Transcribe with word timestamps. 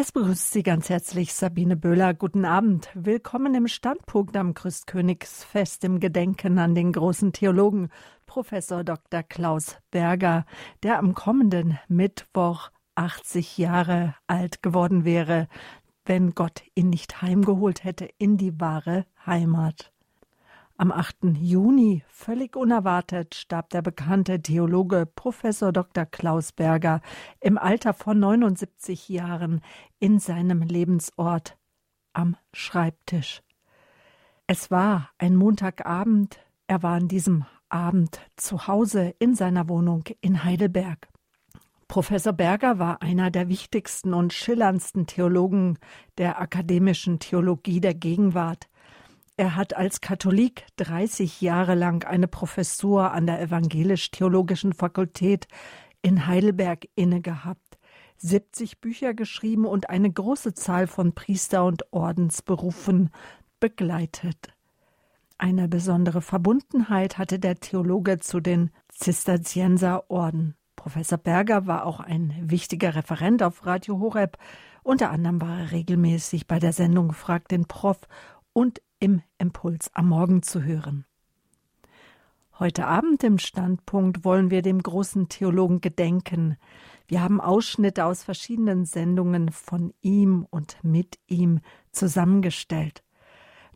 Es 0.00 0.12
begrüßt 0.12 0.52
Sie 0.52 0.62
ganz 0.62 0.90
herzlich 0.90 1.34
Sabine 1.34 1.74
Böhler. 1.74 2.14
Guten 2.14 2.44
Abend. 2.44 2.88
Willkommen 2.94 3.52
im 3.56 3.66
Standpunkt 3.66 4.36
am 4.36 4.54
Christkönigsfest 4.54 5.82
im 5.82 5.98
Gedenken 5.98 6.60
an 6.60 6.76
den 6.76 6.92
großen 6.92 7.32
Theologen 7.32 7.88
Professor 8.24 8.84
Dr. 8.84 9.24
Klaus 9.24 9.76
Berger, 9.90 10.46
der 10.84 11.00
am 11.00 11.14
kommenden 11.14 11.80
Mittwoch 11.88 12.70
80 12.94 13.58
Jahre 13.58 14.14
alt 14.28 14.62
geworden 14.62 15.04
wäre, 15.04 15.48
wenn 16.04 16.32
Gott 16.36 16.62
ihn 16.76 16.90
nicht 16.90 17.20
heimgeholt 17.20 17.82
hätte 17.82 18.08
in 18.18 18.36
die 18.36 18.60
wahre 18.60 19.04
Heimat. 19.26 19.92
Am 20.80 20.92
8. 20.92 21.36
Juni, 21.40 22.04
völlig 22.06 22.54
unerwartet, 22.54 23.34
starb 23.34 23.70
der 23.70 23.82
bekannte 23.82 24.40
Theologe 24.40 25.06
Professor 25.12 25.72
Dr. 25.72 26.06
Klaus 26.06 26.52
Berger 26.52 27.00
im 27.40 27.58
Alter 27.58 27.92
von 27.92 28.20
79 28.20 29.08
Jahren 29.08 29.60
in 29.98 30.20
seinem 30.20 30.62
Lebensort 30.62 31.58
am 32.12 32.36
Schreibtisch. 32.52 33.42
Es 34.46 34.70
war 34.70 35.10
ein 35.18 35.34
Montagabend, 35.34 36.38
er 36.68 36.84
war 36.84 36.94
an 36.94 37.08
diesem 37.08 37.44
Abend 37.68 38.20
zu 38.36 38.68
Hause 38.68 39.16
in 39.18 39.34
seiner 39.34 39.68
Wohnung 39.68 40.04
in 40.20 40.44
Heidelberg. 40.44 41.08
Professor 41.88 42.32
Berger 42.32 42.78
war 42.78 43.02
einer 43.02 43.32
der 43.32 43.48
wichtigsten 43.48 44.14
und 44.14 44.32
schillerndsten 44.32 45.08
Theologen 45.08 45.76
der 46.18 46.40
akademischen 46.40 47.18
Theologie 47.18 47.80
der 47.80 47.94
Gegenwart. 47.94 48.68
Er 49.38 49.54
hat 49.54 49.76
als 49.76 50.00
Katholik 50.00 50.66
30 50.78 51.40
Jahre 51.40 51.76
lang 51.76 52.04
eine 52.04 52.26
Professur 52.26 53.12
an 53.12 53.28
der 53.28 53.40
Evangelisch-Theologischen 53.40 54.72
Fakultät 54.72 55.46
in 56.02 56.26
Heidelberg 56.26 56.88
innegehabt, 56.96 57.78
70 58.16 58.80
Bücher 58.80 59.14
geschrieben 59.14 59.64
und 59.64 59.90
eine 59.90 60.10
große 60.10 60.54
Zahl 60.54 60.88
von 60.88 61.14
Priester- 61.14 61.64
und 61.64 61.92
Ordensberufen 61.92 63.10
begleitet. 63.60 64.48
Eine 65.38 65.68
besondere 65.68 66.20
Verbundenheit 66.20 67.16
hatte 67.16 67.38
der 67.38 67.60
Theologe 67.60 68.18
zu 68.18 68.40
den 68.40 68.72
Zisterzienserorden. 68.88 70.56
Professor 70.74 71.16
Berger 71.16 71.68
war 71.68 71.86
auch 71.86 72.00
ein 72.00 72.34
wichtiger 72.40 72.96
Referent 72.96 73.44
auf 73.44 73.64
Radio 73.64 74.00
Horeb. 74.00 74.36
Unter 74.82 75.10
anderem 75.10 75.40
war 75.40 75.60
er 75.60 75.70
regelmäßig 75.70 76.48
bei 76.48 76.58
der 76.58 76.72
Sendung 76.72 77.12
Frag 77.12 77.46
den 77.46 77.66
Prof 77.66 78.00
und 78.52 78.80
im 79.00 79.22
Impuls 79.38 79.90
am 79.94 80.08
Morgen 80.08 80.42
zu 80.42 80.62
hören. 80.62 81.04
Heute 82.58 82.86
Abend 82.86 83.22
im 83.22 83.38
Standpunkt 83.38 84.24
wollen 84.24 84.50
wir 84.50 84.62
dem 84.62 84.82
großen 84.82 85.28
Theologen 85.28 85.80
gedenken. 85.80 86.56
Wir 87.06 87.22
haben 87.22 87.40
Ausschnitte 87.40 88.04
aus 88.04 88.24
verschiedenen 88.24 88.84
Sendungen 88.84 89.52
von 89.52 89.94
ihm 90.00 90.44
und 90.50 90.82
mit 90.82 91.18
ihm 91.28 91.60
zusammengestellt. 91.92 93.04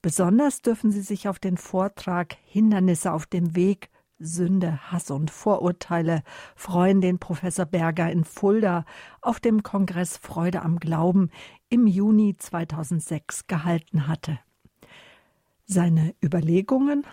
Besonders 0.00 0.62
dürfen 0.62 0.90
Sie 0.90 1.00
sich 1.00 1.28
auf 1.28 1.38
den 1.38 1.56
Vortrag 1.56 2.36
Hindernisse 2.44 3.12
auf 3.12 3.26
dem 3.26 3.54
Weg, 3.54 3.88
Sünde, 4.18 4.90
Hass 4.90 5.12
und 5.12 5.30
Vorurteile 5.30 6.24
freuen, 6.56 7.00
den 7.00 7.20
Professor 7.20 7.66
Berger 7.66 8.10
in 8.10 8.24
Fulda 8.24 8.84
auf 9.20 9.38
dem 9.38 9.62
Kongress 9.62 10.16
Freude 10.16 10.62
am 10.62 10.80
Glauben 10.80 11.30
im 11.68 11.86
Juni 11.86 12.36
2006 12.36 13.46
gehalten 13.46 14.08
hatte. 14.08 14.40
Seine 15.64 16.14
Überlegungen 16.22 17.06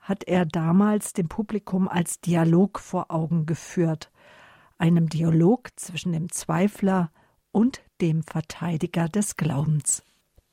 hat 0.00 0.24
er 0.24 0.46
damals 0.46 1.12
dem 1.12 1.28
Publikum 1.28 1.88
als 1.88 2.20
Dialog 2.20 2.78
vor 2.78 3.10
Augen 3.10 3.46
geführt, 3.46 4.12
einem 4.78 5.08
Dialog 5.08 5.70
zwischen 5.76 6.12
dem 6.12 6.30
Zweifler 6.30 7.10
und 7.50 7.82
dem 8.00 8.22
Verteidiger 8.22 9.08
des 9.08 9.36
Glaubens. 9.36 10.04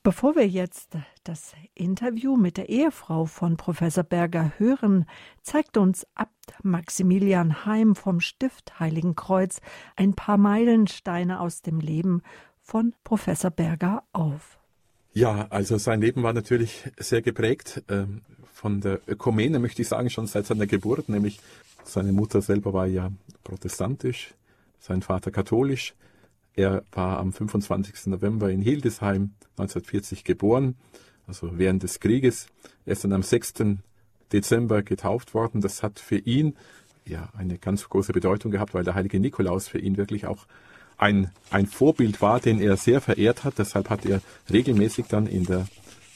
Bevor 0.01 0.35
wir 0.35 0.47
jetzt 0.47 0.97
das 1.23 1.53
Interview 1.75 2.35
mit 2.35 2.57
der 2.57 2.67
Ehefrau 2.67 3.25
von 3.25 3.55
Professor 3.55 4.03
Berger 4.03 4.51
hören, 4.57 5.05
zeigt 5.43 5.77
uns 5.77 6.05
Abt 6.15 6.55
Maximilian 6.61 7.65
Heim 7.65 7.95
vom 7.95 8.19
Stift 8.19 8.79
Heiligen 8.81 9.15
Kreuz 9.15 9.61
ein 9.95 10.13
paar 10.13 10.37
Meilensteine 10.37 11.39
aus 11.39 11.61
dem 11.61 11.79
Leben 11.79 12.21
von 12.59 12.93
Professor 13.05 13.51
Berger 13.51 14.03
auf. 14.11 14.59
Ja, 15.15 15.45
also 15.51 15.77
sein 15.77 16.01
Leben 16.01 16.23
war 16.23 16.33
natürlich 16.33 16.89
sehr 16.97 17.21
geprägt 17.21 17.83
ähm, 17.87 18.21
von 18.51 18.81
der 18.81 18.99
Ökumene, 19.07 19.59
möchte 19.59 19.83
ich 19.83 19.87
sagen, 19.87 20.09
schon 20.09 20.25
seit 20.25 20.47
seiner 20.47 20.65
Geburt, 20.65 21.07
nämlich 21.07 21.39
seine 21.83 22.11
Mutter 22.11 22.41
selber 22.41 22.73
war 22.73 22.87
ja 22.87 23.11
protestantisch, 23.43 24.33
sein 24.79 25.03
Vater 25.03 25.29
katholisch. 25.29 25.93
Er 26.55 26.83
war 26.91 27.19
am 27.19 27.31
25. 27.31 28.07
November 28.07 28.49
in 28.49 28.63
Hildesheim 28.63 29.33
1940 29.57 30.23
geboren, 30.23 30.75
also 31.27 31.59
während 31.59 31.83
des 31.83 31.99
Krieges. 31.99 32.47
Er 32.85 32.93
ist 32.93 33.03
dann 33.03 33.13
am 33.13 33.21
6. 33.21 33.53
Dezember 34.31 34.81
getauft 34.81 35.35
worden. 35.35 35.61
Das 35.61 35.83
hat 35.83 35.99
für 35.99 36.17
ihn 36.17 36.55
ja 37.05 37.29
eine 37.37 37.59
ganz 37.59 37.87
große 37.87 38.13
Bedeutung 38.13 38.51
gehabt, 38.51 38.73
weil 38.73 38.83
der 38.83 38.95
heilige 38.95 39.19
Nikolaus 39.19 39.67
für 39.67 39.79
ihn 39.79 39.97
wirklich 39.97 40.25
auch 40.25 40.47
ein, 41.03 41.31
ein 41.49 41.67
Vorbild 41.67 42.21
war, 42.21 42.39
den 42.39 42.61
er 42.61 42.77
sehr 42.77 43.01
verehrt 43.01 43.43
hat. 43.43 43.57
Deshalb 43.57 43.89
hat 43.89 44.05
er 44.05 44.21
regelmäßig 44.51 45.07
dann 45.07 45.27
in 45.27 45.43
der 45.43 45.67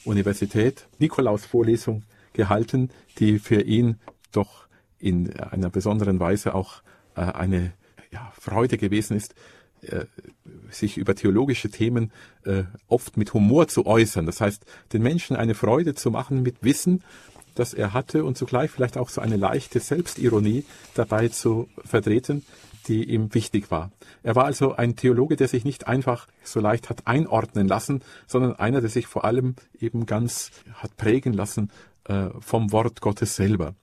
Universität 0.04 0.86
Nikolaus-Vorlesung 0.98 2.04
gehalten, 2.32 2.88
die 3.18 3.38
für 3.38 3.60
ihn 3.60 3.98
doch 4.32 4.66
in 4.98 5.38
einer 5.38 5.68
besonderen 5.68 6.18
Weise 6.20 6.54
auch 6.54 6.82
äh, 7.16 7.20
eine 7.20 7.74
ja, 8.10 8.32
Freude 8.40 8.78
gewesen 8.78 9.14
ist, 9.14 9.34
äh, 9.82 10.06
sich 10.70 10.96
über 10.96 11.14
theologische 11.14 11.68
Themen 11.68 12.10
äh, 12.44 12.64
oft 12.86 13.18
mit 13.18 13.34
Humor 13.34 13.68
zu 13.68 13.84
äußern. 13.84 14.24
Das 14.24 14.40
heißt, 14.40 14.64
den 14.94 15.02
Menschen 15.02 15.36
eine 15.36 15.54
Freude 15.54 15.94
zu 15.94 16.10
machen 16.10 16.42
mit 16.42 16.62
Wissen, 16.62 17.04
das 17.54 17.74
er 17.74 17.92
hatte 17.92 18.24
und 18.24 18.38
zugleich 18.38 18.70
vielleicht 18.70 18.96
auch 18.96 19.10
so 19.10 19.20
eine 19.20 19.36
leichte 19.36 19.80
Selbstironie 19.80 20.64
dabei 20.94 21.28
zu 21.28 21.68
vertreten, 21.84 22.42
die 22.88 23.04
ihm 23.04 23.34
wichtig 23.34 23.70
war. 23.70 23.92
Er 24.22 24.34
war 24.34 24.46
also 24.46 24.74
ein 24.74 24.96
Theologe, 24.96 25.36
der 25.36 25.48
sich 25.48 25.64
nicht 25.64 25.86
einfach 25.86 26.26
so 26.42 26.60
leicht 26.60 26.88
hat 26.88 27.06
einordnen 27.06 27.68
lassen, 27.68 28.02
sondern 28.26 28.54
einer, 28.54 28.80
der 28.80 28.90
sich 28.90 29.06
vor 29.06 29.24
allem 29.24 29.54
eben 29.78 30.06
ganz 30.06 30.50
hat 30.74 30.96
prägen 30.96 31.32
lassen 31.32 31.70
äh, 32.04 32.28
vom 32.40 32.72
Wort 32.72 33.00
Gottes 33.00 33.36
selber. 33.36 33.74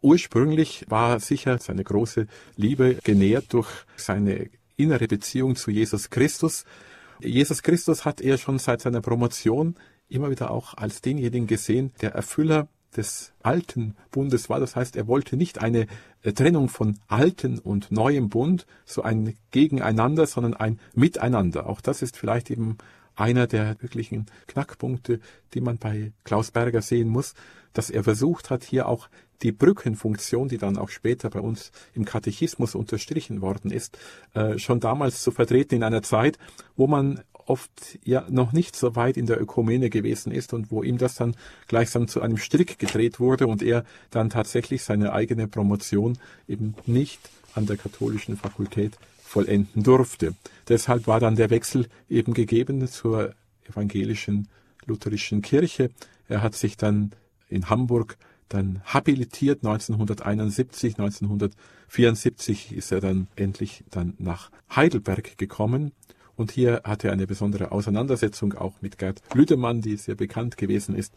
Ursprünglich 0.00 0.84
war 0.88 1.18
sicher 1.20 1.58
seine 1.58 1.84
große 1.84 2.26
Liebe 2.56 2.98
genährt 3.04 3.52
durch 3.52 3.70
seine 3.96 4.50
innere 4.76 5.06
Beziehung 5.06 5.56
zu 5.56 5.70
Jesus 5.70 6.10
Christus. 6.10 6.64
Jesus 7.20 7.62
Christus 7.62 8.04
hat 8.04 8.20
er 8.20 8.36
schon 8.36 8.58
seit 8.58 8.82
seiner 8.82 9.00
Promotion 9.00 9.76
immer 10.08 10.30
wieder 10.30 10.50
auch 10.50 10.74
als 10.74 11.00
denjenigen 11.00 11.46
gesehen, 11.46 11.92
der 12.02 12.12
Erfüller 12.12 12.68
des 12.96 13.32
alten 13.42 13.96
Bundes 14.10 14.48
war. 14.48 14.60
Das 14.60 14.76
heißt, 14.76 14.96
er 14.96 15.06
wollte 15.06 15.36
nicht 15.36 15.60
eine 15.60 15.86
äh, 16.22 16.32
Trennung 16.32 16.68
von 16.68 16.98
alten 17.08 17.58
und 17.58 17.90
neuem 17.90 18.28
Bund, 18.28 18.66
so 18.84 19.02
ein 19.02 19.36
Gegeneinander, 19.50 20.26
sondern 20.26 20.54
ein 20.54 20.80
Miteinander. 20.94 21.68
Auch 21.68 21.80
das 21.80 22.02
ist 22.02 22.16
vielleicht 22.16 22.50
eben 22.50 22.78
einer 23.16 23.46
der 23.46 23.76
wirklichen 23.80 24.26
Knackpunkte, 24.46 25.20
die 25.54 25.60
man 25.60 25.78
bei 25.78 26.12
Klaus 26.24 26.50
Berger 26.50 26.82
sehen 26.82 27.08
muss, 27.08 27.34
dass 27.72 27.90
er 27.90 28.04
versucht 28.04 28.50
hat, 28.50 28.64
hier 28.64 28.88
auch 28.88 29.08
die 29.42 29.52
Brückenfunktion, 29.52 30.48
die 30.48 30.58
dann 30.58 30.78
auch 30.78 30.88
später 30.88 31.28
bei 31.30 31.40
uns 31.40 31.70
im 31.92 32.04
Katechismus 32.04 32.74
unterstrichen 32.74 33.40
worden 33.40 33.70
ist, 33.70 33.98
äh, 34.32 34.58
schon 34.58 34.80
damals 34.80 35.22
zu 35.22 35.30
vertreten 35.30 35.76
in 35.76 35.82
einer 35.82 36.02
Zeit, 36.02 36.38
wo 36.76 36.86
man 36.86 37.20
oft 37.46 37.98
ja 38.04 38.26
noch 38.28 38.52
nicht 38.52 38.76
so 38.76 38.96
weit 38.96 39.16
in 39.16 39.26
der 39.26 39.40
Ökumene 39.40 39.90
gewesen 39.90 40.32
ist 40.32 40.52
und 40.52 40.70
wo 40.70 40.82
ihm 40.82 40.98
das 40.98 41.14
dann 41.14 41.36
gleichsam 41.68 42.08
zu 42.08 42.20
einem 42.20 42.36
Strick 42.36 42.78
gedreht 42.78 43.20
wurde 43.20 43.46
und 43.46 43.62
er 43.62 43.84
dann 44.10 44.30
tatsächlich 44.30 44.82
seine 44.82 45.12
eigene 45.12 45.48
Promotion 45.48 46.18
eben 46.48 46.74
nicht 46.86 47.20
an 47.54 47.66
der 47.66 47.76
katholischen 47.76 48.36
Fakultät 48.36 48.92
vollenden 49.22 49.82
durfte. 49.82 50.34
Deshalb 50.68 51.06
war 51.06 51.20
dann 51.20 51.36
der 51.36 51.50
Wechsel 51.50 51.88
eben 52.08 52.34
gegeben 52.34 52.86
zur 52.88 53.34
evangelischen 53.68 54.48
lutherischen 54.86 55.42
Kirche. 55.42 55.90
Er 56.28 56.42
hat 56.42 56.54
sich 56.54 56.76
dann 56.76 57.12
in 57.48 57.68
Hamburg 57.68 58.16
dann 58.48 58.82
habilitiert 58.84 59.64
1971, 59.64 60.98
1974 60.98 62.72
ist 62.72 62.92
er 62.92 63.00
dann 63.00 63.26
endlich 63.36 63.84
dann 63.90 64.14
nach 64.18 64.50
Heidelberg 64.74 65.38
gekommen 65.38 65.92
und 66.36 66.50
hier 66.50 66.82
hat 66.84 67.04
er 67.04 67.12
eine 67.12 67.26
besondere 67.26 67.72
Auseinandersetzung 67.72 68.54
auch 68.54 68.80
mit 68.80 68.98
Gerd 68.98 69.22
Lüdemann, 69.34 69.80
die 69.80 69.96
sehr 69.96 70.14
bekannt 70.14 70.56
gewesen 70.56 70.94
ist. 70.94 71.14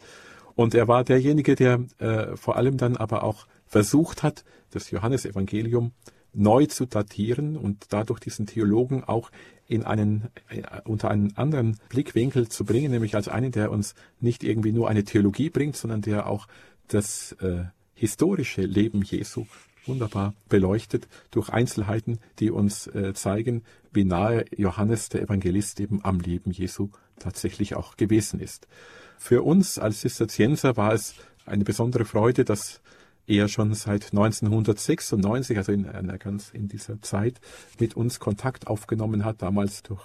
Und 0.54 0.74
er 0.74 0.88
war 0.88 1.04
derjenige, 1.04 1.54
der 1.54 1.84
äh, 1.98 2.36
vor 2.36 2.56
allem 2.56 2.78
dann 2.78 2.96
aber 2.96 3.22
auch 3.22 3.46
versucht 3.66 4.22
hat, 4.22 4.44
das 4.70 4.90
Johannesevangelium 4.90 5.92
neu 6.32 6.66
zu 6.66 6.86
datieren 6.86 7.56
und 7.56 7.86
dadurch 7.90 8.20
diesen 8.20 8.46
Theologen 8.46 9.04
auch 9.04 9.30
in 9.66 9.84
einen, 9.84 10.28
äh, 10.48 10.62
unter 10.84 11.10
einen 11.10 11.36
anderen 11.36 11.78
Blickwinkel 11.88 12.48
zu 12.48 12.64
bringen, 12.64 12.90
nämlich 12.90 13.14
als 13.14 13.28
einen, 13.28 13.52
der 13.52 13.70
uns 13.70 13.94
nicht 14.20 14.42
irgendwie 14.44 14.72
nur 14.72 14.88
eine 14.88 15.04
Theologie 15.04 15.50
bringt, 15.50 15.76
sondern 15.76 16.02
der 16.02 16.26
auch 16.26 16.48
das 16.88 17.32
äh, 17.40 17.64
historische 17.94 18.62
Leben 18.62 19.02
Jesu 19.02 19.46
wunderbar 19.86 20.34
beleuchtet 20.48 21.08
durch 21.30 21.48
Einzelheiten, 21.48 22.18
die 22.38 22.50
uns 22.50 22.86
äh, 22.88 23.14
zeigen, 23.14 23.62
wie 23.92 24.04
nahe 24.04 24.44
Johannes 24.56 25.08
der 25.08 25.22
Evangelist 25.22 25.80
eben 25.80 26.04
am 26.04 26.20
Leben 26.20 26.50
Jesu 26.50 26.90
tatsächlich 27.18 27.74
auch 27.74 27.96
gewesen 27.96 28.40
ist. 28.40 28.68
Für 29.18 29.42
uns 29.42 29.78
als 29.78 30.00
Zisterzienser 30.00 30.76
war 30.76 30.92
es 30.92 31.14
eine 31.44 31.64
besondere 31.64 32.04
Freude, 32.04 32.44
dass 32.44 32.80
er 33.26 33.48
schon 33.48 33.74
seit 33.74 34.12
1996, 34.12 35.58
also 35.58 35.72
in 35.72 35.86
einer 35.86 36.18
ganz 36.18 36.50
in 36.50 36.68
dieser 36.68 37.00
Zeit, 37.02 37.40
mit 37.78 37.96
uns 37.96 38.20
Kontakt 38.20 38.66
aufgenommen 38.66 39.24
hat, 39.24 39.42
damals 39.42 39.82
durch 39.82 40.02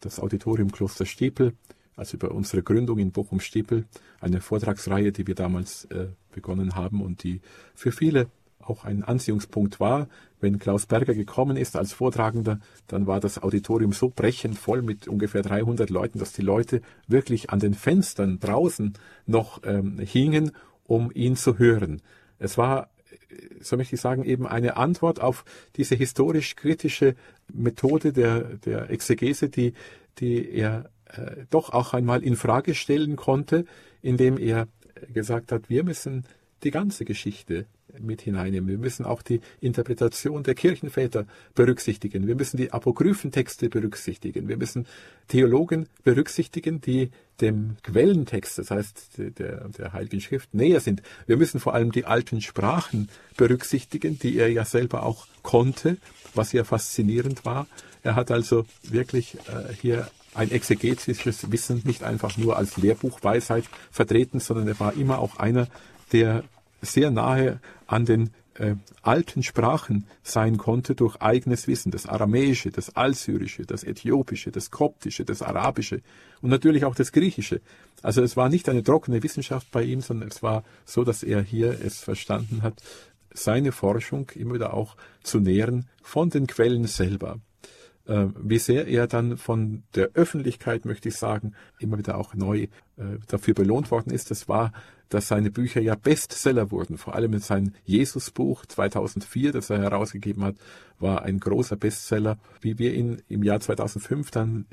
das 0.00 0.18
Auditorium 0.18 0.72
Kloster 0.72 1.06
Stiepel, 1.06 1.52
also 1.94 2.16
über 2.16 2.32
unsere 2.32 2.62
Gründung 2.62 2.98
in 2.98 3.12
Bochum-Stiepel, 3.12 3.86
eine 4.20 4.40
Vortragsreihe, 4.40 5.12
die 5.12 5.26
wir 5.26 5.34
damals 5.34 5.86
äh, 5.86 6.08
begonnen 6.32 6.74
haben 6.74 7.02
und 7.02 7.22
die 7.22 7.40
für 7.74 7.92
viele 7.92 8.28
auch 8.68 8.84
ein 8.84 9.02
Anziehungspunkt 9.02 9.80
war. 9.80 10.08
Wenn 10.40 10.58
Klaus 10.58 10.86
Berger 10.86 11.14
gekommen 11.14 11.56
ist 11.56 11.76
als 11.76 11.92
Vortragender, 11.92 12.60
dann 12.86 13.06
war 13.06 13.20
das 13.20 13.42
Auditorium 13.42 13.92
so 13.92 14.12
brechend 14.14 14.58
voll 14.58 14.82
mit 14.82 15.08
ungefähr 15.08 15.42
300 15.42 15.90
Leuten, 15.90 16.18
dass 16.18 16.32
die 16.32 16.42
Leute 16.42 16.82
wirklich 17.06 17.50
an 17.50 17.60
den 17.60 17.74
Fenstern 17.74 18.38
draußen 18.38 18.94
noch 19.26 19.62
ähm, 19.64 19.98
hingen, 19.98 20.52
um 20.84 21.10
ihn 21.12 21.36
zu 21.36 21.58
hören. 21.58 22.02
Es 22.38 22.58
war, 22.58 22.90
so 23.60 23.76
möchte 23.76 23.94
ich 23.94 24.00
sagen, 24.00 24.24
eben 24.24 24.46
eine 24.46 24.76
Antwort 24.76 25.20
auf 25.20 25.44
diese 25.76 25.94
historisch-kritische 25.94 27.14
Methode 27.52 28.12
der, 28.12 28.40
der 28.58 28.90
Exegese, 28.90 29.48
die, 29.48 29.72
die 30.18 30.50
er 30.50 30.90
äh, 31.06 31.44
doch 31.50 31.70
auch 31.70 31.94
einmal 31.94 32.22
in 32.22 32.36
Frage 32.36 32.74
stellen 32.74 33.16
konnte, 33.16 33.64
indem 34.02 34.38
er 34.38 34.68
gesagt 35.12 35.52
hat, 35.52 35.68
wir 35.68 35.84
müssen 35.84 36.24
die 36.66 36.72
ganze 36.72 37.04
Geschichte 37.04 37.66
mit 38.00 38.22
hineinnehmen. 38.22 38.68
Wir 38.68 38.78
müssen 38.78 39.06
auch 39.06 39.22
die 39.22 39.40
Interpretation 39.60 40.42
der 40.42 40.56
Kirchenväter 40.56 41.24
berücksichtigen. 41.54 42.26
Wir 42.26 42.34
müssen 42.34 42.56
die 42.56 42.72
Apokryphentexte 42.72 43.68
berücksichtigen. 43.68 44.48
Wir 44.48 44.56
müssen 44.56 44.86
Theologen 45.28 45.88
berücksichtigen, 46.02 46.80
die 46.80 47.10
dem 47.40 47.76
Quellentext, 47.84 48.58
das 48.58 48.72
heißt 48.72 49.18
der, 49.38 49.68
der 49.68 49.92
Heiligen 49.92 50.20
Schrift, 50.20 50.54
näher 50.54 50.80
sind. 50.80 51.02
Wir 51.26 51.36
müssen 51.36 51.60
vor 51.60 51.74
allem 51.74 51.92
die 51.92 52.04
alten 52.04 52.40
Sprachen 52.40 53.08
berücksichtigen, 53.36 54.18
die 54.18 54.36
er 54.36 54.50
ja 54.50 54.64
selber 54.64 55.04
auch 55.04 55.28
konnte, 55.42 55.98
was 56.34 56.52
ja 56.52 56.64
faszinierend 56.64 57.44
war. 57.44 57.68
Er 58.02 58.16
hat 58.16 58.32
also 58.32 58.66
wirklich 58.82 59.36
äh, 59.48 59.72
hier 59.80 60.10
ein 60.34 60.50
exegetisches 60.50 61.52
Wissen 61.52 61.82
nicht 61.84 62.02
einfach 62.02 62.36
nur 62.36 62.56
als 62.56 62.76
Lehrbuchweisheit 62.76 63.64
vertreten, 63.92 64.40
sondern 64.40 64.66
er 64.66 64.80
war 64.80 64.94
immer 64.94 65.20
auch 65.20 65.36
einer, 65.36 65.68
der 66.12 66.44
sehr 66.86 67.10
nahe 67.10 67.60
an 67.86 68.06
den 68.06 68.30
äh, 68.58 68.76
alten 69.02 69.42
Sprachen 69.42 70.06
sein 70.22 70.56
konnte 70.56 70.94
durch 70.94 71.16
eigenes 71.20 71.66
Wissen, 71.68 71.90
das 71.90 72.06
Aramäische, 72.06 72.70
das 72.70 72.96
Alsyrische, 72.96 73.64
das 73.66 73.84
Äthiopische, 73.84 74.50
das 74.50 74.70
Koptische, 74.70 75.24
das 75.24 75.42
Arabische 75.42 76.00
und 76.40 76.50
natürlich 76.50 76.84
auch 76.84 76.94
das 76.94 77.12
Griechische. 77.12 77.60
Also 78.02 78.22
es 78.22 78.36
war 78.36 78.48
nicht 78.48 78.68
eine 78.68 78.82
trockene 78.82 79.22
Wissenschaft 79.22 79.70
bei 79.70 79.82
ihm, 79.82 80.00
sondern 80.00 80.28
es 80.28 80.42
war 80.42 80.64
so, 80.84 81.04
dass 81.04 81.22
er 81.22 81.42
hier 81.42 81.78
es 81.80 82.00
verstanden 82.00 82.62
hat, 82.62 82.82
seine 83.32 83.72
Forschung 83.72 84.30
immer 84.34 84.54
wieder 84.54 84.74
auch 84.74 84.96
zu 85.22 85.40
nähren 85.40 85.86
von 86.02 86.30
den 86.30 86.46
Quellen 86.46 86.86
selber. 86.86 87.38
Äh, 88.06 88.26
wie 88.40 88.58
sehr 88.58 88.86
er 88.86 89.06
dann 89.06 89.36
von 89.36 89.82
der 89.94 90.10
Öffentlichkeit, 90.14 90.84
möchte 90.84 91.08
ich 91.08 91.16
sagen, 91.16 91.54
immer 91.78 91.98
wieder 91.98 92.18
auch 92.18 92.34
neu 92.34 92.68
äh, 92.96 93.18
dafür 93.26 93.54
belohnt 93.54 93.90
worden 93.90 94.12
ist, 94.12 94.30
das 94.30 94.48
war, 94.48 94.72
dass 95.08 95.28
seine 95.28 95.50
Bücher 95.50 95.80
ja 95.80 95.94
Bestseller 95.94 96.70
wurden. 96.70 96.98
Vor 96.98 97.14
allem 97.14 97.38
sein 97.38 97.74
Jesusbuch 97.84 98.66
2004, 98.66 99.52
das 99.52 99.70
er 99.70 99.80
herausgegeben 99.80 100.44
hat, 100.44 100.56
war 100.98 101.22
ein 101.22 101.38
großer 101.40 101.76
Bestseller. 101.76 102.38
Wie 102.60 102.78
wir 102.78 102.94
ihn 102.94 103.22
im 103.28 103.42
Jahr 103.42 103.60
2005 103.60 104.30
dann 104.30 104.66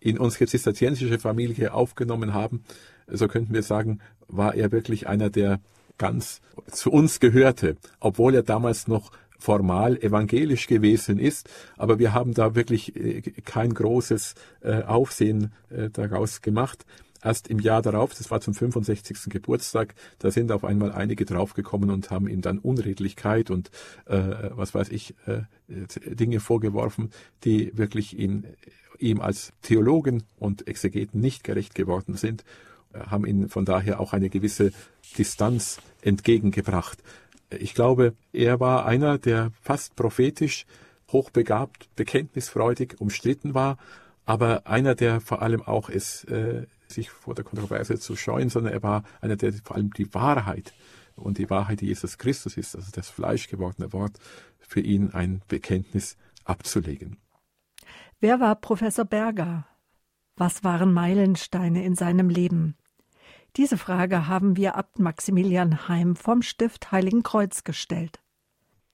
in 0.00 0.18
unsere 0.18 0.46
zisterziensische 0.46 1.18
Familie 1.18 1.72
aufgenommen 1.72 2.34
haben, 2.34 2.64
so 3.06 3.28
könnten 3.28 3.54
wir 3.54 3.62
sagen, 3.62 4.00
war 4.28 4.54
er 4.54 4.72
wirklich 4.72 5.08
einer, 5.08 5.30
der 5.30 5.60
ganz 5.96 6.40
zu 6.70 6.90
uns 6.90 7.18
gehörte, 7.20 7.76
obwohl 7.98 8.34
er 8.34 8.42
damals 8.42 8.86
noch 8.86 9.10
formal 9.38 9.96
evangelisch 9.96 10.66
gewesen 10.66 11.18
ist, 11.18 11.48
aber 11.76 11.98
wir 11.98 12.12
haben 12.12 12.34
da 12.34 12.54
wirklich 12.54 12.96
äh, 12.96 13.22
kein 13.44 13.72
großes 13.72 14.34
äh, 14.62 14.82
Aufsehen 14.82 15.52
äh, 15.70 15.88
daraus 15.90 16.42
gemacht. 16.42 16.84
Erst 17.22 17.48
im 17.48 17.58
Jahr 17.58 17.82
darauf, 17.82 18.14
das 18.14 18.30
war 18.30 18.40
zum 18.40 18.54
65. 18.54 19.28
Geburtstag, 19.28 19.94
da 20.18 20.30
sind 20.30 20.52
auf 20.52 20.64
einmal 20.64 20.92
einige 20.92 21.24
draufgekommen 21.24 21.90
und 21.90 22.10
haben 22.10 22.28
ihm 22.28 22.42
dann 22.42 22.58
Unredlichkeit 22.58 23.50
und 23.50 23.70
äh, 24.06 24.20
was 24.50 24.74
weiß 24.74 24.90
ich, 24.90 25.14
äh, 25.26 25.42
Dinge 25.68 26.38
vorgeworfen, 26.40 27.10
die 27.44 27.76
wirklich 27.76 28.16
ihn, 28.18 28.46
ihm 28.98 29.20
als 29.20 29.52
Theologen 29.62 30.24
und 30.38 30.68
Exegeten 30.68 31.20
nicht 31.20 31.42
gerecht 31.42 31.74
geworden 31.74 32.16
sind, 32.16 32.44
haben 32.94 33.26
ihn 33.26 33.48
von 33.48 33.64
daher 33.64 34.00
auch 34.00 34.12
eine 34.12 34.30
gewisse 34.30 34.72
Distanz 35.16 35.78
entgegengebracht. 36.02 37.02
Ich 37.50 37.74
glaube, 37.74 38.14
er 38.32 38.60
war 38.60 38.86
einer, 38.86 39.18
der 39.18 39.52
fast 39.60 39.96
prophetisch, 39.96 40.66
hochbegabt, 41.10 41.88
bekenntnisfreudig, 41.96 43.00
umstritten 43.00 43.54
war, 43.54 43.78
aber 44.26 44.66
einer, 44.66 44.94
der 44.94 45.20
vor 45.20 45.40
allem 45.40 45.62
auch 45.62 45.88
es, 45.88 46.24
äh, 46.24 46.66
sich 46.86 47.10
vor 47.10 47.34
der 47.34 47.44
Kontroverse 47.44 47.98
zu 47.98 48.16
scheuen, 48.16 48.50
sondern 48.50 48.72
er 48.72 48.82
war 48.82 49.04
einer, 49.20 49.36
der 49.36 49.52
vor 49.54 49.76
allem 49.76 49.90
die 49.92 50.12
Wahrheit 50.14 50.74
und 51.16 51.38
die 51.38 51.48
Wahrheit, 51.48 51.80
die 51.80 51.86
Jesus 51.86 52.18
Christus 52.18 52.56
ist, 52.56 52.76
also 52.76 52.90
das 52.92 53.08
fleischgewordene 53.08 53.92
Wort, 53.92 54.18
für 54.58 54.80
ihn 54.80 55.10
ein 55.12 55.42
Bekenntnis 55.48 56.16
abzulegen. 56.44 57.16
Wer 58.20 58.40
war 58.40 58.56
Professor 58.56 59.04
Berger? 59.04 59.66
Was 60.36 60.62
waren 60.62 60.92
Meilensteine 60.92 61.84
in 61.84 61.94
seinem 61.94 62.28
Leben? 62.28 62.76
Diese 63.56 63.76
Frage 63.76 64.28
haben 64.28 64.56
wir 64.56 64.76
Abt 64.76 64.98
Maximilian 64.98 65.88
Heim 65.88 66.14
vom 66.16 66.42
Stift 66.42 66.92
Heiligen 66.92 67.22
Kreuz 67.22 67.64
gestellt. 67.64 68.20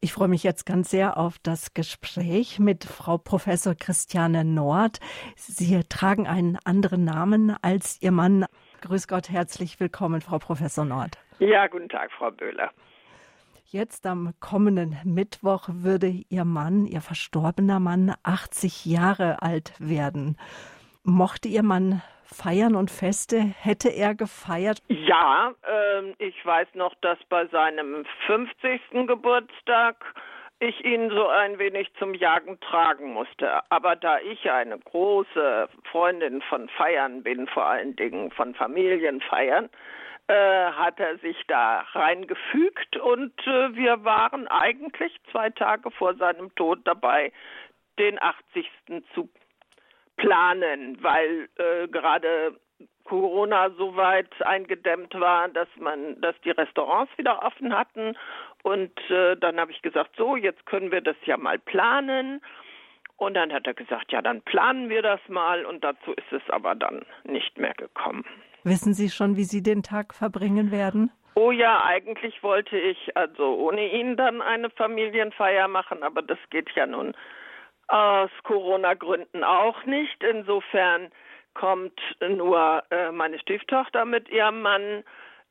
Ich 0.01 0.13
freue 0.13 0.29
mich 0.29 0.43
jetzt 0.43 0.67
ganz 0.67 0.91
sehr 0.91 1.17
auf 1.17 1.39
das 1.39 1.73
Gespräch 1.73 2.59
mit 2.59 2.85
Frau 2.85 3.17
Professor 3.17 3.75
Christiane 3.75 4.45
Nord. 4.45 5.01
Sie 5.37 5.81
tragen 5.89 6.27
einen 6.27 6.59
anderen 6.65 7.05
Namen 7.05 7.57
als 7.63 8.01
Ihr 8.03 8.13
Mann. 8.13 8.45
Grüß 8.83 9.09
Gott, 9.09 9.31
herzlich 9.31 9.81
willkommen, 9.81 10.21
Frau 10.21 10.39
Professor 10.39 10.85
Nord. 10.85 11.19
Ja, 11.39 11.67
guten 11.69 11.89
Tag, 11.89 12.13
Frau 12.13 12.31
Böhler. 12.31 12.71
Jetzt 13.65 14.07
am 14.07 14.35
kommenden 14.41 14.97
Mittwoch 15.05 15.69
würde 15.73 16.09
Ihr 16.29 16.45
Mann, 16.45 16.87
Ihr 16.87 17.01
verstorbener 17.01 17.81
Mann, 17.81 18.15
80 18.23 18.85
Jahre 18.85 19.43
alt 19.43 19.73
werden. 19.79 20.37
Mochte 21.03 21.49
Ihr 21.49 21.63
Mann 21.63 22.03
Feiern 22.25 22.75
und 22.75 22.91
Feste 22.91 23.41
hätte 23.41 23.89
er 23.89 24.15
gefeiert? 24.15 24.83
Ja, 24.89 25.53
äh, 25.63 26.13
ich 26.19 26.45
weiß 26.45 26.69
noch, 26.75 26.95
dass 27.01 27.19
bei 27.29 27.47
seinem 27.47 28.05
50. 28.27 29.07
Geburtstag 29.07 30.05
ich 30.61 30.85
ihn 30.85 31.11
so 31.11 31.29
ein 31.29 31.59
wenig 31.59 31.93
zum 31.99 32.15
Jagen 32.15 32.59
tragen 32.61 33.13
musste. 33.13 33.61
Aber 33.71 33.97
da 33.97 34.19
ich 34.21 34.51
eine 34.51 34.79
große 34.79 35.69
Freundin 35.91 36.43
von 36.43 36.69
Feiern 36.69 37.23
bin, 37.23 37.47
vor 37.47 37.67
allen 37.67 37.97
Dingen 37.97 38.31
von 38.31 38.55
Familienfeiern, 38.55 39.69
äh, 40.27 40.71
hat 40.73 40.99
er 41.01 41.19
sich 41.19 41.37
da 41.49 41.85
reingefügt 41.93 42.97
und 42.97 43.39
äh, 43.47 43.75
wir 43.75 44.05
waren 44.05 44.49
eigentlich 44.49 45.13
zwei 45.31 45.51
Tage 45.51 45.91
vor 45.91 46.15
seinem 46.15 46.55
Tod 46.55 46.81
dabei, 46.85 47.31
den 47.99 48.21
80. 48.23 48.67
zu 49.15 49.29
planen, 50.17 50.99
weil 51.03 51.49
äh, 51.57 51.89
gerade 51.89 52.59
Corona 53.05 53.71
so 53.77 53.97
weit 53.97 54.31
eingedämmt 54.43 55.15
war, 55.15 55.49
dass 55.49 55.69
man, 55.79 56.21
dass 56.21 56.35
die 56.45 56.51
Restaurants 56.51 57.17
wieder 57.19 57.43
offen 57.43 57.77
hatten. 57.77 58.17
Und 58.63 58.99
äh, 59.11 59.37
dann 59.37 59.61
habe 59.61 59.73
ich 59.73 59.83
gesagt, 59.83 60.17
so, 60.17 60.37
jetzt 60.37 60.65
können 60.67 60.91
wir 60.91 61.03
das 61.03 61.17
ja 61.25 61.37
mal 61.37 61.59
planen. 61.59 62.41
Und 63.17 63.35
dann 63.35 63.53
hat 63.53 63.67
er 63.67 63.75
gesagt, 63.75 64.11
ja, 64.11 64.23
dann 64.23 64.43
planen 64.43 64.89
wir 64.89 65.03
das 65.03 65.21
mal. 65.29 65.65
Und 65.67 65.85
dazu 65.85 66.13
ist 66.13 66.33
es 66.33 66.43
aber 66.49 66.75
dann 66.75 67.05
nicht 67.25 67.59
mehr 67.59 67.75
gekommen. 67.75 68.25
Wissen 68.65 68.95
Sie 68.95 69.11
schon, 69.11 69.37
wie 69.37 69.45
Sie 69.45 69.63
den 69.63 69.83
Tag 69.83 70.15
verbringen 70.15 70.73
werden? 70.73 71.11
Oh 71.37 71.51
ja, 71.51 71.85
eigentlich 71.85 72.43
wollte 72.43 72.79
ich 72.79 73.17
also 73.17 73.57
ohne 73.57 73.93
ihn 73.93 74.17
dann 74.17 74.41
eine 74.41 74.71
Familienfeier 74.71 75.69
machen, 75.69 76.03
aber 76.03 76.23
das 76.23 76.39
geht 76.51 76.71
ja 76.77 76.87
nun 76.87 77.15
aus 77.89 78.31
Corona-Gründen 78.45 79.45
auch 79.45 79.85
nicht. 79.85 80.23
Insofern 80.23 81.11
kommt 81.55 82.01
nur 82.21 82.83
äh, 82.91 83.13
meine 83.13 83.39
Stieftochter 83.39 84.05
mit 84.05 84.29
ihrem 84.29 84.63
Mann 84.63 85.05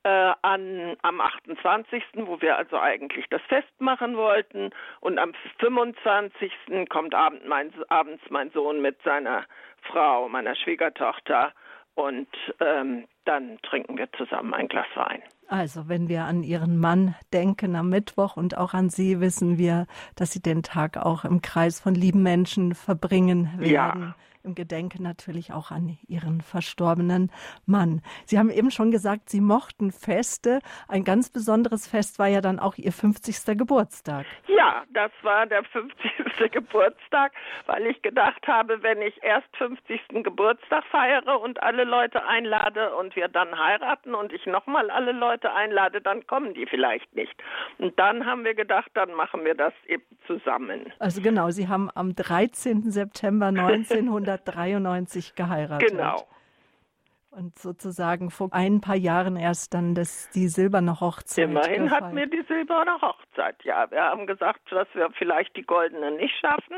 äh, 0.04 0.34
an 0.42 0.98
am 1.02 1.22
28., 1.22 2.04
wo 2.16 2.42
wir 2.42 2.58
also 2.58 2.78
eigentlich 2.78 3.26
das 3.30 3.42
Fest 3.44 3.72
machen 3.80 4.18
wollten. 4.18 4.72
Und 5.00 5.18
am 5.18 5.34
25. 5.60 6.52
kommt 6.90 7.16
abend 7.16 7.48
mein, 7.48 7.74
abends 7.90 8.24
mein 8.30 8.52
Sohn 8.52 8.82
mit 8.82 9.02
seiner 9.04 9.46
Frau, 9.84 10.28
meiner 10.28 10.56
Schwiegertochter. 10.56 11.54
Und 11.96 12.28
ähm, 12.60 13.08
dann 13.26 13.60
trinken 13.62 13.98
wir 13.98 14.12
zusammen 14.14 14.54
ein 14.54 14.68
Glas 14.68 14.88
Wein. 14.96 15.22
Also, 15.48 15.88
wenn 15.88 16.08
wir 16.08 16.24
an 16.26 16.44
Ihren 16.44 16.78
Mann 16.78 17.16
denken 17.32 17.76
am 17.76 17.90
Mittwoch 17.90 18.38
und 18.38 18.58
auch 18.58 18.74
an 18.74 18.90
Sie, 18.90 19.20
wissen 19.20 19.58
wir, 19.58 19.88
dass 20.16 20.32
Sie 20.32 20.42
den 20.42 20.64
Tag 20.64 20.98
auch 20.98 21.26
im 21.26 21.42
Kreis 21.42 21.80
von 21.80 21.96
lieben 21.96 22.24
Menschen 22.24 22.74
verbringen 22.76 23.50
werden. 23.58 23.72
Ja 23.72 24.16
im 24.44 24.56
Gedenken 24.56 25.04
natürlich 25.04 25.54
auch 25.54 25.72
an 25.72 25.98
Ihren 26.08 26.42
verstorbenen 26.42 27.32
Mann. 27.66 28.02
Sie 28.26 28.38
haben 28.38 28.50
eben 28.50 28.72
schon 28.72 28.92
gesagt, 28.92 29.30
Sie 29.30 29.42
mochten 29.42 29.92
Feste. 29.92 30.60
Ein 30.88 31.04
ganz 31.04 31.30
besonderes 31.30 31.88
Fest 31.88 32.20
war 32.20 32.28
ja 32.28 32.42
dann 32.42 32.60
auch 32.60 32.78
Ihr 32.78 32.92
50. 32.92 33.58
Geburtstag. 33.58 34.26
Ja, 34.48 34.84
das 34.94 35.12
war 35.22 35.46
der 35.46 35.64
50. 35.64 36.12
Geburtstag, 36.52 37.32
weil 37.68 37.86
ich 37.88 38.02
gedacht 38.02 38.46
habe, 38.48 38.84
wenn 38.84 39.02
ich 39.02 39.24
erst 39.24 39.48
50. 39.58 40.02
Geburtstag 40.24 40.84
feiere 40.92 41.40
und 41.42 41.62
alle 41.64 41.84
Leute 41.84 42.26
einlade 42.26 42.96
und 42.96 43.16
wir 43.16 43.28
dann 43.28 43.58
heiraten 43.58 44.14
und 44.14 44.34
ich 44.34 44.46
nochmal 44.46 44.90
alle 44.90 45.12
Leute 45.12 45.54
einlade, 45.54 46.02
dann 46.02 46.28
kommen 46.28 46.54
die 46.54 46.66
vielleicht 46.66 47.16
nicht. 47.16 47.34
Und 47.78 47.98
dann 47.98 48.26
haben 48.26 48.44
wir 48.44 48.56
gedacht, 48.56 48.92
dann 48.94 49.14
machen 49.14 49.46
wir 49.46 49.56
das 49.56 49.74
eben 49.88 50.04
zusammen. 50.28 50.92
Also 51.00 51.22
genau, 51.22 51.50
Sie 51.50 51.68
haben 51.68 51.90
am 51.94 52.16
13. 52.16 52.92
September 52.92 53.48
1900 53.48 54.33
1993 54.34 55.36
geheiratet. 55.36 55.90
Genau. 55.90 56.28
Und 57.32 57.58
sozusagen 57.58 58.30
vor 58.30 58.50
ein 58.52 58.80
paar 58.80 58.96
Jahren 58.96 59.38
erst 59.38 59.74
dann 59.74 59.96
das, 59.96 60.30
die 60.36 60.48
silberne 60.48 61.00
Hochzeit. 61.00 61.46
Immerhin 61.46 61.86
gefallen. 61.86 61.92
hat 61.92 62.14
mir 62.14 62.28
die 62.28 62.44
silberne 62.48 63.02
Hochzeit, 63.02 63.56
ja. 63.64 63.90
Wir 63.90 64.04
haben 64.04 64.28
gesagt, 64.28 64.60
dass 64.72 64.88
wir 64.94 65.10
vielleicht 65.18 65.56
die 65.56 65.64
goldene 65.64 66.12
nicht 66.12 66.36
schaffen, 66.40 66.76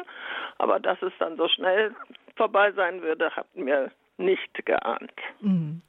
aber 0.57 0.79
dass 0.79 1.01
es 1.01 1.11
dann 1.19 1.35
so 1.35 1.49
schnell 1.49 1.93
vorbei 2.37 2.71
sein 2.71 3.01
würde, 3.01 3.31
hatten 3.35 3.65
wir 3.65 3.91
nicht 4.17 4.65
geahnt. 4.65 5.11
Mhm. 5.41 5.81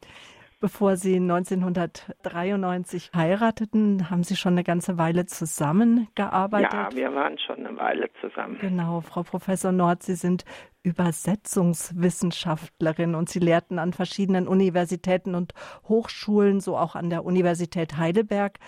Bevor 0.58 0.96
Sie 0.96 1.16
1993 1.16 3.10
heirateten, 3.14 4.08
haben 4.08 4.24
Sie 4.24 4.36
schon 4.36 4.54
eine 4.54 4.64
ganze 4.64 4.96
Weile 4.96 5.26
zusammengearbeitet. 5.26 6.72
Ja, 6.72 6.88
wir 6.92 7.14
waren 7.14 7.38
schon 7.38 7.66
eine 7.66 7.76
Weile 7.76 8.08
zusammen. 8.22 8.58
Genau, 8.60 9.02
Frau 9.02 9.22
Professor 9.22 9.70
Nord, 9.70 10.02
Sie 10.02 10.14
sind 10.14 10.46
Übersetzungswissenschaftlerin 10.86 13.14
und 13.16 13.28
Sie 13.28 13.40
lehrten 13.40 13.80
an 13.80 13.92
verschiedenen 13.92 14.46
Universitäten 14.46 15.34
und 15.34 15.52
Hochschulen, 15.88 16.60
so 16.60 16.76
auch 16.76 16.94
an 16.94 17.10
der 17.10 17.24
Universität 17.24 17.96
Heidelberg. 17.96 18.60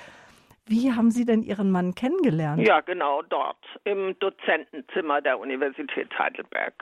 Wie 0.66 0.90
haben 0.92 1.12
Sie 1.12 1.24
denn 1.24 1.42
Ihren 1.42 1.70
Mann 1.70 1.94
kennengelernt? 1.94 2.66
Ja, 2.66 2.80
genau 2.80 3.22
dort, 3.22 3.64
im 3.84 4.18
Dozentenzimmer 4.18 5.22
der 5.22 5.38
Universität 5.38 6.10
Heidelberg. 6.18 6.74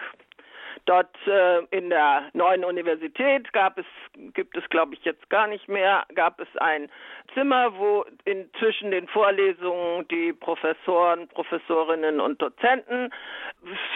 Dort 0.87 1.17
äh, 1.27 1.65
in 1.77 1.91
der 1.91 2.31
neuen 2.33 2.65
Universität 2.65 3.53
gab 3.53 3.77
es, 3.77 3.87
gibt 4.35 4.57
es 4.57 4.69
glaube 4.71 4.95
ich 4.95 5.05
jetzt 5.05 5.29
gar 5.31 5.49
nicht 5.49 5.69
mehr, 5.69 6.05
gab 6.15 6.41
es 6.41 6.49
ein 6.59 6.89
Zimmer, 7.35 7.77
wo 7.77 8.05
in, 8.25 8.49
zwischen 8.59 8.93
den 8.93 9.09
Vorlesungen 9.09 10.07
die 10.09 10.33
Professoren, 10.33 11.27
Professorinnen 11.29 12.21
und 12.21 12.41
Dozenten 12.41 13.13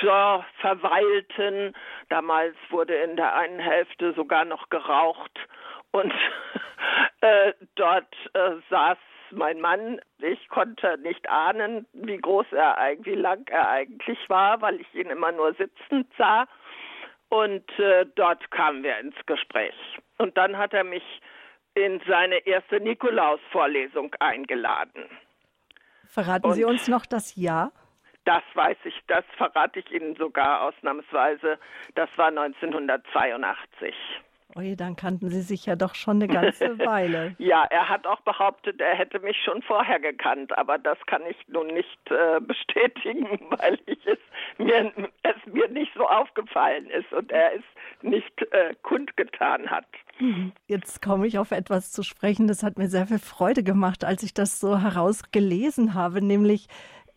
so, 0.03 0.45
verweilten. 0.61 1.75
Damals 2.09 2.57
wurde 2.71 2.97
in 2.97 3.17
der 3.17 3.37
einen 3.37 3.61
Hälfte 3.61 4.13
sogar 4.15 4.45
noch 4.45 4.69
geraucht 4.69 5.39
und 5.93 6.13
äh, 7.21 7.53
dort 7.77 8.15
äh, 8.35 8.57
saß 8.69 8.99
mein 9.33 9.61
Mann, 9.61 10.01
ich 10.19 10.49
konnte 10.49 10.99
nicht 10.99 11.29
ahnen, 11.31 11.87
wie 11.93 12.19
groß 12.19 12.47
er 12.51 12.79
eigentlich, 12.79 13.15
wie 13.15 13.21
lang 13.21 13.47
er 13.49 13.69
eigentlich 13.69 14.19
war, 14.29 14.61
weil 14.61 14.81
ich 14.81 14.93
ihn 14.95 15.09
immer 15.09 15.31
nur 15.31 15.55
sitzend 15.55 16.09
sah. 16.19 16.47
Und 17.31 17.67
äh, 17.79 18.07
dort 18.17 18.51
kamen 18.51 18.83
wir 18.83 18.99
ins 18.99 19.15
Gespräch. 19.27 19.75
Und 20.19 20.37
dann 20.37 20.59
hat 20.59 20.75
er 20.75 20.85
mich 20.85 21.05
in 21.75 22.01
seine 22.07 22.45
erste 22.47 22.81
Nikolaus-Vorlesung 22.81 24.15
eingeladen. 24.19 25.09
Verraten 26.09 26.47
Und 26.47 26.55
Sie 26.55 26.65
uns 26.65 26.89
noch 26.89 27.07
das 27.07 27.37
Jahr? 27.37 27.73
Das 28.25 28.43
weiß 28.55 28.77
ich, 28.85 28.95
das 29.07 29.25
verrate 29.37 29.79
ich 29.79 29.91
Ihnen 29.93 30.17
sogar 30.17 30.63
ausnahmsweise. 30.63 31.59
Das 31.95 32.11
war 32.17 32.29
1982. 32.29 33.95
Ui, 34.57 34.77
dann 34.77 34.97
kannten 34.97 35.29
Sie 35.29 35.43
sich 35.43 35.67
ja 35.67 35.77
doch 35.77 35.95
schon 35.95 36.23
eine 36.23 36.29
ganze 36.29 36.79
Weile. 36.79 37.35
ja, 37.39 37.65
er 37.71 37.89
hat 37.89 38.07
auch 38.07 38.21
behauptet, 38.21 38.81
er 38.81 38.95
hätte 38.95 39.21
mich 39.21 39.37
schon 39.45 39.63
vorher 39.63 40.01
gekannt, 40.01 40.57
aber 40.57 40.79
das 40.79 40.99
kann 41.07 41.23
ich 41.29 41.37
nun 41.49 41.69
nicht 41.69 42.11
äh, 42.11 42.41
bestätigen, 42.41 43.27
weil 43.51 43.79
ich 43.87 44.05
es 44.07 44.19
mir, 44.59 44.93
es 45.23 45.53
mir 45.53 45.69
nicht 45.69 45.93
so 45.95 46.07
aufgefallen 46.07 46.89
ist 46.91 47.13
und 47.13 47.31
er 47.31 47.55
es 47.55 47.65
nicht 48.03 48.43
äh, 48.53 48.75
kundgetan 48.83 49.71
hat. 49.71 49.87
Mhm. 50.19 50.53
Jetzt 50.67 51.03
komme 51.03 51.27
ich 51.27 51.39
auf 51.39 51.51
etwas 51.51 51.93
zu 51.93 52.03
sprechen, 52.03 52.49
das 52.49 52.63
hat 52.63 52.79
mir 52.79 52.89
sehr 52.89 53.07
viel 53.07 53.19
Freude 53.19 53.63
gemacht, 53.63 54.05
als 54.05 54.23
ich 54.23 54.35
das 54.35 54.61
so 54.61 54.79
herausgelesen 54.79 55.95
habe, 55.95 56.23
nämlich 56.23 56.69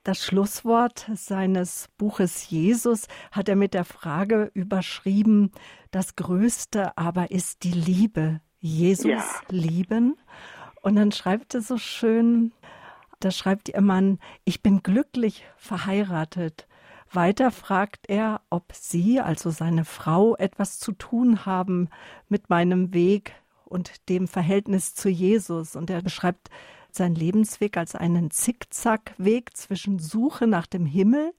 das 0.04 0.26
Schlusswort 0.26 1.10
seines 1.14 1.88
Buches 1.98 2.50
Jesus 2.50 3.08
hat 3.32 3.48
er 3.48 3.56
mit 3.56 3.74
der 3.74 3.86
Frage 3.86 4.52
überschrieben, 4.54 5.52
das 5.94 6.16
Größte 6.16 6.98
aber 6.98 7.32
ist 7.32 7.64
die 7.64 7.72
Liebe. 7.72 8.42
Jesus 8.60 9.06
ja. 9.06 9.24
lieben. 9.50 10.16
Und 10.82 10.96
dann 10.96 11.12
schreibt 11.12 11.54
er 11.54 11.62
so 11.62 11.78
schön, 11.78 12.54
da 13.20 13.30
schreibt 13.30 13.70
ihr 13.70 13.82
Mann, 13.82 14.20
ich 14.44 14.62
bin 14.64 14.82
glücklich 14.82 15.46
verheiratet. 15.58 16.68
Weiter 17.12 17.52
fragt 17.52 18.10
er, 18.10 18.42
ob 18.50 18.74
Sie, 18.74 19.20
also 19.20 19.52
seine 19.52 19.86
Frau, 19.86 20.36
etwas 20.36 20.80
zu 20.80 20.94
tun 20.94 21.46
haben 21.46 21.90
mit 22.28 22.50
meinem 22.50 22.94
Weg 22.94 23.36
und 23.66 24.10
dem 24.10 24.28
Verhältnis 24.28 24.96
zu 24.96 25.10
Jesus. 25.10 25.76
Und 25.76 25.90
er 25.90 26.02
beschreibt 26.02 26.50
seinen 26.90 27.16
Lebensweg 27.16 27.78
als 27.78 27.96
einen 27.96 28.32
Zickzackweg 28.32 29.56
zwischen 29.56 30.00
Suche 30.00 30.48
nach 30.48 30.66
dem 30.66 30.86
Himmel 30.86 31.34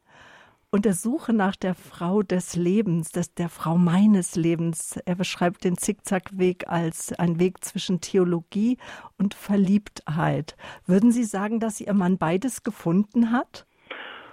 und 0.75 0.87
der 0.87 0.93
Suche 0.93 1.33
nach 1.33 1.55
der 1.55 1.77
Frau 1.77 2.23
des 2.23 2.57
Lebens, 2.57 3.13
des, 3.13 3.33
der 3.33 3.49
Frau 3.49 3.77
meines 3.77 4.35
Lebens. 4.35 5.01
Er 5.07 5.15
beschreibt 5.15 5.63
den 5.63 5.77
Zickzackweg 5.77 6.65
als 6.67 7.17
ein 7.17 7.39
Weg 7.39 7.63
zwischen 7.63 8.01
Theologie 8.01 8.79
und 9.17 9.35
Verliebtheit. 9.35 10.57
Würden 10.85 11.13
Sie 11.13 11.23
sagen, 11.23 11.61
dass 11.61 11.81
Ihr 11.81 11.95
Mann 11.95 12.19
beides 12.19 12.65
gefunden 12.65 13.31
hat? 13.31 13.67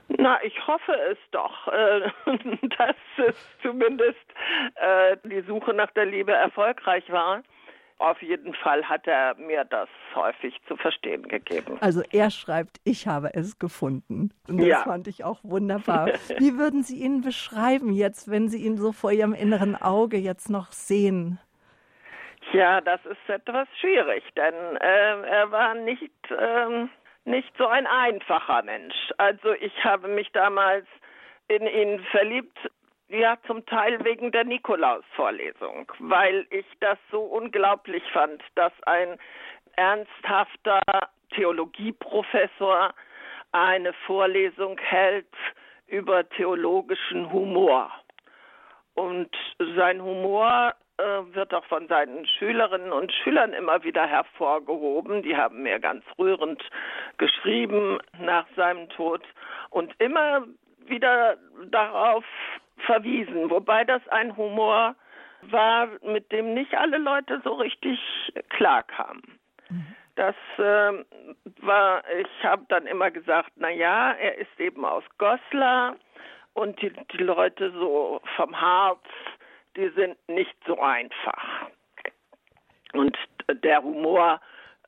Na, 0.07 0.43
ich 0.43 0.55
hoffe 0.65 0.93
es 1.11 1.17
doch, 1.29 1.67
äh, 1.71 2.09
dass 2.75 2.95
es 3.17 3.35
zumindest 3.61 4.17
äh, 4.77 5.17
die 5.23 5.41
Suche 5.41 5.75
nach 5.75 5.91
der 5.91 6.07
Liebe 6.07 6.31
erfolgreich 6.31 7.07
war 7.11 7.43
auf 8.01 8.21
jeden 8.21 8.53
Fall 8.55 8.83
hat 8.87 9.07
er 9.07 9.35
mir 9.35 9.63
das 9.65 9.89
häufig 10.15 10.59
zu 10.67 10.75
verstehen 10.75 11.27
gegeben. 11.27 11.77
Also 11.81 12.01
er 12.11 12.31
schreibt, 12.31 12.77
ich 12.83 13.07
habe 13.07 13.33
es 13.33 13.59
gefunden. 13.59 14.31
Und 14.47 14.59
das 14.59 14.67
ja. 14.67 14.83
fand 14.83 15.07
ich 15.07 15.23
auch 15.23 15.39
wunderbar. 15.43 16.07
Wie 16.37 16.57
würden 16.57 16.83
Sie 16.83 16.97
ihn 16.97 17.21
beschreiben 17.21 17.93
jetzt, 17.93 18.29
wenn 18.29 18.49
Sie 18.49 18.63
ihn 18.65 18.77
so 18.77 18.91
vor 18.91 19.11
Ihrem 19.11 19.33
inneren 19.33 19.75
Auge 19.75 20.17
jetzt 20.17 20.49
noch 20.49 20.71
sehen? 20.71 21.39
Ja, 22.53 22.81
das 22.81 22.99
ist 23.05 23.29
etwas 23.29 23.67
schwierig, 23.79 24.23
denn 24.35 24.75
äh, 24.77 25.21
er 25.21 25.51
war 25.51 25.75
nicht, 25.75 26.11
äh, 26.31 26.87
nicht 27.23 27.55
so 27.57 27.67
ein 27.67 27.87
einfacher 27.87 28.63
Mensch. 28.63 28.95
Also 29.17 29.53
ich 29.53 29.85
habe 29.85 30.07
mich 30.07 30.31
damals 30.33 30.85
in 31.47 31.65
ihn 31.67 31.99
verliebt 32.11 32.57
ja, 33.11 33.37
zum 33.45 33.65
Teil 33.65 34.03
wegen 34.05 34.31
der 34.31 34.45
Nikolaus-Vorlesung, 34.45 35.91
weil 35.99 36.47
ich 36.49 36.65
das 36.79 36.97
so 37.11 37.21
unglaublich 37.21 38.03
fand, 38.13 38.41
dass 38.55 38.71
ein 38.83 39.17
ernsthafter 39.75 40.81
Theologieprofessor 41.33 42.93
eine 43.51 43.93
Vorlesung 44.05 44.77
hält 44.79 45.33
über 45.87 46.27
theologischen 46.29 47.31
Humor. 47.31 47.91
Und 48.93 49.29
sein 49.75 50.01
Humor 50.01 50.73
äh, 50.97 51.03
wird 51.33 51.53
auch 51.53 51.65
von 51.65 51.87
seinen 51.87 52.25
Schülerinnen 52.25 52.91
und 52.93 53.11
Schülern 53.11 53.53
immer 53.53 53.83
wieder 53.83 54.07
hervorgehoben. 54.07 55.21
Die 55.21 55.35
haben 55.35 55.63
mir 55.63 55.79
ganz 55.79 56.03
rührend 56.17 56.61
geschrieben 57.17 57.99
nach 58.19 58.45
seinem 58.55 58.87
Tod 58.89 59.21
und 59.69 59.93
immer 59.99 60.45
wieder 60.85 61.37
darauf 61.69 62.23
verwiesen, 62.85 63.49
wobei 63.49 63.83
das 63.83 64.05
ein 64.09 64.35
Humor 64.37 64.95
war, 65.43 65.87
mit 66.03 66.31
dem 66.31 66.53
nicht 66.53 66.73
alle 66.75 66.97
Leute 66.97 67.41
so 67.43 67.53
richtig 67.53 67.99
klarkamen. 68.49 69.39
Mhm. 69.69 69.95
Das 70.15 70.35
äh, 70.57 71.03
war, 71.61 72.03
ich 72.19 72.43
habe 72.43 72.65
dann 72.69 72.85
immer 72.85 73.11
gesagt, 73.11 73.51
na 73.55 73.69
ja, 73.69 74.11
er 74.11 74.37
ist 74.37 74.59
eben 74.59 74.85
aus 74.85 75.03
Goslar 75.17 75.95
und 76.53 76.81
die, 76.81 76.91
die 77.13 77.23
Leute 77.23 77.71
so 77.71 78.21
vom 78.35 78.59
Harz, 78.59 79.05
die 79.75 79.89
sind 79.89 80.17
nicht 80.27 80.55
so 80.67 80.79
einfach. 80.79 81.69
Und 82.93 83.17
der 83.63 83.81
Humor 83.81 84.41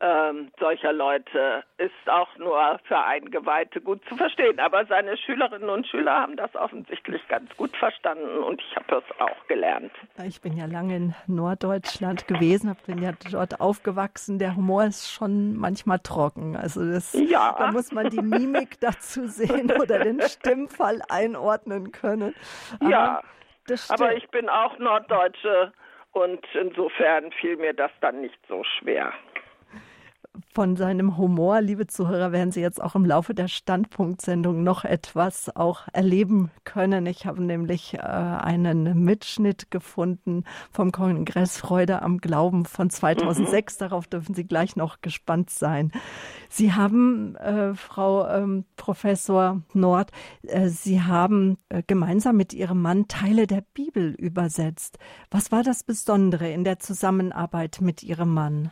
ähm, 0.04 0.52
solcher 0.60 0.92
Leute 0.92 1.64
ist 1.78 2.10
auch 2.10 2.28
nur 2.38 2.78
für 2.84 3.00
Eingeweihte 3.00 3.80
gut 3.80 4.04
zu 4.10 4.18
verstehen. 4.18 4.60
Aber 4.60 4.86
seine 4.86 5.16
Schülerinnen 5.16 5.70
und 5.70 5.88
Schüler 5.88 6.12
haben 6.20 6.36
das 6.36 6.54
offensichtlich 6.56 7.26
ganz 7.30 7.56
gut 7.56 7.76
verstanden 7.78 8.44
und 8.44 8.62
ich 8.62 8.76
habe 8.76 8.98
es 8.98 9.22
auch 9.22 9.48
gelernt. 9.48 9.94
Ich 10.28 10.42
bin 10.42 10.58
ja 10.58 10.66
lange 10.66 10.96
in 10.98 11.16
Norddeutschland 11.28 12.28
gewesen, 12.28 12.76
bin 12.86 13.02
ja 13.02 13.14
dort 13.32 13.62
aufgewachsen. 13.62 14.40
Der 14.40 14.58
Humor 14.58 14.84
ist 14.84 15.10
schon 15.10 15.56
manchmal 15.56 16.00
trocken. 16.00 16.58
Also 16.58 16.86
das, 16.86 17.14
ja. 17.14 17.56
da 17.58 17.72
muss 17.72 17.94
man 17.94 18.10
die 18.10 18.22
Mimik 18.22 18.78
dazu 18.82 19.28
sehen 19.28 19.72
oder 19.72 20.00
den 20.00 20.22
Stimmfall 20.22 21.02
einordnen 21.08 21.94
können. 21.94 22.36
Aber 22.82 22.90
ja, 22.90 23.22
aber 23.88 24.18
ich 24.18 24.28
bin 24.32 24.50
auch 24.50 24.78
Norddeutsche 24.80 25.72
und 26.12 26.46
insofern 26.54 27.32
fiel 27.32 27.56
mir 27.56 27.74
das 27.74 27.92
dann 28.02 28.20
nicht 28.20 28.38
so 28.50 28.66
schwer 28.66 29.14
von 30.54 30.76
seinem 30.76 31.18
Humor, 31.18 31.62
liebe 31.62 31.88
Zuhörer, 31.88 32.32
werden 32.32 32.52
Sie 32.52 32.62
jetzt 32.62 32.82
auch 32.82 32.96
im 32.96 33.06
Laufe 33.06 33.34
der 33.34 33.48
Standpunktsendung 33.48 34.64
noch 34.64 34.84
etwas 34.84 35.56
auch 35.56 35.82
erleben 35.94 36.50
können. 36.64 37.06
Ich 37.06 37.26
habe 37.26 37.44
nämlich 37.44 37.96
äh, 37.96 38.00
einen 38.00 39.04
Mitschnitt 39.04 39.70
gefunden 39.70 40.44
vom 40.72 40.92
Kongress 40.92 41.58
Freude 41.58 42.02
am 42.02 42.18
Glauben 42.18 42.66
von 42.66 42.90
2006. 42.90 43.76
Mhm. 43.76 43.80
Darauf 43.80 44.08
dürfen 44.08 44.34
Sie 44.34 44.46
gleich 44.46 44.76
noch 44.76 45.02
gespannt 45.02 45.50
sein. 45.50 45.92
Sie 46.50 46.74
haben, 46.74 47.36
äh, 47.36 47.76
Frau 47.76 48.28
ähm, 48.28 48.66
Professor 48.76 49.62
Nord, 49.74 50.12
äh, 50.44 50.70
Sie 50.70 51.02
haben 51.02 51.58
äh, 51.70 51.84
gemeinsam 51.86 52.38
mit 52.38 52.54
Ihrem 52.54 52.82
Mann 52.82 53.08
Teile 53.08 53.46
der 53.48 53.64
Bibel 53.74 54.14
übersetzt. 54.16 54.98
Was 55.30 55.52
war 55.52 55.64
das 55.64 55.84
Besondere 55.84 56.50
in 56.50 56.64
der 56.64 56.80
Zusammenarbeit 56.80 57.80
mit 57.82 58.02
Ihrem 58.04 58.34
Mann? 58.34 58.72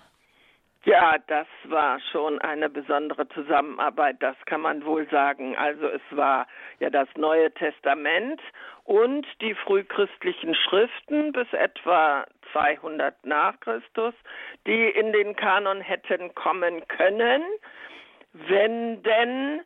Ja, 0.83 1.17
das 1.27 1.45
war 1.65 1.99
schon 2.11 2.39
eine 2.41 2.67
besondere 2.67 3.27
Zusammenarbeit, 3.29 4.15
das 4.19 4.35
kann 4.45 4.61
man 4.61 4.83
wohl 4.83 5.07
sagen. 5.09 5.55
Also 5.55 5.87
es 5.87 6.01
war 6.09 6.47
ja 6.79 6.89
das 6.89 7.07
Neue 7.15 7.53
Testament 7.53 8.41
und 8.83 9.27
die 9.41 9.53
frühchristlichen 9.53 10.55
Schriften 10.55 11.33
bis 11.33 11.53
etwa 11.53 12.25
200 12.51 13.25
nach 13.27 13.59
Christus, 13.59 14.15
die 14.65 14.89
in 14.89 15.13
den 15.13 15.35
Kanon 15.35 15.81
hätten 15.81 16.33
kommen 16.33 16.87
können, 16.87 17.43
wenn 18.33 19.03
denn 19.03 19.61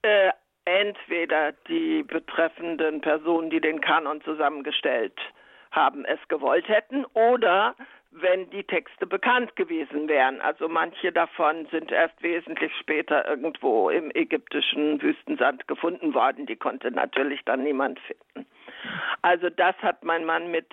äh, 0.00 0.30
entweder 0.64 1.52
die 1.68 2.02
betreffenden 2.02 3.02
Personen, 3.02 3.50
die 3.50 3.60
den 3.60 3.82
Kanon 3.82 4.22
zusammengestellt 4.22 5.18
haben, 5.70 6.06
es 6.06 6.18
gewollt 6.28 6.66
hätten 6.66 7.04
oder 7.12 7.74
wenn 8.20 8.48
die 8.50 8.64
Texte 8.64 9.06
bekannt 9.06 9.54
gewesen 9.56 10.08
wären. 10.08 10.40
Also 10.40 10.68
manche 10.68 11.12
davon 11.12 11.66
sind 11.70 11.92
erst 11.92 12.20
wesentlich 12.22 12.72
später 12.80 13.26
irgendwo 13.28 13.90
im 13.90 14.10
ägyptischen 14.14 15.00
Wüstensand 15.02 15.66
gefunden 15.68 16.14
worden. 16.14 16.46
Die 16.46 16.56
konnte 16.56 16.90
natürlich 16.90 17.40
dann 17.44 17.62
niemand 17.62 18.00
finden. 18.00 18.46
Also 19.22 19.50
das 19.50 19.76
hat 19.82 20.04
mein 20.04 20.24
Mann 20.24 20.50
mit 20.50 20.68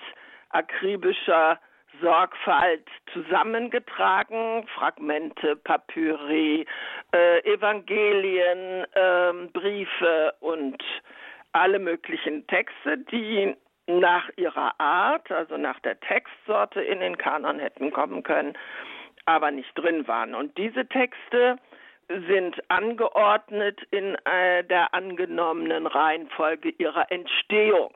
akribischer 0.50 1.58
Sorgfalt 2.00 2.86
zusammengetragen, 3.12 4.66
Fragmente, 4.74 5.56
Papyri, 5.56 6.66
äh, 7.12 7.40
Evangelien, 7.52 8.84
äh, 8.94 9.32
Briefe 9.52 10.34
und 10.40 10.82
alle 11.52 11.78
möglichen 11.78 12.46
Texte, 12.48 12.98
die 12.98 13.54
nach 13.86 14.30
ihrer 14.36 14.78
Art, 14.80 15.30
also 15.30 15.56
nach 15.56 15.78
der 15.80 15.98
Textsorte 16.00 16.80
in 16.80 17.00
den 17.00 17.18
Kanon 17.18 17.58
hätten 17.58 17.92
kommen 17.92 18.22
können, 18.22 18.56
aber 19.26 19.50
nicht 19.50 19.72
drin 19.74 20.06
waren. 20.08 20.34
Und 20.34 20.56
diese 20.56 20.86
Texte 20.86 21.58
sind 22.08 22.62
angeordnet 22.70 23.80
in 23.90 24.14
äh, 24.26 24.64
der 24.64 24.92
angenommenen 24.94 25.86
Reihenfolge 25.86 26.70
ihrer 26.70 27.10
Entstehung. 27.10 27.94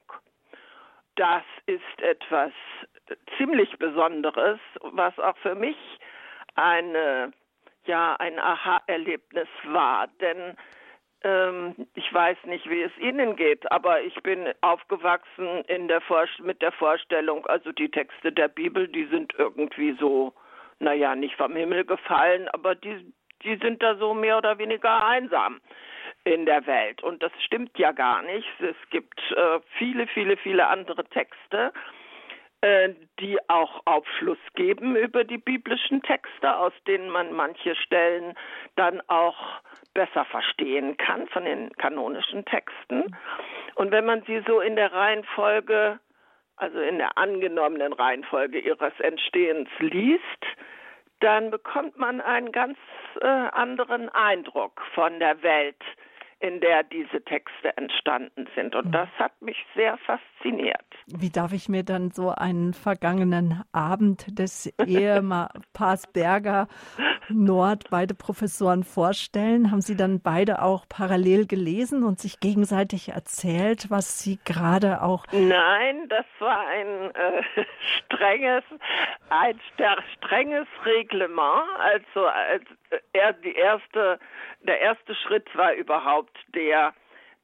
Das 1.16 1.42
ist 1.66 2.02
etwas 2.02 2.52
ziemlich 3.37 3.76
Besonderes, 3.78 4.59
was 4.80 5.18
auch 5.18 5.37
für 5.38 5.54
mich 5.54 5.76
eine, 6.54 7.33
ja, 7.87 8.16
ein 8.18 8.38
Aha-Erlebnis 8.38 9.49
war. 9.64 10.09
Denn 10.21 10.57
ich 11.94 12.14
weiß 12.14 12.38
nicht, 12.44 12.68
wie 12.70 12.82
es 12.82 12.96
Ihnen 12.98 13.34
geht, 13.34 13.70
aber 13.72 14.02
ich 14.02 14.14
bin 14.22 14.52
aufgewachsen 14.60 15.64
der 15.88 16.00
mit 16.38 16.62
der 16.62 16.72
Vorstellung, 16.72 17.44
also 17.46 17.72
die 17.72 17.90
Texte 17.90 18.30
der 18.30 18.48
Bibel, 18.48 18.87
die 18.87 19.06
sind 19.06 19.34
irgendwie 19.37 19.96
so, 19.98 20.32
naja, 20.78 21.16
nicht 21.16 21.34
vom 21.34 21.56
Himmel 21.56 21.84
gefallen, 21.84 22.48
aber 22.48 22.76
die, 22.76 23.12
die 23.42 23.57
sind 23.57 23.83
da 23.83 23.96
so 23.96 24.14
mehr 24.14 24.38
oder 24.38 24.59
weniger 24.59 25.04
einsam 25.04 25.61
in 26.24 26.46
der 26.46 26.66
Welt. 26.66 27.02
Und 27.02 27.22
das 27.22 27.33
stimmt 27.44 27.76
ja 27.78 27.92
gar 27.92 28.22
nicht. 28.22 28.48
Es 28.61 28.76
gibt 28.90 29.18
äh, 29.33 29.61
viele, 29.76 30.07
viele, 30.09 30.37
viele 30.37 30.66
andere 30.68 31.04
Texte, 31.04 31.72
die 32.62 33.38
auch 33.49 33.83
Aufschluss 33.85 34.38
geben 34.55 34.97
über 34.97 35.23
die 35.23 35.38
biblischen 35.38 36.03
Texte, 36.03 36.57
aus 36.57 36.73
denen 36.87 37.09
man 37.09 37.33
manche 37.33 37.77
Stellen 37.77 38.35
dann 38.75 39.01
auch 39.07 39.61
besser 39.94 40.25
verstehen 40.25 40.97
kann 40.97 41.29
von 41.29 41.44
den 41.44 41.71
kanonischen 41.75 42.44
Texten. 42.44 43.16
Und 43.77 43.92
wenn 43.92 44.05
man 44.05 44.23
sie 44.23 44.42
so 44.47 44.61
in 44.61 44.75
der 44.75 44.92
Reihenfolge, 44.92 46.01
also 46.57 46.81
in 46.81 46.99
der 46.99 47.16
angenommenen 47.16 47.92
Reihenfolge 47.92 48.59
ihres 48.59 48.99
Entstehens 48.99 49.68
liest, 49.79 50.44
dann 51.21 51.51
bekommt 51.51 51.97
man 51.97 52.21
einen 52.21 52.53
ganz 52.53 52.79
äh, 53.21 53.27
anderen 53.27 54.09
Eindruck 54.09 54.83
von 54.94 55.18
der 55.18 55.42
Welt, 55.42 55.83
in 56.40 56.61
der 56.61 56.85
diese 56.85 57.22
Texte 57.24 57.77
entstanden 57.77 58.48
sind. 58.55 58.74
Und 58.74 58.92
das 58.92 59.09
hat 59.18 59.40
mich 59.42 59.57
sehr 59.74 59.98
fasziniert. 59.98 60.85
Wie 61.07 61.31
darf 61.31 61.53
ich 61.53 61.68
mir 61.68 61.83
dann 61.83 62.11
so 62.11 62.31
einen 62.31 62.74
vergangenen 62.74 63.62
Abend 63.72 64.38
des 64.38 64.66
Ehepaars 64.87 66.07
Berger 66.12 66.68
Nord, 67.29 67.90
beide 67.90 68.14
Professoren 68.14 68.85
vorstellen? 68.85 69.70
Haben 69.70 69.81
Sie 69.81 69.96
dann 69.96 70.20
beide 70.20 70.62
auch 70.62 70.87
parallel 70.88 71.46
gelesen 71.46 72.05
und 72.05 72.20
sich 72.20 72.38
gegenseitig 72.38 73.09
erzählt, 73.09 73.90
was 73.90 74.20
Sie 74.20 74.38
gerade 74.44 75.03
auch. 75.03 75.24
Nein, 75.33 76.09
das 76.09 76.27
war 76.38 76.66
ein 76.68 77.11
äh, 77.14 77.42
strenges, 78.07 78.62
ein 79.29 79.59
strenges 79.74 80.68
Reglement. 80.85 81.64
Also 81.79 82.27
als, 82.27 82.64
äh, 82.90 83.35
die 83.44 83.55
erste, 83.55 84.18
der 84.62 84.81
erste 84.81 85.14
Schritt 85.14 85.55
war 85.57 85.72
überhaupt 85.74 86.37
der, 86.55 86.94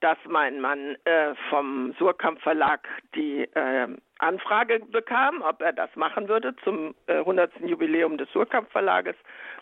dass 0.00 0.18
mein 0.26 0.61
Mann 0.61 0.96
äh, 1.04 1.35
vom 1.48 1.94
Surkamp 1.98 2.40
Verlag 2.42 2.87
die 3.14 3.44
äh, 3.54 3.88
Anfrage 4.18 4.80
bekam, 4.80 5.42
ob 5.42 5.62
er 5.62 5.72
das 5.72 5.94
machen 5.96 6.28
würde. 6.28 6.54
Zum 6.64 6.94
äh, 7.07 7.18
100. 7.18 7.52
Jubiläum 7.61 8.18
des 8.18 8.30
Surkamp 8.33 8.70
Verlages 8.70 9.16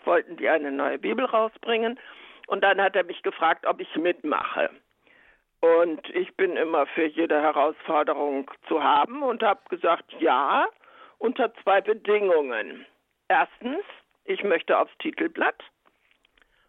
wollten 0.05 0.37
die 0.37 0.49
eine 0.49 0.71
neue 0.71 0.99
Bibel 0.99 1.25
rausbringen. 1.25 1.99
Und 2.47 2.63
dann 2.63 2.81
hat 2.81 2.95
er 2.95 3.03
mich 3.03 3.21
gefragt, 3.23 3.65
ob 3.65 3.79
ich 3.79 3.95
mitmache. 3.95 4.69
Und 5.61 6.09
ich 6.09 6.35
bin 6.35 6.57
immer 6.57 6.85
für 6.87 7.05
jede 7.05 7.41
Herausforderung 7.41 8.51
zu 8.67 8.83
haben 8.83 9.23
und 9.23 9.41
habe 9.41 9.61
gesagt, 9.69 10.03
ja, 10.19 10.67
unter 11.19 11.53
zwei 11.63 11.79
Bedingungen. 11.79 12.85
Erstens, 13.29 13.85
ich 14.25 14.43
möchte 14.43 14.77
aufs 14.77 14.91
Titelblatt. 14.99 15.63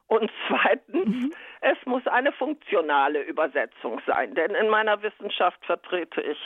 Und 0.06 0.30
zweitens, 0.48 1.06
mhm. 1.06 1.32
es 1.60 1.78
muss 1.86 2.06
eine 2.06 2.32
funktionale 2.32 3.22
Übersetzung 3.22 4.00
sein, 4.06 4.34
denn 4.34 4.54
in 4.54 4.68
meiner 4.68 5.02
Wissenschaft 5.02 5.64
vertrete 5.64 6.20
ich 6.20 6.38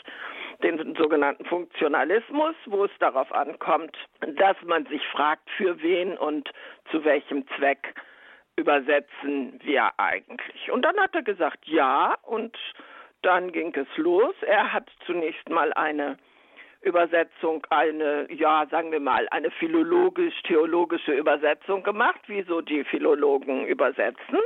den 0.63 0.95
sogenannten 0.97 1.45
Funktionalismus, 1.45 2.55
wo 2.67 2.85
es 2.85 2.91
darauf 2.99 3.33
ankommt, 3.33 3.97
dass 4.21 4.57
man 4.65 4.87
sich 4.87 5.05
fragt, 5.09 5.49
für 5.57 5.81
wen 5.83 6.17
und 6.17 6.51
zu 6.91 7.05
welchem 7.05 7.47
Zweck 7.57 7.95
übersetzen 8.57 9.59
wir 9.63 9.91
eigentlich. 9.99 10.71
Und 10.71 10.83
dann 10.83 10.99
hat 10.99 11.15
er 11.15 11.23
gesagt, 11.23 11.65
ja, 11.67 12.17
und 12.23 12.57
dann 13.23 13.53
ging 13.53 13.75
es 13.75 13.89
los. 13.97 14.35
Er 14.43 14.73
hat 14.73 14.91
zunächst 15.07 15.49
mal 15.49 15.73
eine 15.73 16.19
Übersetzung 16.81 17.67
eine, 17.71 18.31
ja, 18.33 18.67
sagen 18.71 18.93
wir 18.93 19.01
mal, 19.01 19.27
eine 19.31 19.51
philologisch-theologische 19.51 21.13
Übersetzung 21.13 21.83
gemacht, 21.83 22.21
wie 22.27 22.43
so 22.43 22.61
die 22.61 22.85
Philologen 22.85 23.67
übersetzen. 23.67 24.39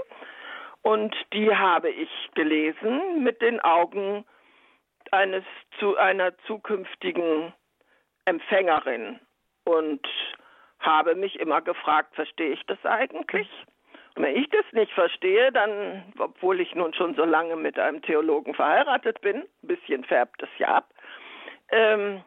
Und 0.82 1.14
die 1.32 1.54
habe 1.54 1.90
ich 1.90 2.10
gelesen 2.34 3.22
mit 3.22 3.40
den 3.42 3.60
Augen 3.60 4.24
eines 5.10 5.44
zu 5.78 5.96
einer 5.96 6.36
zukünftigen 6.46 7.52
Empfängerin 8.24 9.20
und 9.64 10.06
habe 10.80 11.14
mich 11.14 11.38
immer 11.38 11.60
gefragt, 11.60 12.14
verstehe 12.14 12.52
ich 12.52 12.62
das 12.66 12.84
eigentlich? 12.84 13.48
Und 14.16 14.24
wenn 14.24 14.36
ich 14.36 14.48
das 14.50 14.64
nicht 14.72 14.92
verstehe, 14.92 15.52
dann, 15.52 16.12
obwohl 16.18 16.60
ich 16.60 16.74
nun 16.74 16.92
schon 16.94 17.14
so 17.14 17.24
lange 17.24 17.56
mit 17.56 17.78
einem 17.78 18.02
Theologen 18.02 18.54
verheiratet 18.54 19.20
bin, 19.20 19.36
ein 19.36 19.68
bisschen 19.68 20.04
färbt 20.04 20.42
es 20.42 20.50
ja 20.58 20.68
ab, 20.68 20.90
ähm, 21.72 22.22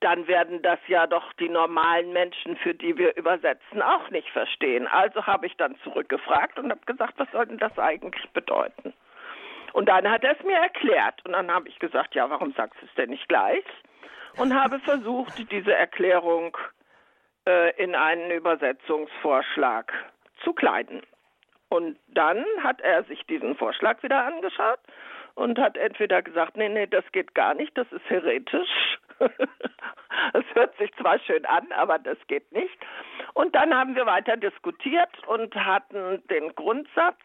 dann 0.00 0.26
werden 0.26 0.60
das 0.60 0.78
ja 0.86 1.06
doch 1.06 1.32
die 1.34 1.48
normalen 1.48 2.12
Menschen, 2.12 2.56
für 2.58 2.74
die 2.74 2.96
wir 2.98 3.16
übersetzen, 3.16 3.80
auch 3.80 4.10
nicht 4.10 4.28
verstehen. 4.30 4.86
Also 4.86 5.26
habe 5.26 5.46
ich 5.46 5.56
dann 5.56 5.76
zurückgefragt 5.82 6.58
und 6.58 6.70
habe 6.70 6.84
gesagt, 6.84 7.14
was 7.16 7.30
soll 7.32 7.46
denn 7.46 7.58
das 7.58 7.78
eigentlich 7.78 8.28
bedeuten? 8.30 8.92
Und 9.72 9.88
dann 9.88 10.08
hat 10.08 10.22
er 10.22 10.38
es 10.38 10.44
mir 10.44 10.58
erklärt. 10.58 11.24
Und 11.24 11.32
dann 11.32 11.50
habe 11.50 11.68
ich 11.68 11.78
gesagt, 11.78 12.14
ja, 12.14 12.28
warum 12.28 12.52
sagst 12.52 12.80
du 12.80 12.86
es 12.86 12.94
denn 12.94 13.10
nicht 13.10 13.28
gleich? 13.28 13.64
Und 14.36 14.54
habe 14.54 14.78
versucht, 14.80 15.50
diese 15.50 15.74
Erklärung 15.74 16.56
äh, 17.48 17.74
in 17.82 17.94
einen 17.94 18.30
Übersetzungsvorschlag 18.30 19.92
zu 20.42 20.52
kleiden. 20.52 21.02
Und 21.70 21.98
dann 22.08 22.44
hat 22.62 22.80
er 22.82 23.04
sich 23.04 23.24
diesen 23.26 23.56
Vorschlag 23.56 24.02
wieder 24.02 24.24
angeschaut 24.24 24.78
und 25.34 25.58
hat 25.58 25.76
entweder 25.76 26.22
gesagt, 26.22 26.56
nee, 26.56 26.68
nee, 26.68 26.86
das 26.86 27.04
geht 27.12 27.34
gar 27.34 27.54
nicht, 27.54 27.76
das 27.76 27.90
ist 27.92 28.08
heretisch. 28.08 28.98
Es 30.32 30.44
hört 30.54 30.76
sich 30.78 30.90
zwar 30.94 31.18
schön 31.20 31.44
an, 31.44 31.70
aber 31.72 31.98
das 31.98 32.16
geht 32.28 32.50
nicht. 32.52 32.78
Und 33.34 33.54
dann 33.54 33.74
haben 33.74 33.94
wir 33.94 34.06
weiter 34.06 34.36
diskutiert 34.36 35.10
und 35.26 35.54
hatten 35.54 36.22
den 36.28 36.54
Grundsatz, 36.54 37.18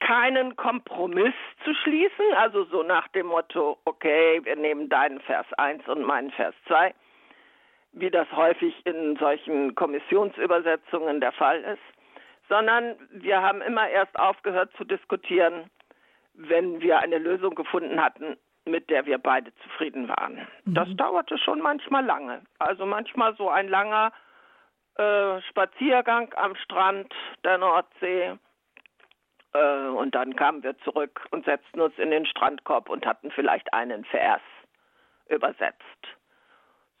keinen 0.00 0.56
Kompromiss 0.56 1.34
zu 1.64 1.74
schließen, 1.74 2.24
also 2.36 2.64
so 2.64 2.82
nach 2.82 3.08
dem 3.08 3.26
Motto, 3.26 3.78
okay, 3.84 4.40
wir 4.44 4.56
nehmen 4.56 4.88
deinen 4.88 5.20
Vers 5.20 5.46
1 5.54 5.88
und 5.88 6.02
meinen 6.02 6.30
Vers 6.30 6.54
2, 6.68 6.94
wie 7.92 8.10
das 8.10 8.30
häufig 8.32 8.74
in 8.84 9.16
solchen 9.16 9.74
Kommissionsübersetzungen 9.74 11.20
der 11.20 11.32
Fall 11.32 11.62
ist, 11.64 11.82
sondern 12.48 12.96
wir 13.10 13.40
haben 13.40 13.62
immer 13.62 13.88
erst 13.88 14.16
aufgehört 14.18 14.70
zu 14.76 14.84
diskutieren, 14.84 15.70
wenn 16.36 16.80
wir 16.80 17.00
eine 17.00 17.18
Lösung 17.18 17.54
gefunden 17.54 18.02
hatten, 18.02 18.36
mit 18.64 18.90
der 18.90 19.06
wir 19.06 19.18
beide 19.18 19.54
zufrieden 19.62 20.08
waren. 20.08 20.46
Mhm. 20.64 20.74
Das 20.74 20.88
dauerte 20.96 21.38
schon 21.38 21.60
manchmal 21.60 22.04
lange. 22.04 22.42
Also 22.58 22.84
manchmal 22.84 23.34
so 23.36 23.48
ein 23.48 23.68
langer 23.68 24.12
äh, 24.96 25.40
Spaziergang 25.42 26.32
am 26.36 26.56
Strand 26.56 27.12
der 27.44 27.58
Nordsee. 27.58 28.38
Äh, 29.52 29.88
und 29.88 30.14
dann 30.14 30.34
kamen 30.36 30.62
wir 30.62 30.76
zurück 30.78 31.24
und 31.30 31.44
setzten 31.44 31.80
uns 31.80 31.96
in 31.98 32.10
den 32.10 32.26
Strandkorb 32.26 32.88
und 32.88 33.06
hatten 33.06 33.30
vielleicht 33.30 33.72
einen 33.72 34.04
Vers 34.04 34.42
übersetzt. 35.28 36.15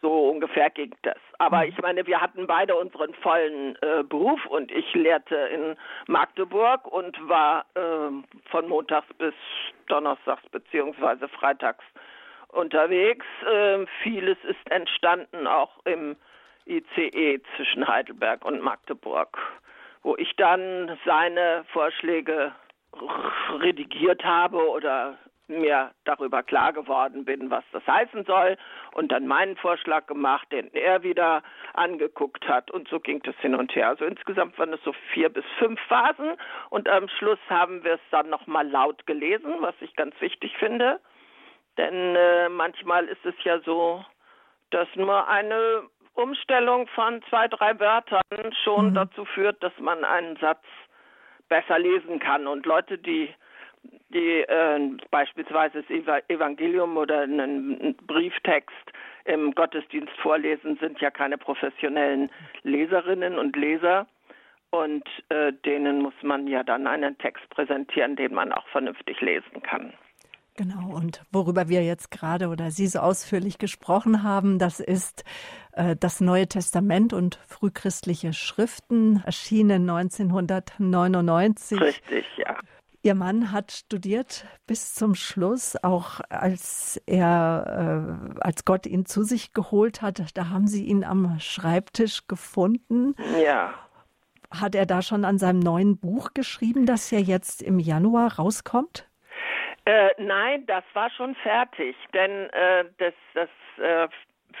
So 0.02 0.28
ungefähr 0.30 0.70
ging 0.70 0.94
das. 1.02 1.18
Aber 1.38 1.58
mhm. 1.58 1.70
ich 1.70 1.78
meine, 1.80 2.06
wir 2.06 2.20
hatten 2.20 2.46
beide 2.46 2.76
unseren 2.76 3.14
vollen 3.14 3.76
äh, 3.82 4.02
Beruf 4.02 4.44
und 4.46 4.70
ich 4.70 4.92
lehrte 4.94 5.34
in 5.34 5.76
Magdeburg 6.06 6.86
und 6.86 7.16
war 7.28 7.64
äh, 7.74 8.10
von 8.50 8.68
montags 8.68 9.12
bis 9.14 9.34
donnerstags 9.86 10.46
beziehungsweise 10.50 11.28
freitags 11.28 11.84
unterwegs. 12.48 13.26
Äh, 13.50 13.86
vieles 14.02 14.38
ist 14.44 14.70
entstanden 14.70 15.46
auch 15.46 15.78
im 15.84 16.16
ICE 16.66 17.40
zwischen 17.56 17.86
Heidelberg 17.86 18.44
und 18.44 18.60
Magdeburg, 18.60 19.38
wo 20.02 20.16
ich 20.16 20.34
dann 20.36 20.98
seine 21.04 21.64
Vorschläge 21.72 22.52
redigiert 23.60 24.24
habe 24.24 24.68
oder 24.68 25.18
mir 25.48 25.92
darüber 26.04 26.42
klar 26.42 26.72
geworden 26.72 27.24
bin, 27.24 27.50
was 27.50 27.64
das 27.72 27.86
heißen 27.86 28.24
soll 28.24 28.56
und 28.94 29.12
dann 29.12 29.26
meinen 29.26 29.56
Vorschlag 29.56 30.06
gemacht, 30.06 30.50
den 30.50 30.72
er 30.74 31.02
wieder 31.02 31.42
angeguckt 31.74 32.48
hat 32.48 32.70
und 32.70 32.88
so 32.88 33.00
ging 33.00 33.22
das 33.22 33.36
hin 33.36 33.54
und 33.54 33.74
her. 33.74 33.88
Also 33.88 34.04
insgesamt 34.04 34.58
waren 34.58 34.72
es 34.72 34.82
so 34.82 34.92
vier 35.12 35.28
bis 35.28 35.44
fünf 35.58 35.80
Phasen 35.82 36.36
und 36.70 36.88
am 36.88 37.08
Schluss 37.08 37.38
haben 37.48 37.84
wir 37.84 37.94
es 37.94 38.00
dann 38.10 38.28
nochmal 38.28 38.68
laut 38.68 39.06
gelesen, 39.06 39.54
was 39.60 39.74
ich 39.80 39.94
ganz 39.94 40.20
wichtig 40.20 40.56
finde, 40.58 41.00
denn 41.78 42.16
äh, 42.16 42.48
manchmal 42.48 43.06
ist 43.06 43.24
es 43.24 43.34
ja 43.44 43.60
so, 43.60 44.04
dass 44.70 44.88
nur 44.96 45.28
eine 45.28 45.82
Umstellung 46.14 46.88
von 46.88 47.22
zwei, 47.28 47.46
drei 47.48 47.78
Wörtern 47.78 48.22
schon 48.64 48.90
mhm. 48.90 48.94
dazu 48.94 49.24
führt, 49.26 49.62
dass 49.62 49.72
man 49.78 50.04
einen 50.04 50.36
Satz 50.36 50.64
besser 51.48 51.78
lesen 51.78 52.18
kann 52.18 52.46
und 52.46 52.66
Leute, 52.66 52.98
die 52.98 53.32
die 54.10 54.42
äh, 54.42 54.80
beispielsweise 55.10 55.82
das 55.82 56.22
Evangelium 56.28 56.96
oder 56.96 57.22
einen 57.22 57.96
Brieftext 58.06 58.74
im 59.24 59.54
Gottesdienst 59.54 60.12
vorlesen, 60.22 60.78
sind 60.80 61.00
ja 61.00 61.10
keine 61.10 61.38
professionellen 61.38 62.30
Leserinnen 62.62 63.38
und 63.38 63.56
Leser. 63.56 64.06
Und 64.70 65.04
äh, 65.28 65.52
denen 65.64 66.02
muss 66.02 66.14
man 66.22 66.46
ja 66.46 66.62
dann 66.62 66.86
einen 66.86 67.16
Text 67.18 67.48
präsentieren, 67.50 68.16
den 68.16 68.34
man 68.34 68.52
auch 68.52 68.66
vernünftig 68.68 69.20
lesen 69.20 69.62
kann. 69.62 69.92
Genau, 70.56 70.94
und 70.96 71.22
worüber 71.32 71.68
wir 71.68 71.82
jetzt 71.82 72.10
gerade 72.10 72.48
oder 72.48 72.70
Sie 72.70 72.86
so 72.86 73.00
ausführlich 73.00 73.58
gesprochen 73.58 74.22
haben, 74.22 74.58
das 74.58 74.80
ist 74.80 75.22
äh, 75.72 75.96
das 75.96 76.20
Neue 76.20 76.48
Testament 76.48 77.12
und 77.12 77.38
frühchristliche 77.46 78.32
Schriften, 78.32 79.22
erschienen 79.26 79.88
1999. 79.88 81.78
Richtig, 81.80 82.24
ja. 82.38 82.56
Ihr 83.06 83.14
Mann 83.14 83.52
hat 83.52 83.70
studiert 83.70 84.44
bis 84.66 84.96
zum 84.96 85.14
Schluss, 85.14 85.76
auch 85.84 86.18
als 86.28 87.00
er, 87.06 88.34
äh, 88.34 88.40
als 88.40 88.64
Gott 88.64 88.84
ihn 88.84 89.06
zu 89.06 89.22
sich 89.22 89.54
geholt 89.54 90.02
hat. 90.02 90.36
Da 90.36 90.48
haben 90.50 90.66
Sie 90.66 90.86
ihn 90.86 91.04
am 91.04 91.38
Schreibtisch 91.38 92.26
gefunden. 92.26 93.14
Ja. 93.40 93.74
Hat 94.50 94.74
er 94.74 94.86
da 94.86 95.02
schon 95.02 95.24
an 95.24 95.38
seinem 95.38 95.60
neuen 95.60 96.00
Buch 96.00 96.30
geschrieben, 96.34 96.84
das 96.84 97.12
ja 97.12 97.20
jetzt 97.20 97.62
im 97.62 97.78
Januar 97.78 98.40
rauskommt? 98.40 99.08
Äh, 99.84 100.10
nein, 100.18 100.66
das 100.66 100.82
war 100.92 101.08
schon 101.10 101.36
fertig, 101.36 101.94
denn 102.12 102.50
äh, 102.50 102.86
das, 102.98 103.14
das 103.34 103.48
äh, 103.78 104.08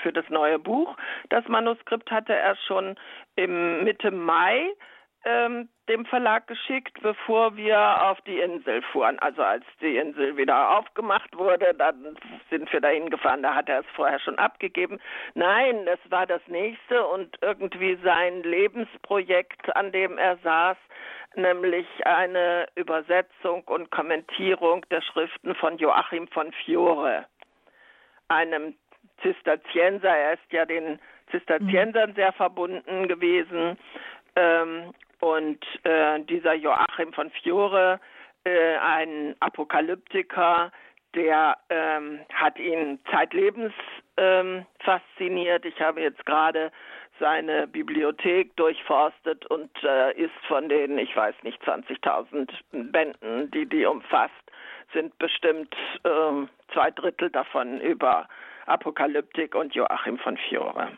für 0.02 0.12
das 0.12 0.28
neue 0.28 0.60
Buch, 0.60 0.96
das 1.30 1.48
Manuskript 1.48 2.12
hatte 2.12 2.34
er 2.36 2.54
schon 2.68 2.94
im 3.34 3.82
Mitte 3.82 4.12
Mai 4.12 4.68
ähm, 5.26 5.68
dem 5.88 6.06
Verlag 6.06 6.46
geschickt, 6.46 6.98
bevor 7.02 7.56
wir 7.56 8.02
auf 8.02 8.20
die 8.22 8.38
Insel 8.38 8.80
fuhren. 8.92 9.18
Also 9.18 9.42
als 9.42 9.64
die 9.80 9.96
Insel 9.96 10.36
wieder 10.36 10.78
aufgemacht 10.78 11.36
wurde, 11.36 11.74
dann 11.74 12.16
sind 12.48 12.72
wir 12.72 12.80
dahin 12.80 13.10
gefahren, 13.10 13.42
da 13.42 13.54
hat 13.54 13.68
er 13.68 13.80
es 13.80 13.86
vorher 13.94 14.20
schon 14.20 14.38
abgegeben. 14.38 15.00
Nein, 15.34 15.84
das 15.84 15.98
war 16.10 16.26
das 16.26 16.40
nächste 16.46 17.04
und 17.06 17.36
irgendwie 17.42 17.98
sein 18.04 18.42
Lebensprojekt, 18.44 19.74
an 19.76 19.90
dem 19.90 20.16
er 20.16 20.36
saß, 20.38 20.76
nämlich 21.34 21.86
eine 22.04 22.66
Übersetzung 22.76 23.62
und 23.64 23.90
Kommentierung 23.90 24.86
der 24.90 25.02
Schriften 25.02 25.56
von 25.56 25.76
Joachim 25.78 26.28
von 26.28 26.52
Fiore, 26.52 27.26
einem 28.28 28.74
Zisterzienser. 29.22 30.16
Er 30.16 30.34
ist 30.34 30.52
ja 30.52 30.64
den 30.64 31.00
Zisterziensern 31.32 32.14
sehr 32.14 32.32
verbunden 32.32 33.08
gewesen. 33.08 33.76
Ähm, 35.20 35.28
und 35.28 35.64
äh, 35.84 36.20
dieser 36.20 36.54
Joachim 36.54 37.12
von 37.12 37.30
Fiore, 37.30 38.00
äh, 38.44 38.76
ein 38.76 39.34
Apokalyptiker, 39.40 40.70
der 41.14 41.56
ähm, 41.70 42.20
hat 42.32 42.58
ihn 42.58 42.98
zeitlebens 43.10 43.72
ähm, 44.16 44.66
fasziniert. 44.80 45.64
Ich 45.64 45.80
habe 45.80 46.00
jetzt 46.02 46.24
gerade 46.26 46.70
seine 47.18 47.66
Bibliothek 47.66 48.54
durchforstet 48.56 49.46
und 49.46 49.70
äh, 49.82 50.12
ist 50.12 50.34
von 50.46 50.68
den, 50.68 50.98
ich 50.98 51.16
weiß 51.16 51.34
nicht, 51.42 51.62
20.000 51.62 52.50
Bänden, 52.72 53.50
die 53.52 53.66
die 53.66 53.86
umfasst, 53.86 54.34
sind 54.92 55.16
bestimmt 55.18 55.74
äh, 56.04 56.46
zwei 56.72 56.90
Drittel 56.90 57.30
davon 57.30 57.80
über 57.80 58.28
Apokalyptik 58.66 59.54
und 59.54 59.74
Joachim 59.74 60.18
von 60.18 60.36
Fiore. 60.36 60.88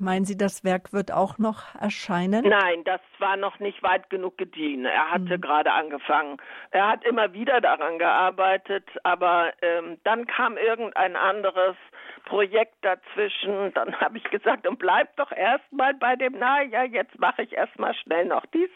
Meinen 0.00 0.24
Sie, 0.24 0.36
das 0.36 0.64
Werk 0.64 0.92
wird 0.92 1.12
auch 1.12 1.38
noch 1.38 1.74
erscheinen? 1.80 2.46
Nein, 2.46 2.84
das 2.84 3.00
war 3.18 3.36
noch 3.36 3.58
nicht 3.58 3.82
weit 3.82 4.10
genug 4.10 4.38
gediehen. 4.38 4.84
Er 4.84 5.10
hatte 5.10 5.36
mhm. 5.36 5.40
gerade 5.40 5.72
angefangen. 5.72 6.36
Er 6.70 6.88
hat 6.88 7.04
immer 7.04 7.32
wieder 7.32 7.60
daran 7.60 7.98
gearbeitet, 7.98 8.84
aber 9.02 9.52
ähm, 9.62 9.98
dann 10.04 10.26
kam 10.26 10.56
irgendein 10.56 11.16
anderes 11.16 11.76
Projekt 12.24 12.76
dazwischen. 12.82 13.72
Dann 13.74 13.94
habe 14.00 14.18
ich 14.18 14.24
gesagt, 14.24 14.66
und 14.66 14.78
bleib 14.78 15.16
doch 15.16 15.32
erstmal 15.32 15.94
bei 15.94 16.16
dem, 16.16 16.36
na 16.38 16.62
ja, 16.62 16.84
jetzt 16.84 17.18
mache 17.18 17.42
ich 17.42 17.52
erstmal 17.52 17.94
schnell 17.94 18.26
noch 18.26 18.46
dies. 18.46 18.70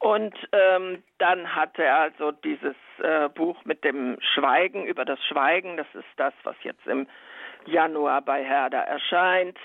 Und 0.00 0.34
ähm, 0.52 1.02
dann 1.18 1.54
hatte 1.54 1.82
er 1.82 1.98
also 1.98 2.30
dieses 2.30 2.76
äh, 3.02 3.28
Buch 3.30 3.64
mit 3.64 3.82
dem 3.82 4.16
Schweigen 4.34 4.86
über 4.86 5.04
das 5.04 5.18
Schweigen. 5.26 5.76
Das 5.76 5.88
ist 5.92 6.06
das, 6.16 6.32
was 6.44 6.54
jetzt 6.62 6.86
im 6.86 7.08
Januar 7.66 8.22
bei 8.22 8.44
Herder 8.44 8.78
erscheint. 8.78 9.58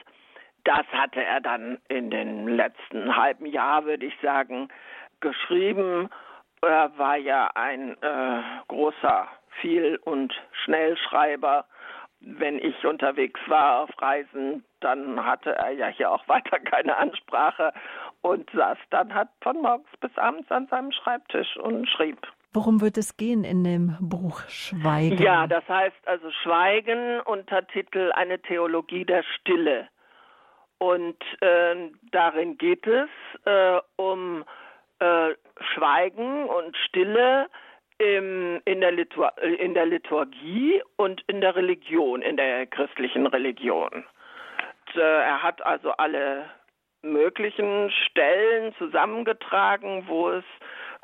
Das 0.63 0.85
hatte 0.91 1.23
er 1.23 1.41
dann 1.41 1.79
in 1.89 2.09
den 2.09 2.47
letzten 2.47 3.15
halben 3.15 3.45
Jahr, 3.45 3.85
würde 3.85 4.05
ich 4.05 4.17
sagen, 4.21 4.69
geschrieben. 5.19 6.09
Er 6.61 6.97
war 6.97 7.17
ja 7.17 7.49
ein 7.55 8.01
äh, 8.01 8.41
großer 8.67 9.27
Viel- 9.59 9.99
und 10.03 10.33
Schnellschreiber. 10.63 11.65
Wenn 12.21 12.57
ich 12.57 12.85
unterwegs 12.85 13.39
war 13.47 13.81
auf 13.81 13.89
Reisen, 14.01 14.63
dann 14.79 15.25
hatte 15.25 15.55
er 15.55 15.71
ja 15.71 15.87
hier 15.87 16.11
auch 16.11 16.25
weiter 16.27 16.59
keine 16.59 16.95
Ansprache 16.95 17.73
und 18.21 18.49
saß 18.51 18.77
dann 18.89 19.13
halt 19.13 19.29
von 19.41 19.61
morgens 19.61 19.89
bis 19.99 20.17
abends 20.17 20.49
an 20.49 20.67
seinem 20.67 20.91
Schreibtisch 20.93 21.57
und 21.57 21.89
schrieb. 21.89 22.19
Worum 22.53 22.81
wird 22.81 22.97
es 22.97 23.17
gehen 23.17 23.43
in 23.43 23.63
dem 23.63 23.97
Buch 23.99 24.43
Schweigen? 24.47 25.21
Ja, 25.21 25.47
das 25.47 25.67
heißt 25.67 26.07
also 26.07 26.29
Schweigen, 26.43 27.19
Untertitel 27.21 28.11
Eine 28.13 28.39
Theologie 28.39 29.05
der 29.05 29.23
Stille. 29.23 29.89
Und 30.83 31.15
äh, 31.39 31.75
darin 32.11 32.57
geht 32.57 32.85
es 32.85 33.09
äh, 33.45 33.79
um 33.95 34.43
äh, 34.99 35.29
Schweigen 35.73 36.43
und 36.43 36.75
Stille 36.75 37.47
im, 37.99 38.61
in, 38.65 38.81
der 38.81 38.91
in 39.59 39.73
der 39.75 39.85
Liturgie 39.85 40.83
und 40.97 41.21
in 41.27 41.39
der 41.39 41.55
Religion, 41.55 42.21
in 42.21 42.35
der 42.35 42.67
christlichen 42.67 43.25
Religion. 43.27 43.93
Und, 43.93 45.01
äh, 45.01 45.21
er 45.21 45.41
hat 45.41 45.65
also 45.65 45.91
alle 45.91 46.49
möglichen 47.01 47.89
Stellen 47.89 48.75
zusammengetragen, 48.77 50.03
wo 50.07 50.31
es 50.31 50.45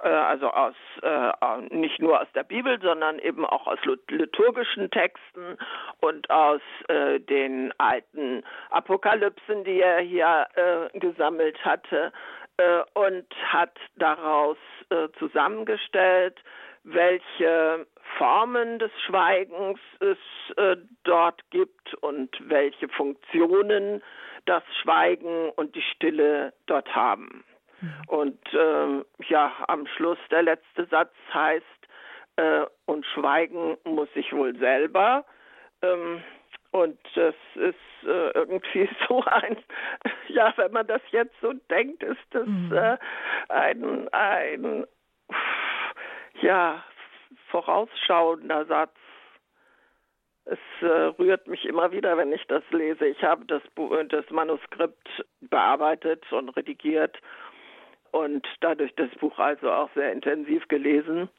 also 0.07 0.49
aus 0.49 0.75
äh, 1.01 1.75
nicht 1.75 2.01
nur 2.01 2.21
aus 2.21 2.27
der 2.33 2.43
Bibel, 2.43 2.79
sondern 2.81 3.19
eben 3.19 3.45
auch 3.45 3.67
aus 3.67 3.79
liturgischen 4.09 4.89
Texten 4.91 5.57
und 5.99 6.29
aus 6.29 6.61
äh, 6.87 7.19
den 7.19 7.73
alten 7.77 8.43
Apokalypsen, 8.69 9.63
die 9.63 9.81
er 9.81 9.99
hier 9.99 10.47
äh, 10.55 10.99
gesammelt 10.99 11.63
hatte 11.65 12.11
äh, 12.57 12.81
und 12.93 13.25
hat 13.45 13.77
daraus 13.97 14.57
äh, 14.89 15.09
zusammengestellt, 15.17 16.37
welche 16.83 17.85
Formen 18.17 18.79
des 18.79 18.91
Schweigens 19.05 19.79
es 19.99 20.17
dort 21.03 21.41
gibt 21.51 21.93
und 21.95 22.35
welche 22.49 22.87
Funktionen 22.89 24.01
das 24.45 24.63
Schweigen 24.81 25.49
und 25.51 25.75
die 25.75 25.81
Stille 25.81 26.53
dort 26.65 26.95
haben. 26.95 27.43
Mhm. 27.81 27.93
Und 28.07 28.39
ähm, 28.53 29.05
ja, 29.27 29.51
am 29.67 29.85
Schluss 29.87 30.19
der 30.31 30.43
letzte 30.43 30.85
Satz 30.85 31.13
heißt, 31.33 31.65
äh, 32.39 32.65
und 32.85 33.05
schweigen 33.05 33.77
muss 33.83 34.09
ich 34.15 34.31
wohl 34.33 34.55
selber. 34.57 35.25
Ähm, 35.81 36.23
und 36.71 36.99
das 37.15 37.35
ist 37.55 38.07
äh, 38.07 38.31
irgendwie 38.31 38.89
so 39.07 39.23
ein, 39.25 39.57
ja, 40.27 40.53
wenn 40.55 40.71
man 40.71 40.87
das 40.87 41.01
jetzt 41.11 41.35
so 41.41 41.53
denkt, 41.69 42.03
ist 42.03 42.19
das 42.31 42.47
mhm. 42.47 42.71
äh, 42.73 42.97
ein, 43.49 44.07
ein, 44.09 44.85
ja, 46.41 46.83
vorausschauender 47.49 48.65
Satz. 48.65 48.95
Es 50.45 50.59
äh, 50.81 50.85
rührt 50.85 51.47
mich 51.47 51.65
immer 51.65 51.91
wieder, 51.91 52.17
wenn 52.17 52.31
ich 52.31 52.45
das 52.47 52.63
lese. 52.71 53.05
Ich 53.05 53.23
habe 53.23 53.45
das, 53.45 53.61
das 54.07 54.29
Manuskript 54.31 55.23
bearbeitet 55.41 56.31
und 56.31 56.49
redigiert 56.49 57.19
und 58.11 58.47
dadurch 58.61 58.93
das 58.95 59.09
Buch 59.19 59.37
also 59.39 59.71
auch 59.71 59.89
sehr 59.93 60.11
intensiv 60.11 60.67
gelesen 60.67 61.29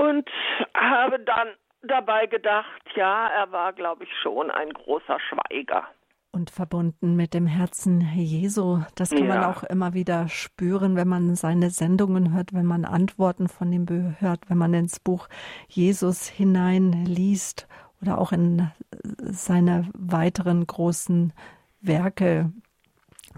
und 0.00 0.28
habe 0.74 1.20
dann 1.20 1.48
dabei 1.82 2.26
gedacht, 2.26 2.82
ja, 2.94 3.28
er 3.28 3.52
war, 3.52 3.72
glaube 3.72 4.04
ich, 4.04 4.10
schon 4.22 4.50
ein 4.50 4.72
großer 4.72 5.18
Schweiger. 5.20 5.86
Und 6.32 6.50
verbunden 6.50 7.16
mit 7.16 7.34
dem 7.34 7.46
Herzen 7.46 8.00
Jesu. 8.14 8.80
Das 8.94 9.10
kann 9.10 9.26
ja. 9.26 9.34
man 9.34 9.44
auch 9.44 9.64
immer 9.64 9.94
wieder 9.94 10.28
spüren, 10.28 10.96
wenn 10.96 11.08
man 11.08 11.34
seine 11.34 11.70
Sendungen 11.70 12.32
hört, 12.32 12.54
wenn 12.54 12.66
man 12.66 12.84
Antworten 12.84 13.48
von 13.48 13.72
ihm 13.72 13.86
hört, 14.20 14.48
wenn 14.48 14.58
man 14.58 14.72
ins 14.72 15.00
Buch 15.00 15.28
Jesus 15.68 16.28
hineinliest 16.28 17.66
oder 18.00 18.18
auch 18.18 18.32
in 18.32 18.70
seine 19.18 19.88
weiteren 19.92 20.66
großen 20.66 21.32
Werke, 21.80 22.52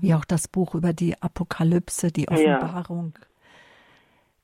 wie 0.03 0.15
auch 0.15 0.25
das 0.25 0.49
Buch 0.49 0.75
über 0.75 0.93
die 0.93 1.21
Apokalypse, 1.23 2.09
die 2.09 2.29
Offenbarung. 2.29 3.15
Ja. 3.19 3.27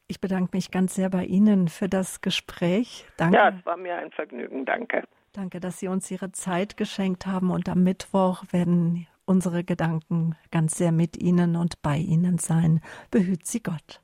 Ich 0.06 0.20
bedanke 0.20 0.56
mich 0.56 0.70
ganz 0.70 0.94
sehr 0.94 1.10
bei 1.10 1.24
Ihnen 1.24 1.68
für 1.68 1.88
das 1.88 2.22
Gespräch. 2.22 3.06
Danke. 3.18 3.36
Ja, 3.36 3.50
es 3.50 3.66
war 3.66 3.76
mir 3.76 3.96
ein 3.96 4.10
Vergnügen. 4.10 4.64
Danke. 4.64 5.02
Danke, 5.32 5.60
dass 5.60 5.78
Sie 5.78 5.88
uns 5.88 6.10
Ihre 6.10 6.32
Zeit 6.32 6.78
geschenkt 6.78 7.26
haben. 7.26 7.50
Und 7.50 7.68
am 7.68 7.82
Mittwoch 7.84 8.44
werden 8.50 9.06
unsere 9.26 9.64
Gedanken 9.64 10.34
ganz 10.50 10.78
sehr 10.78 10.92
mit 10.92 11.20
Ihnen 11.20 11.56
und 11.56 11.82
bei 11.82 11.98
Ihnen 11.98 12.38
sein. 12.38 12.80
Behüt 13.10 13.46
Sie 13.46 13.62
Gott. 13.62 14.00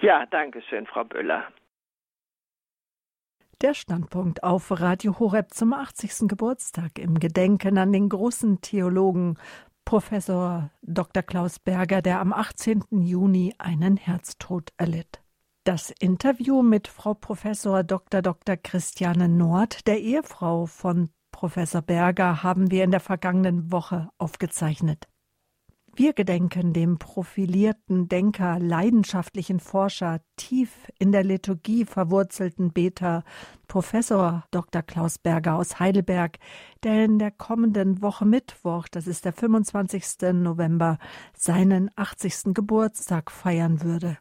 Ja, 0.00 0.24
danke 0.26 0.62
schön, 0.62 0.86
Frau 0.86 1.04
Böller. 1.04 1.44
Der 3.60 3.74
Standpunkt 3.74 4.42
auf 4.42 4.70
Radio 4.80 5.18
Horeb 5.18 5.52
zum 5.52 5.72
80. 5.72 6.28
Geburtstag 6.28 6.98
im 6.98 7.18
Gedenken 7.20 7.78
an 7.78 7.92
den 7.92 8.08
großen 8.08 8.60
Theologen 8.60 9.38
Professor 9.84 10.70
Dr. 10.82 11.22
Klaus 11.22 11.58
Berger, 11.58 12.00
der 12.00 12.20
am 12.20 12.32
18. 12.32 12.84
Juni 12.90 13.54
einen 13.58 13.96
Herztod 13.96 14.72
erlitt. 14.78 15.22
Das 15.64 15.90
Interview 15.90 16.62
mit 16.62 16.88
Frau 16.88 17.14
Professor 17.14 17.82
Dr. 17.84 18.22
Dr. 18.22 18.56
Christiane 18.56 19.28
Nord, 19.28 19.86
der 19.86 20.00
Ehefrau 20.00 20.66
von 20.66 21.10
Professor 21.32 21.82
Berger, 21.82 22.42
haben 22.42 22.70
wir 22.70 22.84
in 22.84 22.90
der 22.90 23.00
vergangenen 23.00 23.70
Woche 23.70 24.08
aufgezeichnet. 24.18 25.06
Wir 25.96 26.12
gedenken 26.12 26.72
dem 26.72 26.98
profilierten 26.98 28.08
Denker, 28.08 28.58
leidenschaftlichen 28.58 29.60
Forscher, 29.60 30.20
tief 30.34 30.90
in 30.98 31.12
der 31.12 31.22
Liturgie 31.22 31.84
verwurzelten 31.84 32.72
Beter, 32.72 33.22
Professor 33.68 34.44
Dr. 34.50 34.82
Klaus 34.82 35.18
Berger 35.18 35.54
aus 35.54 35.78
Heidelberg, 35.78 36.38
der 36.82 37.04
in 37.04 37.20
der 37.20 37.30
kommenden 37.30 38.02
Woche 38.02 38.24
Mittwoch, 38.24 38.88
das 38.88 39.06
ist 39.06 39.24
der 39.24 39.32
25. 39.32 40.32
November, 40.32 40.98
seinen 41.32 41.90
80. 41.94 42.54
Geburtstag 42.54 43.30
feiern 43.30 43.80
würde. 43.82 44.18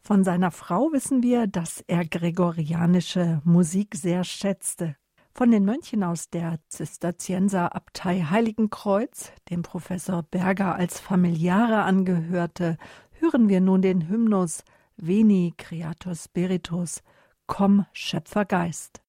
Von 0.00 0.24
seiner 0.24 0.50
Frau 0.50 0.92
wissen 0.92 1.22
wir, 1.22 1.46
dass 1.46 1.84
er 1.88 2.06
gregorianische 2.06 3.42
Musik 3.44 3.94
sehr 3.94 4.24
schätzte. 4.24 4.96
Von 5.32 5.50
den 5.50 5.64
Mönchen 5.64 6.02
aus 6.02 6.28
der 6.28 6.58
Zisterzienserabtei 6.68 8.22
Heiligenkreuz, 8.22 9.32
dem 9.48 9.62
Professor 9.62 10.22
Berger 10.22 10.74
als 10.74 11.00
Familiare 11.00 11.82
angehörte, 11.82 12.76
hören 13.12 13.48
wir 13.48 13.60
nun 13.60 13.80
den 13.80 14.08
Hymnus 14.08 14.64
Veni 14.96 15.54
Creator 15.56 16.14
Spiritus, 16.14 17.02
Komm 17.46 17.86
Schöpfergeist. 17.92 19.02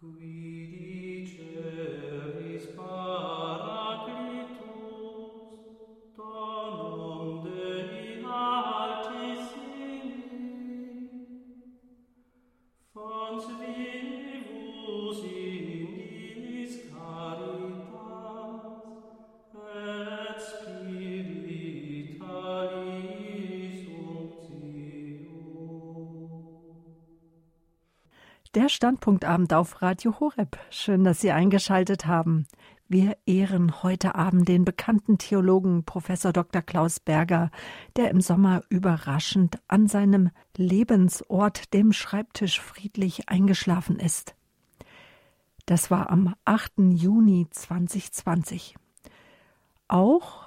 Qui 0.00 1.41
Der 28.54 28.68
Standpunktabend 28.68 29.54
auf 29.54 29.80
Radio 29.80 30.20
Horeb. 30.20 30.58
Schön, 30.68 31.04
dass 31.04 31.22
Sie 31.22 31.32
eingeschaltet 31.32 32.04
haben. 32.04 32.46
Wir 32.86 33.16
ehren 33.24 33.82
heute 33.82 34.14
Abend 34.14 34.46
den 34.46 34.66
bekannten 34.66 35.16
Theologen 35.16 35.84
Professor 35.84 36.34
Dr. 36.34 36.60
Klaus 36.60 37.00
Berger, 37.00 37.50
der 37.96 38.10
im 38.10 38.20
Sommer 38.20 38.62
überraschend 38.68 39.58
an 39.68 39.86
seinem 39.86 40.28
Lebensort, 40.54 41.72
dem 41.72 41.94
Schreibtisch, 41.94 42.60
friedlich 42.60 43.30
eingeschlafen 43.30 43.98
ist. 43.98 44.34
Das 45.64 45.90
war 45.90 46.10
am 46.10 46.34
8. 46.44 46.72
Juni 46.90 47.46
2020. 47.48 48.76
Auch 49.88 50.44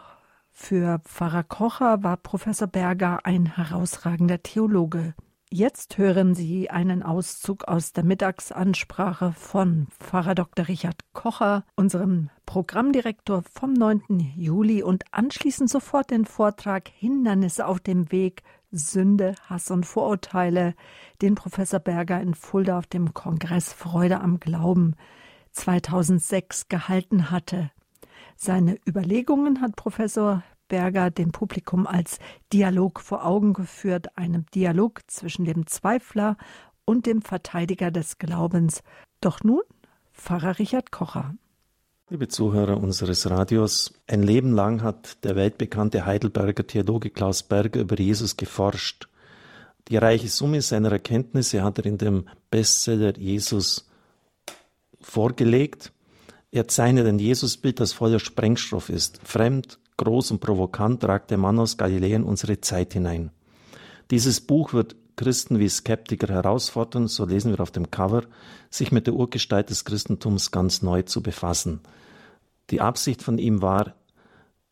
für 0.52 1.00
Pfarrer 1.00 1.44
Kocher 1.44 2.04
war 2.04 2.18
Professor 2.18 2.68
Berger 2.68 3.26
ein 3.26 3.48
herausragender 3.48 4.44
Theologe. 4.44 5.16
Jetzt 5.58 5.98
hören 5.98 6.36
Sie 6.36 6.70
einen 6.70 7.02
Auszug 7.02 7.64
aus 7.64 7.94
der 7.94 8.04
Mittagsansprache 8.04 9.32
von 9.32 9.88
Pfarrer 10.02 10.36
Dr. 10.36 10.68
Richard 10.68 10.98
Kocher, 11.14 11.64
unserem 11.78 12.30
Programmdirektor 12.46 13.42
vom 13.54 13.72
9. 13.72 14.34
Juli 14.36 14.84
und 14.84 15.06
anschließend 15.12 15.70
sofort 15.70 16.12
den 16.12 16.26
Vortrag 16.26 16.90
Hindernisse 16.90 17.68
auf 17.68 17.80
dem 17.80 18.12
Weg, 18.12 18.44
Sünde, 18.74 19.36
Hass 19.48 19.72
und 19.72 19.86
Vorurteile, 19.86 20.76
den 21.22 21.36
Professor 21.36 21.80
Berger 21.80 22.20
in 22.20 22.34
Fulda 22.34 22.78
auf 22.78 22.88
dem 22.88 23.14
Kongress 23.14 23.72
Freude 23.72 24.20
am 24.20 24.42
Glauben 24.42 24.98
2006 25.54 26.68
gehalten 26.68 27.32
hatte. 27.32 27.72
Seine 28.36 28.78
Überlegungen 28.86 29.62
hat 29.62 29.78
Professor 29.78 30.44
Berger 30.68 31.12
dem 31.12 31.32
Publikum 31.32 31.88
als 31.88 32.20
Dialog 32.52 33.00
vor 33.00 33.26
Augen 33.26 33.54
geführt, 33.54 34.18
einem 34.18 34.46
Dialog 34.54 35.02
zwischen 35.08 35.46
dem 35.46 35.68
Zweifler 35.68 36.38
und 36.86 37.06
dem 37.06 37.22
Verteidiger 37.22 37.92
des 37.92 38.18
Glaubens. 38.18 38.82
Doch 39.22 39.44
nun 39.44 39.62
Pfarrer 40.14 40.60
Richard 40.60 40.92
Kocher. 40.92 41.36
Liebe 42.10 42.28
Zuhörer 42.28 42.78
unseres 42.78 43.30
Radios, 43.30 43.94
ein 44.06 44.22
Leben 44.22 44.52
lang 44.52 44.84
hat 44.84 45.24
der 45.24 45.36
weltbekannte 45.36 46.06
Heidelberger 46.06 46.68
Theologe 46.68 47.10
Klaus 47.10 47.42
Berger 47.42 47.82
über 47.82 48.00
Jesus 48.00 48.38
geforscht. 48.38 49.08
Die 49.88 49.98
reiche 49.98 50.30
Summe 50.30 50.62
seiner 50.62 50.92
Erkenntnisse 50.92 51.64
hat 51.64 51.80
er 51.80 51.86
in 51.88 51.98
dem 51.98 52.28
Bestseller 52.52 53.18
Jesus 53.18 53.90
vorgelegt. 55.02 55.92
Er 56.52 56.68
zeichnet 56.68 57.08
ein 57.08 57.20
Jesusbild, 57.20 57.80
das 57.80 57.94
voller 57.94 58.20
Sprengstoff 58.20 58.90
ist. 58.90 59.20
Fremd, 59.24 59.80
groß 59.98 60.32
und 60.32 60.40
provokant 60.40 61.04
ragt 61.06 61.32
der 61.32 61.38
Mann 61.38 61.60
aus 61.60 61.78
Galiläa 61.78 62.18
in 62.18 62.24
unsere 62.24 62.62
Zeit 62.62 62.94
hinein. 62.94 63.32
Dieses 64.12 64.42
Buch 64.42 64.74
wird 64.74 64.96
Christen 65.16 65.60
wie 65.60 65.70
Skeptiker 65.70 66.28
herausfordern, 66.28 67.08
so 67.08 67.26
lesen 67.26 67.52
wir 67.52 67.62
auf 67.62 67.72
dem 67.72 67.90
Cover, 67.90 68.24
sich 68.70 68.92
mit 68.92 69.08
der 69.08 69.14
Urgestalt 69.14 69.70
des 69.70 69.86
Christentums 69.86 70.52
ganz 70.52 70.82
neu 70.82 71.04
zu 71.04 71.24
befassen. 71.24 71.80
Die 72.70 72.82
Absicht 72.82 73.24
von 73.24 73.38
ihm 73.38 73.62
war, 73.62 73.96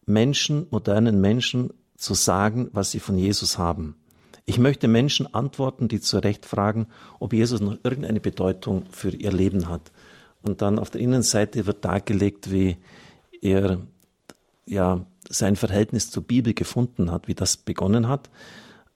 Menschen, 0.06 0.68
modernen 0.70 1.22
Menschen 1.22 1.72
zu 1.96 2.14
sagen, 2.14 2.70
was 2.74 2.92
sie 2.92 3.00
von 3.00 3.18
Jesus 3.18 3.58
haben. 3.58 3.96
Ich 4.46 4.60
möchte 4.60 4.90
Menschen 4.90 5.34
antworten, 5.34 5.88
die 5.88 6.02
zu 6.02 6.18
Recht 6.18 6.46
fragen, 6.46 6.88
ob 7.20 7.32
Jesus 7.32 7.62
noch 7.62 7.78
irgendeine 7.84 8.20
Bedeutung 8.20 8.84
für 8.92 9.10
ihr 9.12 9.32
Leben 9.32 9.70
hat. 9.70 9.94
Und 10.42 10.62
dann 10.62 10.80
auf 10.80 10.90
der 10.90 11.00
Innenseite 11.00 11.66
wird 11.66 11.86
dargelegt, 11.86 12.52
wie 12.52 12.76
er 13.42 13.80
ja 14.66 15.06
sein 15.30 15.56
Verhältnis 15.56 16.10
zur 16.12 16.24
Bibel 16.24 16.54
gefunden 16.54 17.12
hat, 17.12 17.28
wie 17.28 17.36
das 17.36 17.58
begonnen 17.58 18.08
hat. 18.08 18.30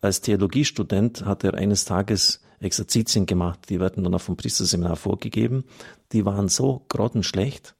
Als 0.01 0.21
Theologiestudent 0.21 1.25
hat 1.25 1.43
er 1.43 1.55
eines 1.55 1.85
Tages 1.85 2.41
Exerzitien 2.59 3.25
gemacht, 3.25 3.69
die 3.69 3.79
werden 3.79 4.03
dann 4.03 4.13
auch 4.15 4.21
vom 4.21 4.37
Priesterseminar 4.37 4.95
vorgegeben. 4.95 5.63
Die 6.11 6.25
waren 6.25 6.49
so 6.49 6.85
grottenschlecht, 6.89 7.75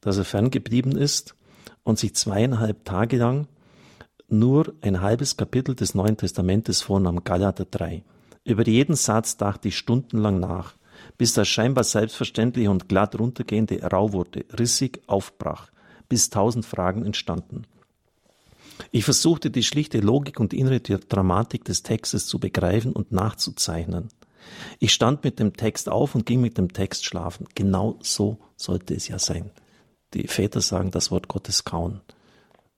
dass 0.00 0.18
er 0.18 0.24
ferngeblieben 0.24 0.96
ist 0.96 1.34
und 1.82 1.98
sich 1.98 2.14
zweieinhalb 2.14 2.84
Tage 2.84 3.18
lang 3.18 3.46
nur 4.28 4.74
ein 4.80 5.02
halbes 5.02 5.36
Kapitel 5.36 5.74
des 5.74 5.94
Neuen 5.94 6.16
Testamentes 6.16 6.80
vornahm, 6.80 7.22
Galater 7.22 7.66
3. 7.66 8.02
Über 8.44 8.66
jeden 8.66 8.96
Satz 8.96 9.36
dachte 9.36 9.68
ich 9.68 9.76
stundenlang 9.76 10.40
nach, 10.40 10.74
bis 11.18 11.34
das 11.34 11.48
scheinbar 11.48 11.84
selbstverständliche 11.84 12.70
und 12.70 12.88
glatt 12.88 13.18
runtergehende 13.18 13.82
rau 13.82 14.12
wurde, 14.12 14.44
rissig 14.58 15.02
aufbrach, 15.06 15.70
bis 16.08 16.30
tausend 16.30 16.64
Fragen 16.64 17.04
entstanden. 17.04 17.66
Ich 18.90 19.04
versuchte 19.04 19.50
die 19.50 19.62
schlichte 19.62 20.00
Logik 20.00 20.40
und 20.40 20.52
innere 20.52 20.80
Dramatik 20.80 21.64
des 21.64 21.82
Textes 21.82 22.26
zu 22.26 22.38
begreifen 22.38 22.92
und 22.92 23.12
nachzuzeichnen. 23.12 24.08
Ich 24.78 24.92
stand 24.92 25.24
mit 25.24 25.38
dem 25.38 25.54
Text 25.54 25.88
auf 25.88 26.14
und 26.14 26.26
ging 26.26 26.40
mit 26.40 26.58
dem 26.58 26.72
Text 26.72 27.04
schlafen. 27.04 27.46
Genau 27.54 27.98
so 28.02 28.38
sollte 28.56 28.94
es 28.94 29.08
ja 29.08 29.18
sein. 29.18 29.50
Die 30.14 30.26
Väter 30.26 30.60
sagen, 30.60 30.90
das 30.90 31.10
Wort 31.10 31.28
Gottes 31.28 31.64
kauen. 31.64 32.00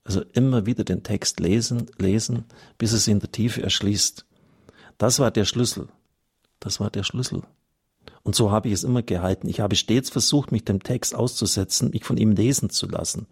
Also 0.04 0.22
immer 0.34 0.66
wieder 0.66 0.84
den 0.84 1.02
Text 1.02 1.40
lesen, 1.40 1.86
lesen, 1.98 2.44
bis 2.76 2.92
es 2.92 3.08
in 3.08 3.20
der 3.20 3.32
Tiefe 3.32 3.62
erschließt. 3.62 4.26
Das 4.98 5.18
war 5.18 5.30
der 5.30 5.46
Schlüssel. 5.46 5.88
Das 6.60 6.78
war 6.78 6.90
der 6.90 7.02
Schlüssel. 7.02 7.42
Und 8.24 8.34
so 8.34 8.50
habe 8.50 8.68
ich 8.68 8.74
es 8.74 8.84
immer 8.84 9.02
gehalten. 9.02 9.48
Ich 9.48 9.60
habe 9.60 9.76
stets 9.76 10.08
versucht, 10.08 10.50
mich 10.50 10.64
dem 10.64 10.82
Text 10.82 11.14
auszusetzen, 11.14 11.90
mich 11.90 12.04
von 12.04 12.16
ihm 12.16 12.32
lesen 12.32 12.70
zu 12.70 12.88
lassen. 12.88 13.26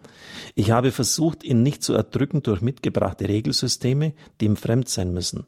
Ich 0.55 0.71
habe 0.71 0.93
versucht, 0.93 1.43
ihn 1.45 1.63
nicht 1.63 1.83
zu 1.83 1.95
erdrücken 1.95 2.43
durch 2.43 2.61
mitgebrachte 2.61 3.27
Regelsysteme, 3.27 4.13
die 4.41 4.45
ihm 4.45 4.57
fremd 4.57 4.91
sein 4.91 5.13
müssen. 5.15 5.47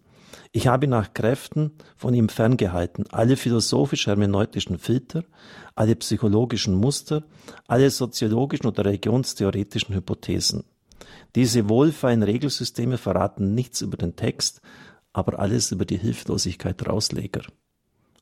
Ich 0.51 0.67
habe 0.67 0.87
nach 0.87 1.13
Kräften 1.13 1.73
von 1.97 2.15
ihm 2.15 2.31
ferngehalten, 2.31 3.05
alle 3.11 3.37
philosophisch-hermeneutischen 3.37 4.79
Filter, 4.79 5.25
alle 5.75 5.95
psychologischen 5.97 6.75
Muster, 6.75 7.25
alle 7.67 7.91
soziologischen 7.91 8.67
oder 8.67 8.85
religionstheoretischen 8.87 9.95
Hypothesen. 9.95 10.65
Diese 11.35 11.69
wohlfeilen 11.69 12.23
Regelsysteme 12.23 12.97
verraten 12.97 13.55
nichts 13.55 13.83
über 13.83 13.99
den 13.99 14.17
Text, 14.17 14.63
aber 15.13 15.39
alles 15.39 15.71
über 15.71 15.85
die 15.85 15.99
Hilflosigkeit 15.99 16.81
der 16.81 16.93
Ausleger. 16.93 17.43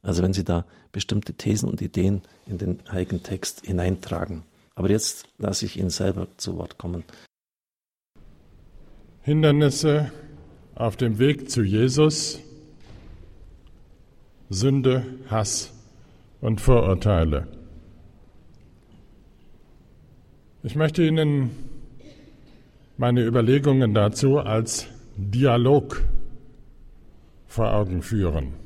Also 0.02 0.22
wenn 0.22 0.32
Sie 0.32 0.44
da 0.44 0.66
bestimmte 0.90 1.34
Thesen 1.34 1.68
und 1.68 1.80
Ideen 1.80 2.22
in 2.46 2.58
den 2.58 2.80
heiligen 2.90 3.22
Text 3.22 3.64
hineintragen. 3.64 4.42
Aber 4.74 4.90
jetzt 4.90 5.28
lasse 5.38 5.64
ich 5.64 5.78
Ihnen 5.78 5.90
selber 5.90 6.26
zu 6.36 6.58
Wort 6.58 6.76
kommen. 6.76 7.04
Hindernisse 9.22 10.10
auf 10.74 10.96
dem 10.96 11.18
Weg 11.18 11.50
zu 11.50 11.62
Jesus, 11.62 12.40
Sünde, 14.50 15.04
Hass 15.30 15.72
und 16.40 16.60
Vorurteile. 16.60 17.46
Ich 20.64 20.74
möchte 20.74 21.04
Ihnen 21.04 21.50
meine 22.96 23.24
Überlegungen 23.24 23.94
dazu 23.94 24.38
als 24.38 24.88
Dialog 25.16 26.02
vor 27.46 27.72
Augen 27.72 28.02
führen 28.02 28.61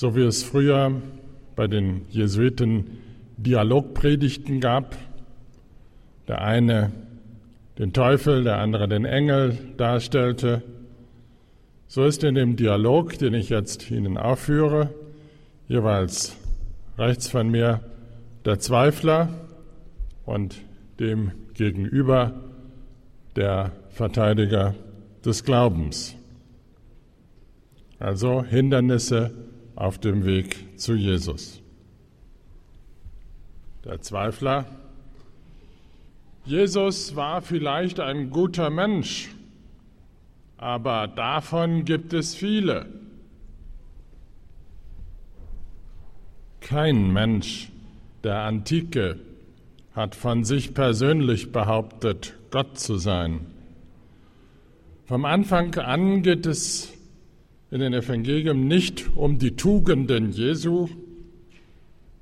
so 0.00 0.16
wie 0.16 0.22
es 0.22 0.42
früher 0.42 0.92
bei 1.56 1.66
den 1.66 2.06
Jesuiten 2.08 2.86
Dialogpredigten 3.36 4.58
gab. 4.58 4.96
Der 6.26 6.40
eine 6.40 6.90
den 7.76 7.92
Teufel, 7.92 8.42
der 8.42 8.60
andere 8.60 8.88
den 8.88 9.04
Engel 9.04 9.58
darstellte. 9.76 10.62
So 11.86 12.06
ist 12.06 12.24
in 12.24 12.34
dem 12.34 12.56
Dialog, 12.56 13.18
den 13.18 13.34
ich 13.34 13.50
jetzt 13.50 13.90
Ihnen 13.90 14.16
aufführe, 14.16 14.88
jeweils 15.68 16.34
rechts 16.96 17.28
von 17.28 17.50
mir 17.50 17.80
der 18.46 18.58
Zweifler 18.58 19.28
und 20.24 20.62
dem 20.98 21.32
gegenüber 21.52 22.40
der 23.36 23.72
Verteidiger 23.90 24.74
des 25.26 25.44
Glaubens. 25.44 26.16
Also 27.98 28.42
Hindernisse 28.42 29.49
auf 29.80 29.96
dem 29.96 30.26
Weg 30.26 30.78
zu 30.78 30.94
Jesus. 30.94 31.62
Der 33.82 34.02
Zweifler. 34.02 34.66
Jesus 36.44 37.16
war 37.16 37.40
vielleicht 37.40 37.98
ein 37.98 38.28
guter 38.28 38.68
Mensch, 38.68 39.30
aber 40.58 41.08
davon 41.08 41.86
gibt 41.86 42.12
es 42.12 42.34
viele. 42.34 42.90
Kein 46.60 47.10
Mensch 47.10 47.72
der 48.22 48.40
Antike 48.40 49.18
hat 49.94 50.14
von 50.14 50.44
sich 50.44 50.74
persönlich 50.74 51.52
behauptet, 51.52 52.34
Gott 52.50 52.78
zu 52.78 52.98
sein. 52.98 53.46
Vom 55.06 55.24
Anfang 55.24 55.74
an 55.76 56.22
geht 56.22 56.44
es 56.44 56.92
in 57.70 57.80
den 57.80 57.92
Evangelien 57.92 58.66
nicht 58.66 59.10
um 59.14 59.38
die 59.38 59.56
Tugenden 59.56 60.32
Jesu, 60.32 60.88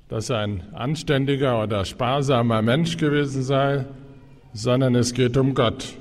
dass 0.07 0.29
er 0.29 0.39
ein 0.39 0.63
anständiger 0.73 1.61
oder 1.63 1.85
sparsamer 1.85 2.61
Mensch 2.61 2.97
gewesen 2.97 3.43
sei, 3.43 3.85
sondern 4.53 4.95
es 4.95 5.13
geht 5.13 5.37
um 5.37 5.53
Gott. 5.53 5.95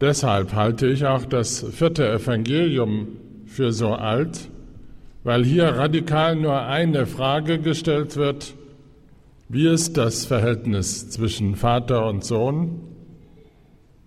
Deshalb 0.00 0.54
halte 0.54 0.86
ich 0.86 1.06
auch 1.06 1.24
das 1.24 1.64
vierte 1.72 2.08
Evangelium 2.08 3.08
für 3.46 3.72
so 3.72 3.94
alt, 3.94 4.48
weil 5.24 5.44
hier 5.44 5.66
radikal 5.66 6.36
nur 6.36 6.62
eine 6.62 7.06
Frage 7.06 7.58
gestellt 7.58 8.16
wird, 8.16 8.54
wie 9.48 9.66
ist 9.66 9.96
das 9.96 10.24
Verhältnis 10.24 11.10
zwischen 11.10 11.56
Vater 11.56 12.06
und 12.06 12.22
Sohn? 12.22 12.80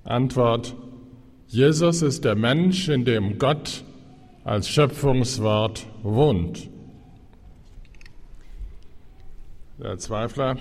Antwort, 0.03 0.75
Jesus 1.51 2.01
ist 2.01 2.23
der 2.23 2.35
Mensch, 2.35 2.87
in 2.87 3.03
dem 3.03 3.37
Gott 3.37 3.83
als 4.45 4.69
Schöpfungswort 4.69 5.85
wohnt. 6.01 6.69
Der 9.77 9.97
Zweifler. 9.97 10.55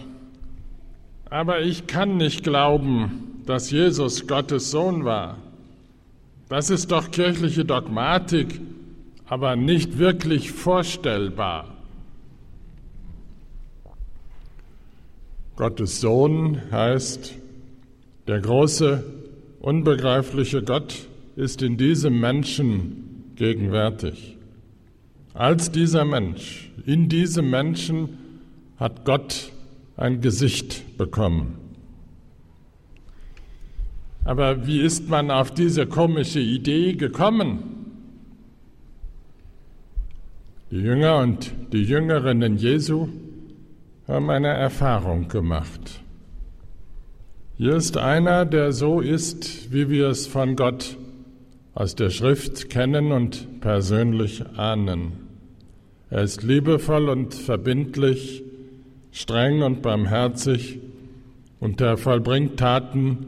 Aber 1.27 1.61
ich 1.61 1.87
kann 1.87 2.17
nicht 2.17 2.43
glauben, 2.43 3.41
dass 3.47 3.71
Jesus 3.71 4.27
Gottes 4.27 4.73
Sohn 4.73 5.05
war. 5.05 5.39
Das 6.49 6.71
ist 6.71 6.91
doch 6.91 7.13
kirchliche 7.13 7.65
Dogmatik, 7.65 8.61
aber 9.27 9.55
nicht 9.55 9.97
wirklich 9.97 10.51
vorstellbar. 10.51 11.69
Gottes 15.55 16.01
Sohn 16.01 16.61
heißt 16.73 17.37
der 18.27 18.41
große 18.41 19.20
unbegreifliche 19.61 20.63
Gott 20.63 21.07
ist 21.37 21.63
in 21.63 21.77
diesem 21.77 22.19
Menschen 22.19 23.33
gegenwärtig. 23.37 24.37
Als 25.35 25.71
dieser 25.71 26.05
Mensch, 26.05 26.73
in 26.87 27.09
diesem 27.09 27.51
Menschen 27.51 28.19
hat 28.79 29.05
Gott 29.05 29.53
ein 29.97 30.21
Gesicht 30.21 30.97
bekommen. 30.97 31.59
Aber 34.25 34.67
wie 34.67 34.81
ist 34.81 35.09
man 35.09 35.31
auf 35.31 35.53
diese 35.53 35.87
komische 35.87 36.41
Idee 36.41 36.95
gekommen? 36.95 37.63
Die 40.71 40.77
Jünger 40.81 41.19
und 41.19 41.53
die 41.73 41.83
Jüngerinnen 41.83 42.57
Jesu 42.57 43.09
haben 44.07 44.31
eine 44.31 44.49
Erfahrung 44.49 45.29
gemacht. 45.29 46.01
Hier 47.63 47.77
ist 47.77 47.99
einer, 47.99 48.47
der 48.47 48.73
so 48.73 49.03
ist, 49.03 49.71
wie 49.71 49.91
wir 49.91 50.09
es 50.09 50.27
von 50.27 50.57
Gott 50.57 50.97
aus 51.75 51.95
der 51.95 52.09
Schrift 52.09 52.71
kennen 52.71 53.13
und 53.13 53.61
persönlich 53.61 54.43
ahnen. 54.57 55.13
Er 56.09 56.23
ist 56.23 56.43
liebevoll 56.43 57.11
und 57.11 57.35
verbindlich, 57.35 58.43
streng 59.13 59.61
und 59.61 59.83
barmherzig 59.83 60.79
und 61.61 61.83
er 61.83 61.99
vollbringt 61.99 62.59
Taten, 62.59 63.27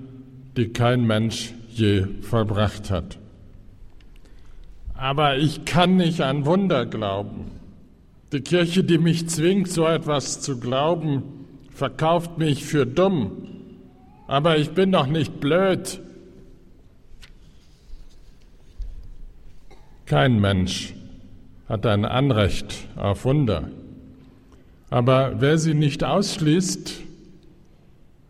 die 0.57 0.69
kein 0.69 1.07
Mensch 1.07 1.53
je 1.69 2.07
vollbracht 2.23 2.91
hat. 2.91 3.19
Aber 4.95 5.37
ich 5.37 5.67
kann 5.67 5.97
nicht 5.97 6.23
an 6.23 6.47
Wunder 6.47 6.87
glauben. 6.87 7.51
Die 8.33 8.41
Kirche, 8.41 8.83
die 8.83 8.97
mich 8.97 9.29
zwingt, 9.29 9.69
so 9.69 9.87
etwas 9.87 10.41
zu 10.41 10.59
glauben, 10.59 11.23
verkauft 11.69 12.39
mich 12.39 12.65
für 12.65 12.87
dumm. 12.87 13.52
Aber 14.33 14.57
ich 14.57 14.71
bin 14.71 14.93
doch 14.93 15.07
nicht 15.07 15.41
blöd. 15.41 16.01
Kein 20.07 20.41
Mensch 20.41 20.95
hat 21.69 21.85
ein 21.85 22.07
Anrecht 22.07 22.89
auf 22.97 23.27
Wunder. 23.27 23.69
Aber 24.89 25.43
wer 25.43 25.59
sie 25.59 25.75
nicht 25.75 26.03
ausschließt, 26.03 27.03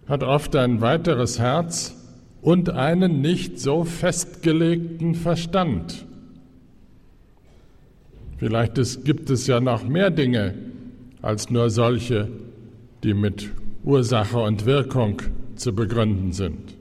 hat 0.09 0.24
oft 0.24 0.57
ein 0.57 0.80
weiteres 0.80 1.38
Herz 1.38 1.94
und 2.40 2.68
einen 2.70 3.20
nicht 3.20 3.61
so 3.61 3.84
festgelegten 3.84 5.14
Verstand. 5.14 6.05
Vielleicht 8.38 8.76
ist, 8.76 9.05
gibt 9.05 9.30
es 9.30 9.46
ja 9.46 9.61
noch 9.61 9.84
mehr 9.84 10.11
Dinge 10.11 10.55
als 11.20 11.48
nur 11.48 11.70
solche, 11.70 12.26
die 13.05 13.14
mit 13.14 13.50
Ursache 13.84 14.40
und 14.40 14.66
Wirkung 14.66 15.22
zu 15.62 15.74
begründen 15.74 16.32
sind. 16.32 16.74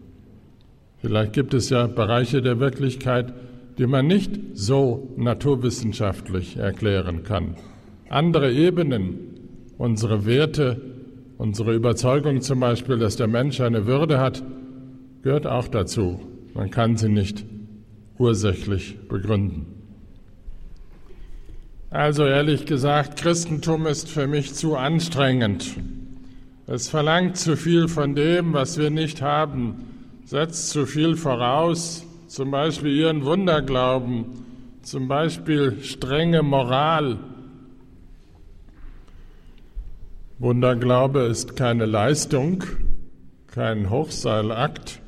Vielleicht 0.97 1.33
gibt 1.33 1.53
es 1.53 1.69
ja 1.69 1.87
Bereiche 1.87 2.41
der 2.41 2.59
Wirklichkeit, 2.59 3.33
die 3.77 3.87
man 3.87 4.07
nicht 4.07 4.39
so 4.53 5.13
naturwissenschaftlich 5.17 6.57
erklären 6.57 7.23
kann. 7.23 7.55
Andere 8.09 8.51
Ebenen, 8.51 9.19
unsere 9.77 10.25
Werte, 10.25 10.81
unsere 11.37 11.73
Überzeugung 11.73 12.41
zum 12.41 12.59
Beispiel, 12.59 12.97
dass 12.97 13.15
der 13.15 13.27
Mensch 13.27 13.61
eine 13.61 13.85
Würde 13.85 14.19
hat, 14.19 14.43
gehört 15.21 15.47
auch 15.47 15.67
dazu. 15.67 16.19
Man 16.53 16.69
kann 16.71 16.97
sie 16.97 17.09
nicht 17.09 17.45
ursächlich 18.17 18.97
begründen. 19.07 19.67
Also 21.91 22.25
ehrlich 22.25 22.65
gesagt, 22.65 23.19
Christentum 23.19 23.85
ist 23.85 24.09
für 24.09 24.27
mich 24.27 24.53
zu 24.53 24.75
anstrengend. 24.75 25.75
Es 26.73 26.87
verlangt 26.87 27.35
zu 27.35 27.57
viel 27.57 27.89
von 27.89 28.15
dem, 28.15 28.53
was 28.53 28.77
wir 28.77 28.91
nicht 28.91 29.21
haben, 29.21 29.75
setzt 30.23 30.69
zu 30.69 30.85
viel 30.85 31.17
voraus, 31.17 32.05
zum 32.27 32.49
Beispiel 32.49 32.95
ihren 32.95 33.25
Wunderglauben, 33.25 34.23
zum 34.81 35.09
Beispiel 35.09 35.83
strenge 35.83 36.43
Moral. 36.43 37.19
Wunderglaube 40.39 41.23
ist 41.23 41.57
keine 41.57 41.85
Leistung, 41.85 42.63
kein 43.47 43.89
Hochseilakt, 43.89 45.01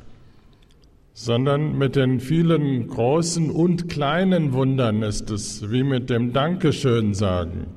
sondern 1.13 1.77
mit 1.77 1.95
den 1.95 2.19
vielen 2.19 2.89
großen 2.89 3.49
und 3.49 3.87
kleinen 3.87 4.51
Wundern 4.51 5.01
ist 5.01 5.31
es 5.31 5.71
wie 5.71 5.83
mit 5.83 6.09
dem 6.09 6.33
Dankeschön 6.33 7.13
sagen. 7.13 7.67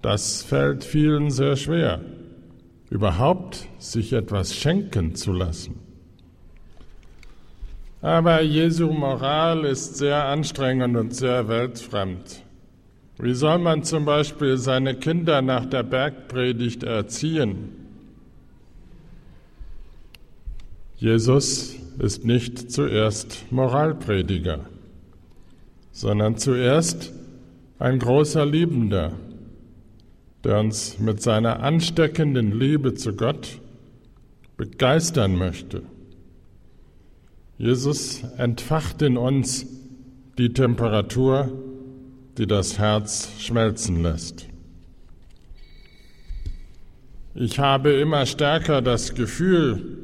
Das 0.00 0.42
fällt 0.42 0.82
vielen 0.82 1.30
sehr 1.30 1.56
schwer, 1.56 2.00
überhaupt 2.94 3.66
sich 3.78 4.12
etwas 4.12 4.54
schenken 4.54 5.16
zu 5.16 5.32
lassen. 5.32 5.80
Aber 8.00 8.40
Jesu 8.40 8.92
Moral 8.92 9.64
ist 9.64 9.96
sehr 9.96 10.26
anstrengend 10.26 10.96
und 10.96 11.12
sehr 11.12 11.48
weltfremd. 11.48 12.42
Wie 13.18 13.34
soll 13.34 13.58
man 13.58 13.82
zum 13.82 14.04
Beispiel 14.04 14.58
seine 14.58 14.94
Kinder 14.94 15.42
nach 15.42 15.66
der 15.66 15.82
Bergpredigt 15.82 16.84
erziehen? 16.84 17.70
Jesus 20.96 21.74
ist 21.98 22.24
nicht 22.24 22.70
zuerst 22.70 23.50
Moralprediger, 23.50 24.60
sondern 25.90 26.36
zuerst 26.36 27.12
ein 27.80 27.98
großer 27.98 28.46
Liebender, 28.46 29.14
der 30.44 30.60
uns 30.60 30.98
mit 30.98 31.22
seiner 31.22 31.60
ansteckenden 31.60 32.58
Liebe 32.58 32.94
zu 32.94 33.14
Gott 33.14 33.60
begeistern 34.56 35.36
möchte. 35.36 35.82
Jesus 37.58 38.22
entfacht 38.36 39.00
in 39.02 39.16
uns 39.16 39.66
die 40.38 40.52
Temperatur, 40.52 41.50
die 42.36 42.46
das 42.46 42.78
Herz 42.78 43.30
schmelzen 43.38 44.02
lässt. 44.02 44.46
Ich 47.34 47.58
habe 47.58 47.92
immer 47.94 48.26
stärker 48.26 48.82
das 48.82 49.14
Gefühl, 49.14 49.98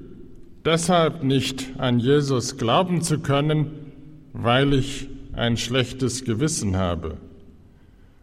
deshalb 0.65 1.23
nicht 1.23 1.67
an 1.79 1.99
Jesus 1.99 2.57
glauben 2.57 3.03
zu 3.03 3.21
können, 3.21 3.71
weil 4.33 4.73
ich 4.75 5.09
ein 5.33 5.57
schlechtes 5.57 6.25
Gewissen 6.25 6.77
habe, 6.77 7.19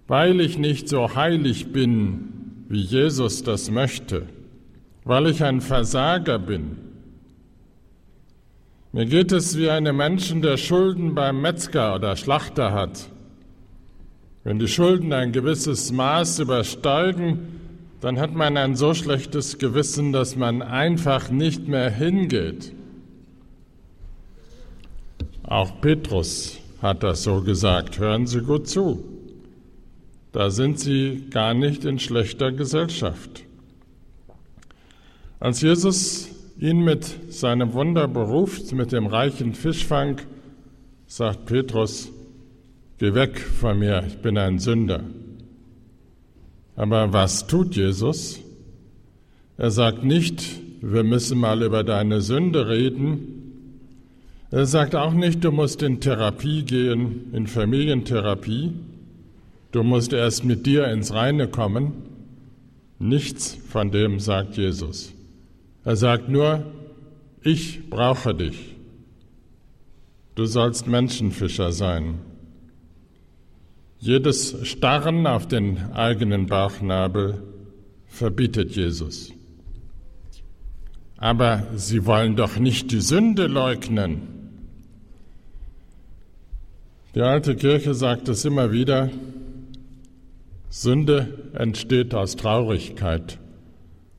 weil 0.08 0.40
ich 0.42 0.58
nicht 0.58 0.90
so 0.90 1.16
heilig 1.16 1.72
bin, 1.72 2.66
wie 2.70 2.82
Jesus 2.82 3.44
das 3.44 3.72
möchte, 3.72 4.24
weil 5.04 5.28
ich 5.28 5.44
ein 5.44 5.62
Versager 5.62 6.40
bin 6.40 6.88
mir 8.98 9.06
geht 9.06 9.32
es 9.32 9.56
wie 9.58 9.70
einem 9.70 9.98
Menschen, 9.98 10.42
der 10.42 10.58
Schulden 10.58 11.14
beim 11.14 11.40
Metzger 11.40 11.94
oder 11.94 12.16
Schlachter 12.16 12.72
hat. 12.72 13.10
Wenn 14.44 14.58
die 14.58 14.68
Schulden 14.68 15.14
ein 15.14 15.34
gewisses 15.34 15.92
Maß 15.92 16.40
übersteigen, 16.40 17.60
dann 18.02 18.20
hat 18.20 18.34
man 18.34 18.58
ein 18.58 18.76
so 18.76 18.96
schlechtes 18.96 19.60
Gewissen, 19.60 20.14
dass 20.14 20.36
man 20.36 20.64
einfach 20.64 21.30
nicht 21.30 21.68
mehr 21.68 21.92
hingeht. 21.92 22.74
Auch 25.44 25.80
Petrus 25.80 26.58
hat 26.82 27.04
das 27.04 27.22
so 27.22 27.42
gesagt. 27.42 28.00
Hören 28.00 28.26
Sie 28.26 28.42
gut 28.42 28.68
zu. 28.68 29.04
Da 30.38 30.52
sind 30.52 30.80
Sie 30.80 31.30
gar 31.32 31.56
nicht 31.56 31.84
in 31.84 31.98
schlechter 31.98 32.52
Gesellschaft. 32.52 33.42
Als 35.40 35.62
Jesus 35.62 36.30
ihn 36.60 36.82
mit 36.84 37.34
seinem 37.34 37.74
Wunder 37.74 38.08
beruft, 38.08 38.72
mit 38.72 38.92
dem 38.92 39.08
reichen 39.08 39.56
Fischfang, 39.56 40.22
sagt 41.08 41.48
Petrus, 41.48 42.12
geh 43.00 43.16
weg 43.16 43.40
von 43.40 43.80
mir, 43.80 44.04
ich 44.06 44.20
bin 44.20 44.38
ein 44.38 44.60
Sünder. 44.60 45.06
Aber 46.76 47.12
was 47.12 47.48
tut 47.48 47.76
Jesus? 47.76 48.40
Er 49.58 49.72
sagt 49.72 50.04
nicht, 50.04 50.44
wir 50.82 51.02
müssen 51.02 51.40
mal 51.40 51.64
über 51.64 51.84
deine 51.84 52.22
Sünde 52.22 52.70
reden. 52.70 53.56
Er 54.52 54.68
sagt 54.68 54.94
auch 54.94 55.14
nicht, 55.14 55.44
du 55.44 55.52
musst 55.52 55.82
in 55.82 56.00
Therapie 56.00 56.62
gehen, 56.62 57.34
in 57.34 57.48
Familientherapie. 57.48 58.74
Du 59.72 59.84
musst 59.84 60.14
erst 60.14 60.46
mit 60.46 60.66
dir 60.66 60.88
ins 60.88 61.14
Reine 61.14 61.48
kommen. 61.48 61.94
Nichts 63.00 63.58
von 63.70 63.92
dem 63.92 64.20
sagt 64.20 64.58
Jesus. 64.58 65.14
Er 65.84 65.96
sagt 65.96 66.30
nur, 66.30 66.66
ich 67.44 67.90
brauche 67.90 68.34
dich. 68.34 68.76
Du 70.36 70.46
sollst 70.46 70.88
Menschenfischer 70.88 71.72
sein. 71.72 72.20
Jedes 74.00 74.56
Starren 74.68 75.26
auf 75.26 75.48
den 75.48 75.92
eigenen 75.94 76.46
Bauchnabel 76.46 77.42
verbietet 78.06 78.76
Jesus. 78.76 79.34
Aber 81.18 81.68
sie 81.76 82.06
wollen 82.06 82.36
doch 82.36 82.58
nicht 82.58 82.92
die 82.92 83.02
Sünde 83.02 83.48
leugnen. 83.48 84.22
Die 87.16 87.22
alte 87.22 87.56
Kirche 87.56 87.96
sagt 87.96 88.30
es 88.30 88.46
immer 88.46 88.72
wieder, 88.72 89.10
Sünde 90.70 91.52
entsteht 91.54 92.14
aus 92.14 92.36
Traurigkeit 92.36 93.40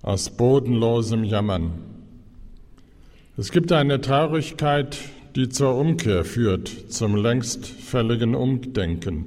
aus 0.02 0.30
bodenlosem 0.30 1.24
Jammern. 1.24 1.72
Es 3.36 3.52
gibt 3.52 3.72
eine 3.72 4.00
Traurigkeit, 4.00 4.96
die 5.36 5.48
zur 5.48 5.76
Umkehr 5.76 6.24
führt, 6.24 6.68
zum 6.88 7.16
längst 7.16 7.66
fälligen 7.66 8.34
Umdenken. 8.34 9.26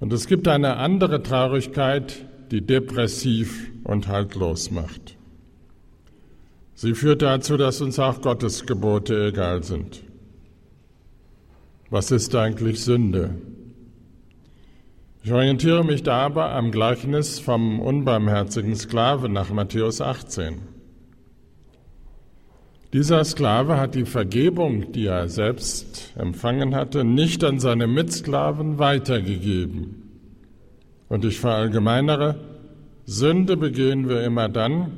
Und 0.00 0.12
es 0.12 0.26
gibt 0.26 0.48
eine 0.48 0.76
andere 0.76 1.22
Traurigkeit, 1.22 2.24
die 2.50 2.60
depressiv 2.60 3.70
und 3.84 4.08
haltlos 4.08 4.70
macht. 4.70 5.16
Sie 6.74 6.94
führt 6.94 7.22
dazu, 7.22 7.56
dass 7.56 7.80
uns 7.80 7.98
auch 7.98 8.22
Gottes 8.22 8.64
Gebote 8.64 9.26
egal 9.26 9.64
sind. 9.64 10.04
Was 11.90 12.10
ist 12.12 12.34
eigentlich 12.36 12.80
Sünde? 12.80 13.34
Ich 15.28 15.34
orientiere 15.34 15.84
mich 15.84 16.02
dabei 16.02 16.52
am 16.52 16.70
Gleichnis 16.70 17.38
vom 17.38 17.80
unbarmherzigen 17.80 18.74
Sklaven 18.74 19.30
nach 19.30 19.50
Matthäus 19.50 20.00
18. 20.00 20.54
Dieser 22.94 23.22
Sklave 23.26 23.76
hat 23.76 23.94
die 23.94 24.06
Vergebung, 24.06 24.90
die 24.92 25.04
er 25.04 25.28
selbst 25.28 26.14
empfangen 26.16 26.74
hatte, 26.74 27.04
nicht 27.04 27.44
an 27.44 27.60
seine 27.60 27.86
Mitsklaven 27.86 28.78
weitergegeben. 28.78 30.02
Und 31.10 31.26
ich 31.26 31.40
verallgemeinere, 31.40 32.36
Sünde 33.04 33.58
begehen 33.58 34.08
wir 34.08 34.22
immer 34.22 34.48
dann, 34.48 34.92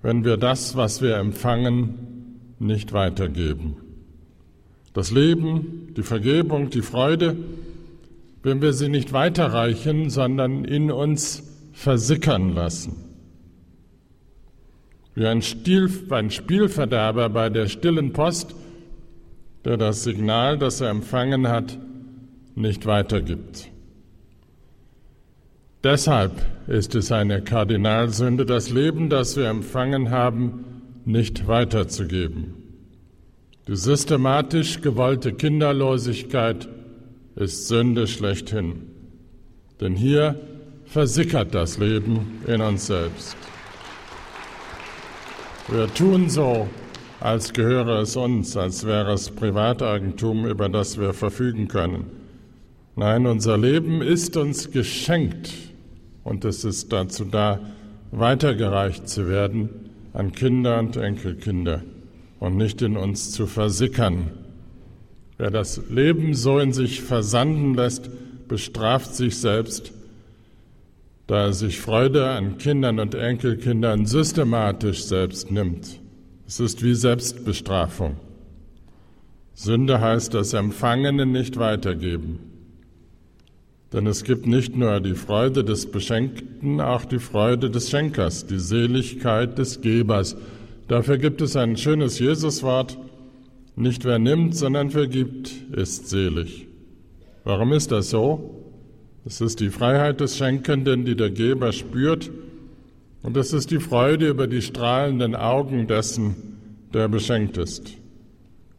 wenn 0.00 0.24
wir 0.24 0.38
das, 0.38 0.74
was 0.74 1.02
wir 1.02 1.18
empfangen, 1.18 2.54
nicht 2.58 2.94
weitergeben. 2.94 3.76
Das 4.94 5.10
Leben, 5.10 5.92
die 5.98 6.02
Vergebung, 6.02 6.70
die 6.70 6.80
Freude, 6.80 7.36
wenn 8.42 8.62
wir 8.62 8.72
sie 8.72 8.88
nicht 8.88 9.12
weiterreichen, 9.12 10.10
sondern 10.10 10.64
in 10.64 10.90
uns 10.90 11.42
versickern 11.72 12.54
lassen. 12.54 13.04
Wie 15.14 15.26
ein, 15.26 15.42
Stil, 15.42 15.90
ein 16.10 16.30
Spielverderber 16.30 17.28
bei 17.28 17.50
der 17.50 17.66
stillen 17.66 18.12
Post, 18.12 18.54
der 19.64 19.76
das 19.76 20.04
Signal, 20.04 20.58
das 20.58 20.80
er 20.80 20.90
empfangen 20.90 21.48
hat, 21.48 21.78
nicht 22.54 22.86
weitergibt. 22.86 23.70
Deshalb 25.84 26.32
ist 26.66 26.94
es 26.94 27.12
eine 27.12 27.42
Kardinalsünde, 27.42 28.44
das 28.44 28.70
Leben, 28.70 29.10
das 29.10 29.36
wir 29.36 29.48
empfangen 29.48 30.10
haben, 30.10 30.64
nicht 31.04 31.46
weiterzugeben. 31.46 32.54
Die 33.68 33.76
systematisch 33.76 34.80
gewollte 34.80 35.32
Kinderlosigkeit 35.32 36.68
ist 37.38 37.68
Sünde 37.68 38.06
schlechthin. 38.06 38.82
Denn 39.80 39.94
hier 39.94 40.38
versickert 40.86 41.54
das 41.54 41.78
Leben 41.78 42.42
in 42.46 42.60
uns 42.60 42.86
selbst. 42.86 43.36
Wir 45.68 45.92
tun 45.94 46.28
so, 46.30 46.66
als 47.20 47.52
gehöre 47.52 48.00
es 48.00 48.16
uns, 48.16 48.56
als 48.56 48.86
wäre 48.86 49.12
es 49.12 49.30
Privateigentum, 49.30 50.46
über 50.46 50.68
das 50.68 50.98
wir 50.98 51.12
verfügen 51.12 51.68
können. 51.68 52.06
Nein, 52.96 53.26
unser 53.26 53.56
Leben 53.56 54.02
ist 54.02 54.36
uns 54.36 54.70
geschenkt 54.70 55.52
und 56.24 56.44
es 56.44 56.64
ist 56.64 56.92
dazu 56.92 57.24
da, 57.24 57.60
weitergereicht 58.10 59.08
zu 59.08 59.28
werden 59.28 59.68
an 60.12 60.32
Kinder 60.32 60.78
und 60.78 60.96
Enkelkinder 60.96 61.82
und 62.40 62.56
nicht 62.56 62.82
in 62.82 62.96
uns 62.96 63.30
zu 63.30 63.46
versickern. 63.46 64.30
Wer 65.38 65.50
das 65.52 65.80
Leben 65.88 66.34
so 66.34 66.58
in 66.58 66.72
sich 66.72 67.00
versanden 67.00 67.74
lässt, 67.74 68.10
bestraft 68.48 69.14
sich 69.14 69.38
selbst, 69.38 69.92
da 71.28 71.46
er 71.46 71.52
sich 71.52 71.80
Freude 71.80 72.28
an 72.28 72.58
Kindern 72.58 72.98
und 72.98 73.14
Enkelkindern 73.14 74.04
systematisch 74.04 75.04
selbst 75.04 75.50
nimmt. 75.50 76.00
Es 76.46 76.58
ist 76.58 76.82
wie 76.82 76.94
Selbstbestrafung. 76.94 78.16
Sünde 79.54 80.00
heißt 80.00 80.34
das 80.34 80.54
Empfangene 80.54 81.24
nicht 81.24 81.56
weitergeben. 81.56 82.40
Denn 83.92 84.06
es 84.06 84.24
gibt 84.24 84.46
nicht 84.46 84.76
nur 84.76 85.00
die 85.00 85.14
Freude 85.14 85.62
des 85.62 85.90
Beschenkten, 85.90 86.80
auch 86.80 87.04
die 87.04 87.18
Freude 87.18 87.70
des 87.70 87.90
Schenkers, 87.90 88.46
die 88.46 88.58
Seligkeit 88.58 89.56
des 89.58 89.80
Gebers. 89.80 90.36
Dafür 90.88 91.18
gibt 91.18 91.40
es 91.42 91.54
ein 91.56 91.76
schönes 91.76 92.18
Jesuswort, 92.18 92.98
nicht 93.80 94.04
wer 94.04 94.18
nimmt, 94.18 94.56
sondern 94.56 94.90
vergibt, 94.90 95.52
ist 95.72 96.08
selig. 96.08 96.66
Warum 97.44 97.72
ist 97.72 97.92
das 97.92 98.10
so? 98.10 98.64
Es 99.24 99.40
ist 99.40 99.60
die 99.60 99.70
Freiheit 99.70 100.20
des 100.20 100.36
Schenkenden, 100.36 101.04
die 101.04 101.16
der 101.16 101.30
Geber 101.30 101.72
spürt, 101.72 102.30
und 103.22 103.36
es 103.36 103.52
ist 103.52 103.70
die 103.70 103.80
Freude 103.80 104.28
über 104.28 104.46
die 104.46 104.62
strahlenden 104.62 105.34
Augen 105.34 105.86
dessen, 105.86 106.36
der 106.94 107.08
beschenkt 107.08 107.56
ist. 107.58 107.94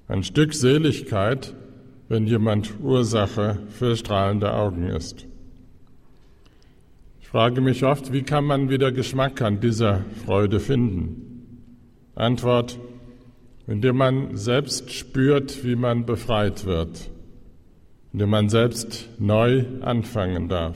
Ein 0.08 0.24
Stück 0.24 0.54
Seligkeit, 0.54 1.54
wenn 2.08 2.26
jemand 2.26 2.74
Ursache 2.82 3.60
für 3.70 3.96
strahlende 3.96 4.54
Augen 4.54 4.88
ist. 4.88 5.26
Ich 7.22 7.28
frage 7.28 7.62
mich 7.62 7.84
oft, 7.84 8.12
wie 8.12 8.24
kann 8.24 8.46
man 8.46 8.70
wieder 8.70 8.92
Geschmack 8.92 9.42
an 9.42 9.60
dieser 9.60 10.04
Freude 10.26 10.60
finden? 10.60 11.46
Antwort, 12.16 12.80
indem 13.70 13.98
man 13.98 14.36
selbst 14.36 14.92
spürt, 14.92 15.64
wie 15.64 15.76
man 15.76 16.08
befreit 16.08 16.66
wird, 16.66 17.12
indem 18.12 18.30
man 18.32 18.50
selbst 18.50 19.08
neu 19.20 19.64
anfangen 19.82 20.50
darf. 20.50 20.76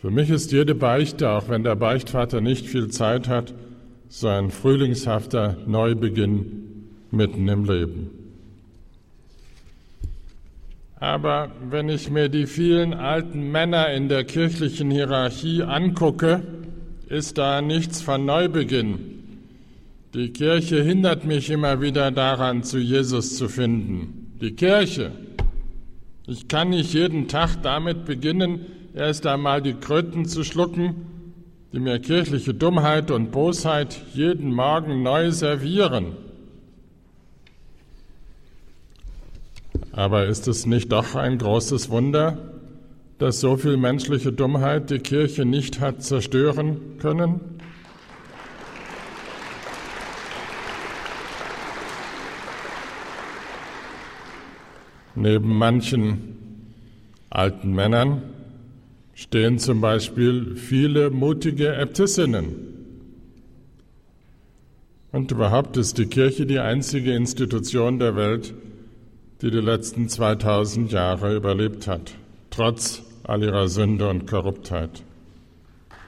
Für 0.00 0.10
mich 0.10 0.30
ist 0.30 0.52
jede 0.52 0.74
Beichte, 0.74 1.28
auch 1.28 1.50
wenn 1.50 1.62
der 1.62 1.76
Beichtvater 1.76 2.40
nicht 2.40 2.66
viel 2.66 2.88
Zeit 2.88 3.28
hat, 3.28 3.52
so 4.08 4.28
ein 4.28 4.50
frühlingshafter 4.50 5.58
Neubeginn 5.66 6.86
mitten 7.10 7.46
im 7.46 7.64
Leben. 7.66 8.10
Aber 10.98 11.50
wenn 11.68 11.90
ich 11.90 12.10
mir 12.10 12.30
die 12.30 12.46
vielen 12.46 12.94
alten 12.94 13.50
Männer 13.50 13.92
in 13.92 14.08
der 14.08 14.24
kirchlichen 14.24 14.90
Hierarchie 14.90 15.62
angucke, 15.62 16.42
ist 17.10 17.36
da 17.36 17.60
nichts 17.60 18.00
von 18.00 18.24
Neubeginn. 18.24 19.13
Die 20.14 20.30
Kirche 20.30 20.80
hindert 20.80 21.24
mich 21.24 21.50
immer 21.50 21.80
wieder 21.80 22.12
daran, 22.12 22.62
zu 22.62 22.78
Jesus 22.78 23.36
zu 23.36 23.48
finden. 23.48 24.32
Die 24.40 24.52
Kirche. 24.52 25.10
Ich 26.28 26.46
kann 26.46 26.70
nicht 26.70 26.94
jeden 26.94 27.26
Tag 27.26 27.62
damit 27.64 28.04
beginnen, 28.04 28.64
erst 28.94 29.26
einmal 29.26 29.60
die 29.60 29.74
Kröten 29.74 30.24
zu 30.24 30.44
schlucken, 30.44 30.94
die 31.72 31.80
mir 31.80 31.98
kirchliche 31.98 32.54
Dummheit 32.54 33.10
und 33.10 33.32
Bosheit 33.32 34.00
jeden 34.12 34.54
Morgen 34.54 35.02
neu 35.02 35.32
servieren. 35.32 36.16
Aber 39.90 40.26
ist 40.26 40.46
es 40.46 40.64
nicht 40.64 40.92
doch 40.92 41.16
ein 41.16 41.38
großes 41.38 41.90
Wunder, 41.90 42.38
dass 43.18 43.40
so 43.40 43.56
viel 43.56 43.76
menschliche 43.76 44.32
Dummheit 44.32 44.90
die 44.90 45.00
Kirche 45.00 45.44
nicht 45.44 45.80
hat 45.80 46.04
zerstören 46.04 46.98
können? 47.00 47.53
Neben 55.14 55.56
manchen 55.56 56.36
alten 57.30 57.72
Männern 57.72 58.22
stehen 59.14 59.58
zum 59.58 59.80
Beispiel 59.80 60.56
viele 60.56 61.10
mutige 61.10 61.74
Äbtissinnen. 61.74 62.74
Und 65.12 65.30
überhaupt 65.30 65.76
ist 65.76 65.98
die 65.98 66.06
Kirche 66.06 66.46
die 66.46 66.58
einzige 66.58 67.14
Institution 67.14 68.00
der 68.00 68.16
Welt, 68.16 68.52
die 69.42 69.50
die 69.50 69.60
letzten 69.60 70.08
2000 70.08 70.90
Jahre 70.90 71.36
überlebt 71.36 71.86
hat, 71.86 72.14
trotz 72.50 73.02
all 73.22 73.42
ihrer 73.42 73.68
Sünde 73.68 74.08
und 74.08 74.26
Korruptheit. 74.26 75.02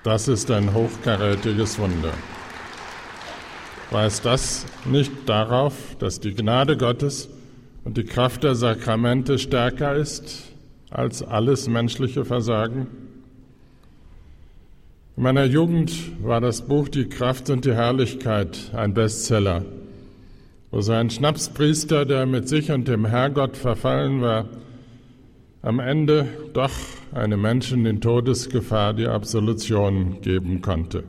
Das 0.03 0.27
ist 0.27 0.51
ein 0.51 0.75
hochkarätiges 0.75 1.79
Wunder. 1.79 2.13
Weist 3.91 4.25
das 4.25 4.67
nicht 4.85 5.13
darauf, 5.27 5.75
dass 6.01 6.19
die 6.19 6.35
Gnade 6.35 6.77
Gottes 6.77 7.29
und 7.87 7.97
die 7.97 8.05
Kraft 8.05 8.45
der 8.45 8.55
Sakramente 8.55 9.39
stärker 9.39 9.95
ist 9.95 10.53
als 10.91 11.23
alles 11.23 11.67
menschliche 11.67 12.27
Versagen? 12.27 12.89
In 15.17 15.23
meiner 15.23 15.47
Jugend 15.47 16.23
war 16.23 16.43
das 16.43 16.61
Buch 16.61 16.89
Die 16.91 17.09
Kraft 17.09 17.49
und 17.49 17.65
die 17.65 17.73
Herrlichkeit 17.73 18.71
ein 18.75 18.93
Bestseller 18.93 19.65
wo 20.71 20.83
so 20.83 20.93
ein 20.93 21.09
Schnapspriester, 21.09 22.05
der 22.05 22.27
mit 22.27 22.51
sich 22.51 22.71
und 22.71 22.89
dem 22.89 23.07
Herrgott 23.07 23.57
verfallen 23.57 24.21
war, 24.21 24.47
am 25.63 25.81
Ende 25.81 26.29
doch 26.53 26.73
einem 27.13 27.41
Menschen 27.41 27.87
in 27.87 28.03
Todesgefahr 28.03 28.93
die 28.93 29.07
Absolution 29.07 30.21
geben 30.21 30.61
konnte. 30.61 31.05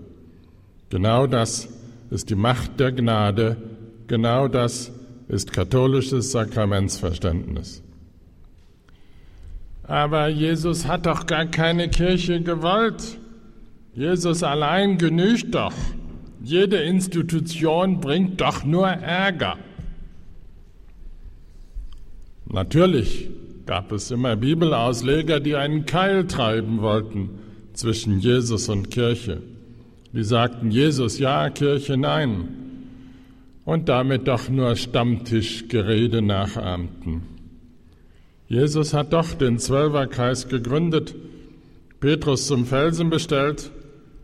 Genau 0.89 1.27
das 1.27 1.67
ist 2.09 2.29
die 2.29 2.35
Macht 2.35 2.79
der 2.79 2.93
Gnade, 2.93 3.57
genau 4.07 4.47
das 4.47 4.91
ist 5.27 5.51
katholisches 5.51 6.31
Sakramentsverständnis. 6.31 7.83
Aber 9.83 10.27
Jesus 10.27 10.85
hat 10.85 11.05
doch 11.05 11.25
gar 11.25 11.45
keine 11.45 11.89
Kirche 11.89 12.41
gewollt. 12.41 13.17
Jesus 13.93 14.43
allein 14.43 14.97
genügt 14.97 15.55
doch. 15.55 15.73
Jede 16.43 16.77
Institution 16.77 17.99
bringt 17.99 18.39
doch 18.41 18.63
nur 18.63 18.87
Ärger. 18.87 19.57
Natürlich 22.49 23.29
gab 23.65 23.91
es 23.91 24.11
immer 24.11 24.35
Bibelausleger, 24.35 25.39
die 25.39 25.55
einen 25.55 25.85
Keil 25.85 26.27
treiben 26.27 26.81
wollten 26.81 27.29
zwischen 27.73 28.19
Jesus 28.19 28.69
und 28.69 28.91
Kirche. 28.91 29.41
Die 30.13 30.23
sagten 30.23 30.71
Jesus 30.71 31.19
ja, 31.19 31.49
Kirche 31.49 31.97
nein. 31.97 32.66
Und 33.67 33.89
damit 33.89 34.29
doch 34.29 34.47
nur 34.47 34.77
Stammtischgerede 34.77 36.21
nachahmten. 36.21 37.23
Jesus 38.47 38.93
hat 38.93 39.11
doch 39.11 39.33
den 39.33 39.59
Zwölferkreis 39.59 40.47
gegründet, 40.47 41.13
Petrus 41.99 42.47
zum 42.47 42.65
Felsen 42.65 43.09
bestellt 43.09 43.71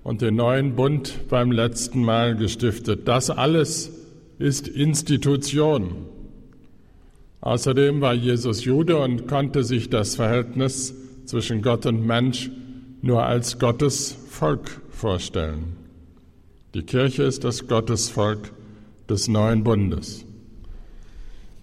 und 0.02 0.22
den 0.22 0.38
neuen 0.38 0.78
Bund 0.78 1.28
beim 1.28 1.52
letzten 1.52 2.06
Mal 2.06 2.38
gestiftet. 2.38 3.06
Das 3.06 3.30
alles 3.30 3.92
ist 4.40 4.70
Institution. 4.70 6.06
Außerdem 7.42 8.00
war 8.00 8.14
Jesus 8.14 8.64
Jude 8.64 8.96
und 8.96 9.28
konnte 9.28 9.66
sich 9.66 9.90
das 9.90 10.16
Verhältnis 10.16 10.96
zwischen 11.26 11.62
Gott 11.62 11.86
und 11.86 12.08
Mensch 12.08 12.50
nur 13.02 13.26
als 13.26 13.60
Gottes 13.60 14.16
Volk 14.30 14.80
vorstellen. 14.90 15.76
Die 16.74 16.84
Kirche 16.84 17.24
ist 17.24 17.44
das 17.44 17.68
Gottesvolk 17.68 18.54
des 19.10 19.28
neuen 19.28 19.64
Bundes. 19.64 20.26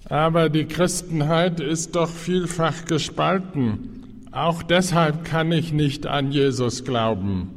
Aber 0.04 0.48
die 0.48 0.64
Christenheit 0.64 1.60
ist 1.60 1.94
doch 1.94 2.08
vielfach 2.08 2.84
gespalten. 2.84 4.26
Auch 4.32 4.62
deshalb 4.62 5.24
kann 5.24 5.52
ich 5.52 5.72
nicht 5.72 6.06
an 6.06 6.32
Jesus 6.32 6.84
glauben. 6.84 7.50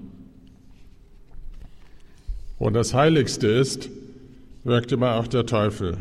Wo 2.60 2.70
das 2.70 2.94
Heiligste 2.94 3.48
ist, 3.48 3.90
wirkt 4.64 4.92
immer 4.92 5.16
auch 5.16 5.28
der 5.28 5.46
Teufel. 5.46 5.98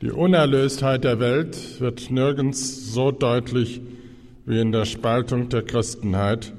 Die 0.00 0.10
Unerlöstheit 0.10 1.04
der 1.04 1.20
Welt 1.20 1.80
wird 1.80 2.10
nirgends 2.10 2.92
so 2.92 3.12
deutlich 3.12 3.80
wie 4.46 4.60
in 4.60 4.72
der 4.72 4.84
Spaltung 4.84 5.48
der 5.48 5.62
Christenheit 5.62 6.52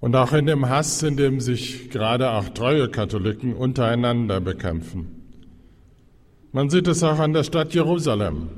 und 0.00 0.14
auch 0.14 0.32
in 0.32 0.46
dem 0.46 0.68
Hass, 0.68 1.02
in 1.02 1.16
dem 1.16 1.40
sich 1.40 1.90
gerade 1.90 2.30
auch 2.30 2.48
treue 2.50 2.88
Katholiken 2.88 3.54
untereinander 3.54 4.40
bekämpfen. 4.40 5.18
Man 6.52 6.70
sieht 6.70 6.88
es 6.88 7.02
auch 7.02 7.18
an 7.18 7.32
der 7.32 7.44
Stadt 7.44 7.74
Jerusalem. 7.74 8.48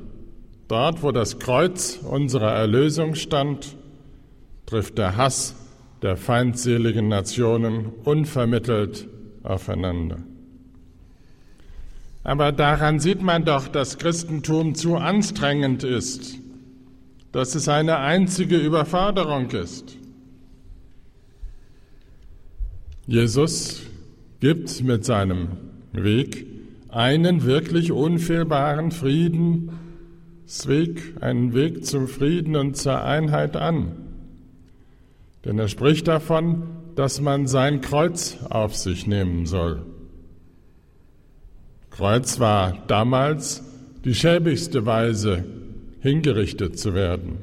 Dort, 0.67 1.03
wo 1.03 1.11
das 1.11 1.39
Kreuz 1.39 1.97
unserer 1.97 2.53
Erlösung 2.53 3.15
stand, 3.15 3.75
trifft 4.65 4.97
der 4.97 5.17
Hass 5.17 5.55
der 6.01 6.15
feindseligen 6.15 7.09
Nationen 7.09 7.87
unvermittelt 8.03 9.07
aufeinander. 9.43 10.17
Aber 12.23 12.51
daran 12.51 12.99
sieht 12.99 13.21
man 13.21 13.45
doch, 13.45 13.67
dass 13.67 13.97
Christentum 13.97 14.75
zu 14.75 14.95
anstrengend 14.95 15.83
ist, 15.83 16.37
dass 17.31 17.55
es 17.55 17.67
eine 17.67 17.97
einzige 17.97 18.57
Überforderung 18.57 19.49
ist. 19.51 19.97
Jesus 23.07 23.81
gibt 24.39 24.83
mit 24.83 25.05
seinem 25.05 25.49
Weg 25.91 26.45
einen 26.89 27.43
wirklich 27.43 27.91
unfehlbaren 27.91 28.91
Friedensweg, 28.91 29.71
einen 31.21 31.53
Weg 31.53 31.85
zum 31.85 32.07
Frieden 32.07 32.55
und 32.55 32.77
zur 32.77 33.03
Einheit 33.03 33.55
an. 33.55 33.93
Denn 35.45 35.57
er 35.57 35.67
spricht 35.67 36.07
davon, 36.07 36.63
dass 36.95 37.21
man 37.21 37.47
sein 37.47 37.81
Kreuz 37.81 38.37
auf 38.49 38.75
sich 38.75 39.07
nehmen 39.07 39.45
soll. 39.45 39.81
Kreuz 41.89 42.39
war 42.39 42.83
damals 42.87 43.63
die 44.05 44.13
schäbigste 44.15 44.85
Weise, 44.85 45.43
hingerichtet 45.99 46.77
zu 46.79 46.93
werden. 46.93 47.39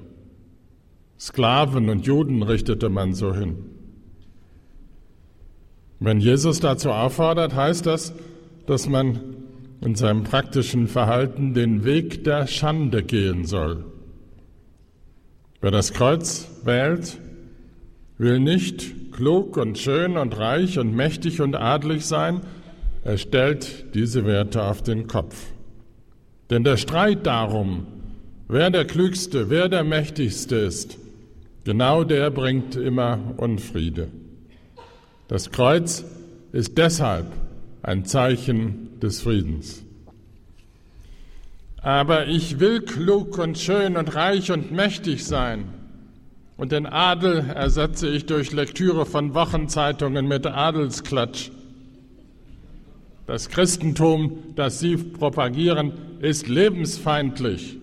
Sklaven 1.18 1.88
und 1.88 2.06
Juden 2.06 2.42
richtete 2.42 2.88
man 2.88 3.14
so 3.14 3.34
hin. 3.34 3.77
Wenn 6.00 6.20
Jesus 6.20 6.60
dazu 6.60 6.90
auffordert, 6.90 7.54
heißt 7.54 7.86
das, 7.86 8.12
dass 8.66 8.88
man 8.88 9.20
in 9.80 9.94
seinem 9.94 10.24
praktischen 10.24 10.86
Verhalten 10.86 11.54
den 11.54 11.84
Weg 11.84 12.24
der 12.24 12.46
Schande 12.46 13.02
gehen 13.02 13.44
soll. 13.44 13.84
Wer 15.60 15.70
das 15.70 15.92
Kreuz 15.92 16.48
wählt, 16.64 17.18
will 18.16 18.38
nicht 18.38 19.12
klug 19.12 19.56
und 19.56 19.78
schön 19.78 20.16
und 20.16 20.38
reich 20.38 20.78
und 20.78 20.94
mächtig 20.94 21.40
und 21.40 21.56
adlig 21.56 22.06
sein, 22.06 22.42
er 23.04 23.18
stellt 23.18 23.94
diese 23.94 24.24
Werte 24.24 24.62
auf 24.62 24.82
den 24.82 25.06
Kopf. 25.08 25.36
Denn 26.50 26.62
der 26.62 26.76
Streit 26.76 27.26
darum, 27.26 27.86
wer 28.48 28.70
der 28.70 28.84
Klügste, 28.84 29.50
wer 29.50 29.68
der 29.68 29.84
Mächtigste 29.84 30.56
ist, 30.56 30.98
genau 31.64 32.04
der 32.04 32.30
bringt 32.30 32.76
immer 32.76 33.18
Unfriede. 33.36 34.08
Das 35.28 35.50
Kreuz 35.50 36.04
ist 36.52 36.78
deshalb 36.78 37.26
ein 37.82 38.06
Zeichen 38.06 38.98
des 39.00 39.20
Friedens. 39.20 39.84
Aber 41.82 42.26
ich 42.26 42.58
will 42.60 42.80
klug 42.80 43.38
und 43.38 43.58
schön 43.58 43.96
und 43.98 44.14
reich 44.14 44.50
und 44.50 44.72
mächtig 44.72 45.24
sein. 45.24 45.64
Und 46.56 46.72
den 46.72 46.86
Adel 46.86 47.50
ersetze 47.54 48.08
ich 48.08 48.26
durch 48.26 48.52
Lektüre 48.52 49.06
von 49.06 49.34
Wochenzeitungen 49.34 50.26
mit 50.26 50.46
Adelsklatsch. 50.46 51.50
Das 53.26 53.50
Christentum, 53.50 54.38
das 54.56 54.80
Sie 54.80 54.96
propagieren, 54.96 55.92
ist 56.20 56.48
lebensfeindlich. 56.48 57.76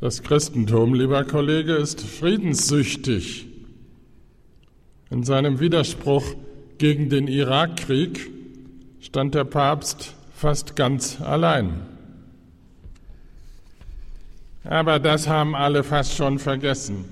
Das 0.00 0.22
Christentum, 0.22 0.94
lieber 0.94 1.24
Kollege, 1.24 1.74
ist 1.74 2.00
friedenssüchtig. 2.00 3.51
In 5.12 5.24
seinem 5.24 5.60
Widerspruch 5.60 6.24
gegen 6.78 7.10
den 7.10 7.28
Irakkrieg 7.28 8.30
stand 9.02 9.34
der 9.34 9.44
Papst 9.44 10.14
fast 10.34 10.74
ganz 10.74 11.20
allein. 11.20 11.82
Aber 14.64 14.98
das 14.98 15.28
haben 15.28 15.54
alle 15.54 15.84
fast 15.84 16.16
schon 16.16 16.38
vergessen. 16.38 17.04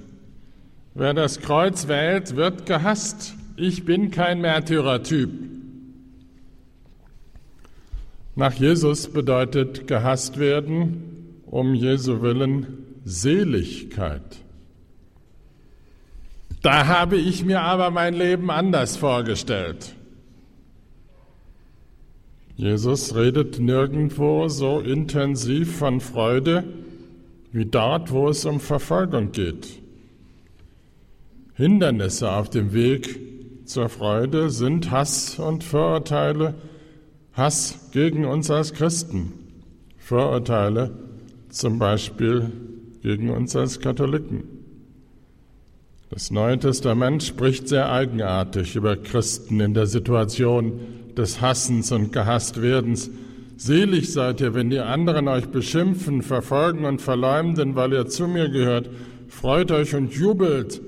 Wer 0.95 1.13
das 1.13 1.41
Kreuz 1.41 1.89
wählt, 1.89 2.37
wird 2.37 2.65
gehasst. 2.65 3.35
Ich 3.57 3.85
bin 3.85 4.11
kein 4.11 4.41
Märtyrertyp. 4.41 5.31
Nach 8.35 8.55
Jesus 8.55 9.13
bedeutet 9.13 9.87
gehasst 9.87 10.39
werden, 10.39 11.43
um 11.45 11.75
Jesu 11.75 12.23
willen, 12.23 12.79
Seligkeit. 13.05 14.41
Da 16.63 16.87
habe 16.87 17.17
ich 17.17 17.45
mir 17.45 17.63
aber 17.63 17.91
mein 17.91 18.15
Leben 18.15 18.51
anders 18.51 18.97
vorgestellt. 18.97 19.95
Jesus 22.57 23.15
redet 23.15 23.59
nirgendwo 23.59 24.49
so 24.49 24.81
intensiv 24.81 25.79
von 25.79 26.01
Freude 26.01 26.65
wie 27.53 27.65
dort, 27.65 28.13
wo 28.13 28.29
es 28.29 28.45
um 28.45 28.61
Verfolgung 28.61 29.33
geht. 29.33 29.81
Hindernisse 31.55 32.31
auf 32.31 32.51
dem 32.51 32.75
Weg 32.75 33.19
zur 33.65 33.89
Freude 33.89 34.51
sind 34.51 34.91
Hass 34.91 35.39
und 35.39 35.65
Vorurteile, 35.65 36.55
Hass 37.33 37.91
gegen 37.93 38.27
uns 38.27 38.51
als 38.51 38.75
Christen, 38.75 39.33
Vorurteile 39.97 40.91
zum 41.49 41.79
Beispiel 41.79 42.53
gegen 43.03 43.31
uns 43.31 43.57
als 43.57 43.81
Katholiken. 43.81 44.60
Das 46.11 46.33
Neue 46.33 46.59
Testament 46.59 47.23
spricht 47.23 47.69
sehr 47.69 47.93
eigenartig 47.93 48.75
über 48.75 48.97
Christen 48.97 49.61
in 49.61 49.75
der 49.75 49.87
Situation 49.87 50.81
des 51.17 51.41
Hassens 51.41 51.93
und 51.93 52.13
Gehasstwerdens. 52.13 53.13
Selig 53.57 54.13
seid 54.13 54.41
ihr, 54.41 54.53
wenn 54.53 54.71
die 54.71 54.81
anderen 54.81 55.29
euch 55.29 55.47
beschimpfen, 55.47 56.23
verfolgen 56.23 56.85
und 56.85 57.01
verleumden, 57.01 57.77
weil 57.77 57.93
ihr 57.93 58.07
zu 58.07 58.27
mir 58.27 58.49
gehört. 58.49 58.91
Freut 59.29 59.71
euch 59.71 59.95
und 59.95 60.13
jubelt, 60.13 60.81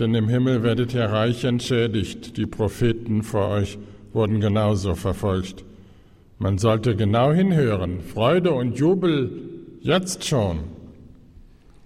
denn 0.00 0.12
im 0.16 0.28
Himmel 0.28 0.64
werdet 0.64 0.94
ihr 0.94 1.04
reich 1.04 1.44
entschädigt. 1.44 2.36
Die 2.36 2.46
Propheten 2.46 3.22
vor 3.22 3.50
euch 3.50 3.78
wurden 4.12 4.40
genauso 4.40 4.96
verfolgt. 4.96 5.64
Man 6.40 6.58
sollte 6.58 6.96
genau 6.96 7.32
hinhören. 7.32 8.00
Freude 8.00 8.50
und 8.50 8.80
Jubel 8.80 9.30
jetzt 9.80 10.24
schon. 10.24 10.73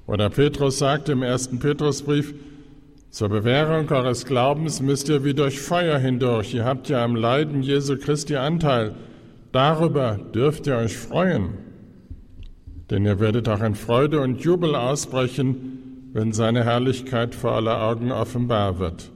Oder 0.09 0.31
Petrus 0.31 0.79
sagt 0.79 1.11
im 1.11 1.23
ersten 1.23 1.59
Petrusbrief, 1.59 2.35
zur 3.11 3.29
Bewährung 3.29 3.91
eures 3.91 4.25
Glaubens 4.25 4.81
müsst 4.81 5.11
ihr 5.11 5.23
wie 5.23 5.35
durch 5.35 5.61
Feuer 5.61 5.99
hindurch. 5.99 6.55
Ihr 6.55 6.65
habt 6.65 6.89
ja 6.89 7.05
am 7.05 7.15
Leiden 7.15 7.63
Jesu 7.63 7.97
Christi 7.99 8.37
Anteil. 8.37 8.95
Darüber 9.53 10.19
dürft 10.35 10.67
ihr 10.67 10.77
euch 10.77 10.97
freuen. 10.97 11.51
Denn 12.91 13.05
ihr 13.05 13.21
werdet 13.21 13.51
auch 13.51 13.63
in 13.63 13.75
Freude 13.75 14.21
und 14.21 14.41
Jubel 14.41 14.75
ausbrechen, 14.75 16.11
wenn 16.15 16.33
seine 16.33 16.65
Herrlichkeit 16.65 17.35
vor 17.35 17.53
aller 17.53 17.83
Augen 17.83 18.11
offenbar 18.11 18.79
wird. 18.79 19.11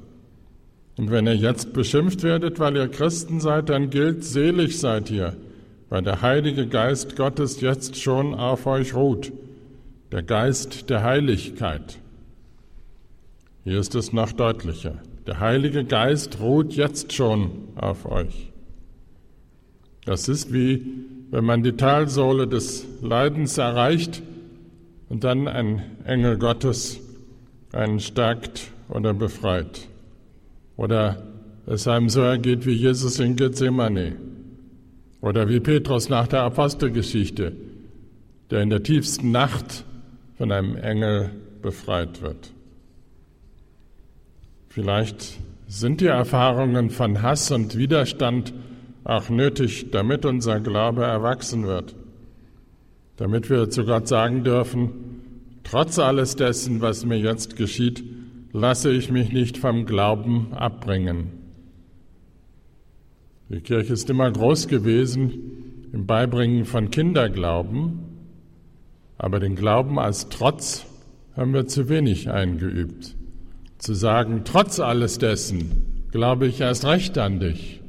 Und 0.98 1.10
wenn 1.10 1.26
ihr 1.26 1.36
jetzt 1.36 1.72
beschimpft 1.72 2.22
werdet, 2.22 2.60
weil 2.60 2.76
ihr 2.76 2.88
Christen 2.88 3.40
seid, 3.40 3.70
dann 3.70 3.88
gilt, 3.88 4.24
selig 4.24 4.78
seid 4.78 5.10
ihr, 5.10 5.36
weil 5.88 6.02
der 6.02 6.20
Heilige 6.20 6.66
Geist 6.66 7.16
Gottes 7.16 7.62
jetzt 7.62 7.96
schon 7.96 8.34
auf 8.34 8.66
euch 8.66 8.94
ruht 8.94 9.32
der 10.12 10.22
Geist 10.22 10.90
der 10.90 11.02
Heiligkeit. 11.02 11.98
Hier 13.64 13.78
ist 13.78 13.94
es 13.94 14.12
noch 14.12 14.32
deutlicher. 14.32 15.02
Der 15.26 15.40
Heilige 15.40 15.84
Geist 15.84 16.40
ruht 16.40 16.74
jetzt 16.74 17.12
schon 17.12 17.50
auf 17.76 18.06
euch. 18.06 18.52
Das 20.04 20.28
ist 20.28 20.52
wie 20.52 20.86
wenn 21.30 21.46
man 21.46 21.62
die 21.62 21.72
Talsohle 21.72 22.46
des 22.46 22.86
Leidens 23.00 23.56
erreicht 23.56 24.22
und 25.08 25.24
dann 25.24 25.48
ein 25.48 25.80
Engel 26.04 26.36
Gottes 26.36 27.00
einen 27.72 28.00
stärkt 28.00 28.70
oder 28.90 29.14
befreit. 29.14 29.88
Oder 30.76 31.22
es 31.64 31.88
einem 31.88 32.10
so 32.10 32.20
ergeht 32.20 32.66
wie 32.66 32.72
Jesus 32.72 33.18
in 33.18 33.36
Gethsemane 33.36 34.16
oder 35.22 35.48
wie 35.48 35.60
Petrus 35.60 36.10
nach 36.10 36.28
der 36.28 36.42
Apostelgeschichte, 36.42 37.56
der 38.50 38.60
in 38.60 38.68
der 38.68 38.82
tiefsten 38.82 39.30
Nacht 39.30 39.86
von 40.36 40.52
einem 40.52 40.76
Engel 40.76 41.30
befreit 41.60 42.22
wird. 42.22 42.52
Vielleicht 44.68 45.38
sind 45.66 46.00
die 46.00 46.06
Erfahrungen 46.06 46.90
von 46.90 47.22
Hass 47.22 47.50
und 47.50 47.76
Widerstand 47.76 48.52
auch 49.04 49.28
nötig, 49.28 49.90
damit 49.90 50.24
unser 50.24 50.60
Glaube 50.60 51.04
erwachsen 51.04 51.66
wird, 51.66 51.94
damit 53.16 53.50
wir 53.50 53.68
zu 53.70 53.84
Gott 53.84 54.08
sagen 54.08 54.44
dürfen, 54.44 54.90
trotz 55.64 55.98
alles 55.98 56.36
dessen, 56.36 56.80
was 56.80 57.04
mir 57.04 57.18
jetzt 57.18 57.56
geschieht, 57.56 58.04
lasse 58.52 58.92
ich 58.92 59.10
mich 59.10 59.32
nicht 59.32 59.58
vom 59.58 59.86
Glauben 59.86 60.52
abbringen. 60.52 61.30
Die 63.48 63.60
Kirche 63.60 63.92
ist 63.92 64.08
immer 64.08 64.30
groß 64.30 64.68
gewesen 64.68 65.90
im 65.92 66.06
Beibringen 66.06 66.64
von 66.64 66.90
Kinderglauben, 66.90 67.98
aber 69.22 69.38
den 69.38 69.54
Glauben 69.54 70.00
als 70.00 70.28
Trotz 70.30 70.84
haben 71.36 71.54
wir 71.54 71.68
zu 71.68 71.88
wenig 71.88 72.28
eingeübt. 72.28 73.14
Zu 73.78 73.94
sagen, 73.94 74.42
trotz 74.44 74.80
alles 74.80 75.16
dessen 75.18 76.06
glaube 76.10 76.48
ich 76.48 76.60
erst 76.60 76.84
recht 76.84 77.16
an 77.18 77.38
dich, 77.38 77.80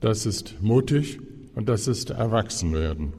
das 0.00 0.24
ist 0.24 0.62
mutig 0.62 1.20
und 1.54 1.68
das 1.68 1.86
ist 1.88 2.08
Erwachsenwerden. 2.08 3.12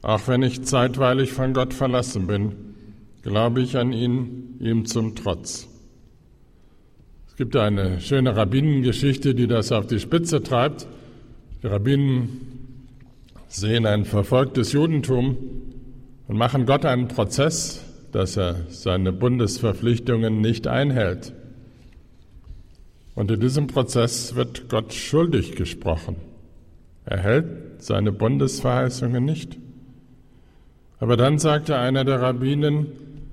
Auch 0.00 0.26
wenn 0.28 0.42
ich 0.42 0.62
zeitweilig 0.62 1.32
von 1.32 1.52
Gott 1.52 1.74
verlassen 1.74 2.26
bin, 2.26 2.52
glaube 3.22 3.60
ich 3.60 3.76
an 3.76 3.92
ihn, 3.92 4.56
ihm 4.60 4.86
zum 4.86 5.14
Trotz. 5.14 5.68
Es 7.28 7.36
gibt 7.36 7.54
eine 7.54 8.00
schöne 8.00 8.34
Rabbinengeschichte, 8.34 9.34
die 9.34 9.46
das 9.46 9.72
auf 9.72 9.86
die 9.86 10.00
Spitze 10.00 10.42
treibt. 10.42 10.86
Die 11.62 11.66
Rabbinen 11.66 12.49
sehen 13.50 13.84
ein 13.84 14.04
verfolgtes 14.04 14.72
Judentum 14.72 15.36
und 16.28 16.36
machen 16.36 16.66
Gott 16.66 16.84
einen 16.84 17.08
Prozess, 17.08 17.84
dass 18.12 18.36
er 18.36 18.66
seine 18.68 19.12
Bundesverpflichtungen 19.12 20.40
nicht 20.40 20.66
einhält. 20.68 21.32
Und 23.16 23.30
in 23.30 23.40
diesem 23.40 23.66
Prozess 23.66 24.36
wird 24.36 24.68
Gott 24.68 24.94
schuldig 24.94 25.56
gesprochen. 25.56 26.16
Er 27.04 27.18
hält 27.18 27.82
seine 27.82 28.12
Bundesverheißungen 28.12 29.24
nicht. 29.24 29.58
Aber 31.00 31.16
dann 31.16 31.38
sagte 31.38 31.76
einer 31.76 32.04
der 32.04 32.22
Rabbinen, 32.22 32.86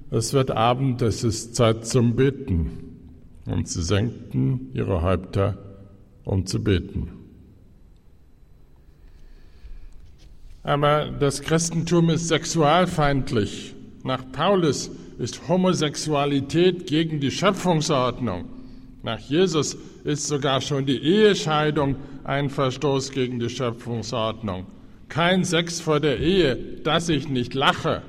es 0.10 0.34
wird 0.34 0.52
Abend, 0.52 1.02
es 1.04 1.24
ist 1.24 1.56
Zeit 1.56 1.86
zum 1.86 2.16
Beten. 2.16 2.72
Und 3.46 3.68
sie 3.68 3.84
senkten 3.84 4.72
ihre 4.74 5.04
Häupter, 5.04 5.58
um 6.24 6.46
zu 6.46 6.64
beten. 6.64 7.17
Aber 10.68 11.06
das 11.18 11.42
Christentum 11.44 12.10
ist 12.10 12.28
sexualfeindlich. 12.28 13.74
Nach 14.04 14.30
Paulus 14.34 14.92
ist 15.18 15.48
Homosexualität 15.48 16.88
gegen 16.88 17.22
die 17.22 17.32
Schöpfungsordnung. 17.32 18.50
Nach 19.02 19.18
Jesus 19.18 19.78
ist 20.04 20.28
sogar 20.28 20.60
schon 20.60 20.86
die 20.86 21.02
Ehescheidung 21.02 21.96
ein 22.26 22.50
Verstoß 22.50 23.12
gegen 23.12 23.40
die 23.40 23.50
Schöpfungsordnung. 23.50 24.66
Kein 25.08 25.46
Sex 25.46 25.80
vor 25.80 26.02
der 26.02 26.20
Ehe, 26.20 26.58
dass 26.84 27.08
ich 27.08 27.30
nicht 27.30 27.54
lache. 27.54 28.02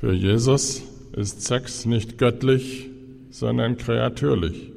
Für 0.00 0.12
Jesus 0.12 0.82
ist 1.16 1.46
Sex 1.46 1.86
nicht 1.86 2.18
göttlich, 2.18 2.90
sondern 3.30 3.78
kreatürlich. 3.78 4.70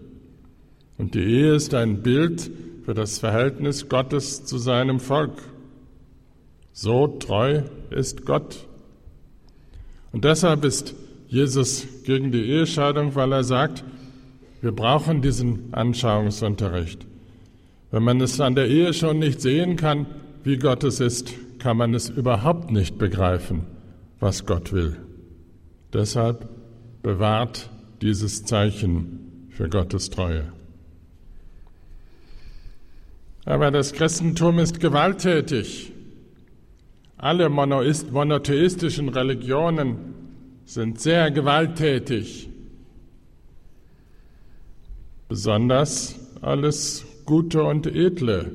Und 0.97 1.15
die 1.15 1.23
Ehe 1.23 1.53
ist 1.53 1.73
ein 1.73 2.01
Bild 2.01 2.49
für 2.85 2.93
das 2.93 3.19
Verhältnis 3.19 3.87
Gottes 3.89 4.45
zu 4.45 4.57
seinem 4.57 4.99
Volk. 4.99 5.41
So 6.71 7.07
treu 7.07 7.63
ist 7.89 8.25
Gott. 8.25 8.67
Und 10.11 10.25
deshalb 10.25 10.65
ist 10.65 10.95
Jesus 11.27 11.87
gegen 12.03 12.31
die 12.31 12.43
Ehescheidung, 12.49 13.15
weil 13.15 13.31
er 13.31 13.43
sagt, 13.43 13.83
wir 14.61 14.71
brauchen 14.71 15.21
diesen 15.21 15.73
Anschauungsunterricht. 15.73 17.05
Wenn 17.91 18.03
man 18.03 18.21
es 18.21 18.39
an 18.39 18.55
der 18.55 18.67
Ehe 18.67 18.93
schon 18.93 19.19
nicht 19.19 19.41
sehen 19.41 19.75
kann, 19.75 20.05
wie 20.43 20.57
Gott 20.57 20.83
es 20.83 20.99
ist, 20.99 21.33
kann 21.59 21.77
man 21.77 21.93
es 21.93 22.09
überhaupt 22.09 22.71
nicht 22.71 22.97
begreifen, 22.97 23.65
was 24.19 24.45
Gott 24.45 24.73
will. 24.73 24.97
Deshalb 25.93 26.49
bewahrt 27.01 27.69
dieses 28.01 28.43
Zeichen 28.43 29.47
für 29.49 29.69
Gottes 29.69 30.09
Treue. 30.09 30.51
Aber 33.45 33.71
das 33.71 33.91
Christentum 33.91 34.59
ist 34.59 34.79
gewalttätig. 34.79 35.91
Alle 37.17 37.49
monotheistischen 37.49 39.09
Religionen 39.09 39.97
sind 40.65 40.99
sehr 40.99 41.29
gewalttätig. 41.31 42.49
Besonders 45.27 46.19
alles 46.41 47.05
Gute 47.25 47.63
und 47.63 47.87
Edle 47.87 48.51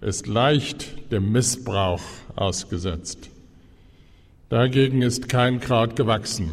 ist 0.00 0.26
leicht 0.26 1.12
dem 1.12 1.32
Missbrauch 1.32 2.02
ausgesetzt. 2.34 3.30
Dagegen 4.48 5.02
ist 5.02 5.28
kein 5.28 5.58
Kraut 5.60 5.96
gewachsen. 5.96 6.50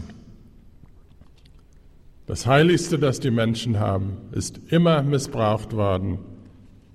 Das 2.25 2.47
Heiligste, 2.47 2.97
das 2.97 3.19
die 3.19 3.31
Menschen 3.31 3.79
haben, 3.79 4.17
ist 4.31 4.59
immer 4.69 5.03
missbraucht 5.03 5.73
worden 5.73 6.19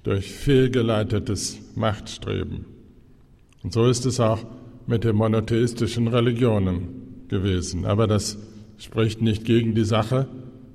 durch 0.08 0.32
fehlgeleitetes 0.32 1.58
Machtstreben. 1.74 2.64
Und 3.62 3.74
so 3.74 3.84
ist 3.84 4.06
es 4.06 4.20
auch 4.20 4.38
mit 4.86 5.04
den 5.04 5.14
monotheistischen 5.16 6.08
Religionen 6.08 7.26
gewesen. 7.28 7.84
Aber 7.84 8.06
das 8.06 8.38
spricht 8.78 9.20
nicht 9.20 9.44
gegen 9.44 9.74
die 9.74 9.84
Sache, 9.84 10.26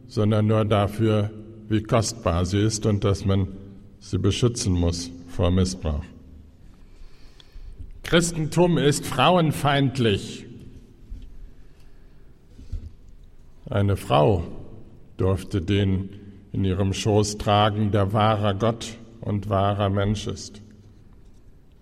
sondern 0.06 0.46
nur 0.46 0.66
dafür, 0.66 1.32
wie 1.68 1.82
kostbar 1.82 2.46
sie 2.46 2.60
ist 2.60 2.86
und 2.86 3.04
dass 3.04 3.26
man 3.26 3.48
sie 4.00 4.20
beschützen 4.20 4.74
muss 4.74 5.10
vor 5.30 5.50
Missbrauch. 5.50 6.06
Christentum 8.04 8.78
ist 8.78 9.04
frauenfeindlich. 9.04 10.46
Eine 13.68 13.98
Frau 13.98 14.44
durfte 15.18 15.60
den 15.60 16.10
in 16.52 16.64
ihrem 16.66 16.94
Schoß 16.94 17.40
tragen, 17.40 17.90
der 17.90 18.14
wahrer 18.14 18.54
Gott 18.54 19.00
und 19.24 19.50
wahrer 19.50 19.90
Mensch 19.90 20.28
ist. 20.28 20.62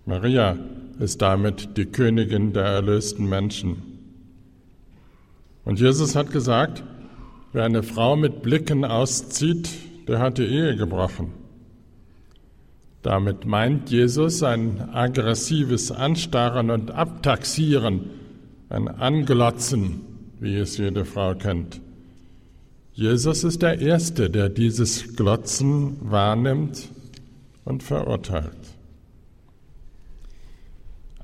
Maria 0.06 0.56
ist 0.98 1.22
damit 1.22 1.76
die 1.76 1.86
Königin 1.86 2.52
der 2.52 2.64
erlösten 2.64 3.28
Menschen. 3.28 3.82
Und 5.64 5.78
Jesus 5.78 6.16
hat 6.16 6.32
gesagt, 6.32 6.82
wer 7.52 7.64
eine 7.64 7.82
Frau 7.82 8.16
mit 8.16 8.42
Blicken 8.42 8.84
auszieht, 8.84 9.68
der 10.08 10.18
hat 10.18 10.38
die 10.38 10.46
Ehe 10.46 10.76
gebrochen. 10.76 11.32
Damit 13.02 13.46
meint 13.46 13.90
Jesus 13.90 14.42
ein 14.42 14.90
aggressives 14.92 15.90
Anstarren 15.90 16.70
und 16.70 16.92
Abtaxieren, 16.92 18.10
ein 18.68 18.88
Anglotzen, 18.88 20.00
wie 20.40 20.56
es 20.56 20.78
jede 20.78 21.04
Frau 21.04 21.34
kennt. 21.34 21.80
Jesus 22.94 23.42
ist 23.42 23.62
der 23.62 23.80
Erste, 23.80 24.30
der 24.30 24.48
dieses 24.48 25.16
Glotzen 25.16 25.96
wahrnimmt 26.00 26.88
und 27.64 27.82
verurteilt. 27.82 28.76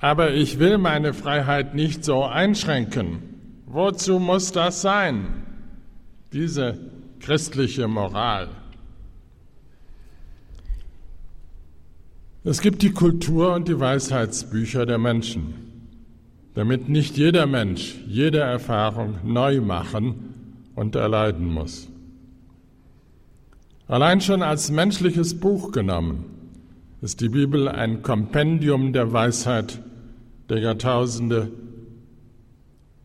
Aber 0.01 0.33
ich 0.33 0.59
will 0.59 0.79
meine 0.79 1.13
Freiheit 1.13 1.75
nicht 1.75 2.05
so 2.05 2.25
einschränken. 2.25 3.19
Wozu 3.67 4.19
muss 4.19 4.53
das 4.53 4.81
sein? 4.81 5.27
Diese 6.33 6.79
christliche 7.21 7.89
Moral. 7.89 8.49
Es 12.45 12.63
gibt 12.63 12.83
die 12.83 12.93
Kultur 12.93 13.55
und 13.55 13.69
die 13.69 13.79
Weisheitsbücher 13.79 14.87
der 14.87 14.99
Menschen, 14.99 15.55
damit 16.55 16.89
nicht 16.89 17.17
jeder 17.17 17.47
Mensch 17.47 17.97
jede 18.07 18.39
Erfahrung 18.39 19.19
neu 19.25 19.61
machen 19.61 20.35
und 20.75 20.95
erleiden 20.95 21.47
muss. 21.47 21.88
Allein 23.89 24.21
schon 24.21 24.43
als 24.43 24.71
menschliches 24.71 25.41
Buch 25.41 25.73
genommen 25.73 26.27
ist 27.01 27.23
die 27.23 27.31
Bibel 27.31 27.69
ein 27.69 28.03
Kompendium 28.03 28.93
der 28.93 29.15
Weisheit 29.15 29.81
der 30.51 30.59
Jahrtausende 30.59 31.51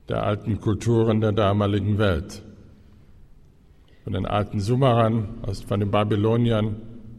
der 0.09 0.23
alten 0.23 0.59
Kulturen 0.59 1.21
der 1.21 1.31
damaligen 1.31 1.99
Welt. 1.99 2.41
Von 4.03 4.11
den 4.11 4.25
alten 4.25 4.59
Sumerern, 4.59 5.29
von 5.65 5.79
den 5.79 5.89
Babyloniern, 5.89 6.75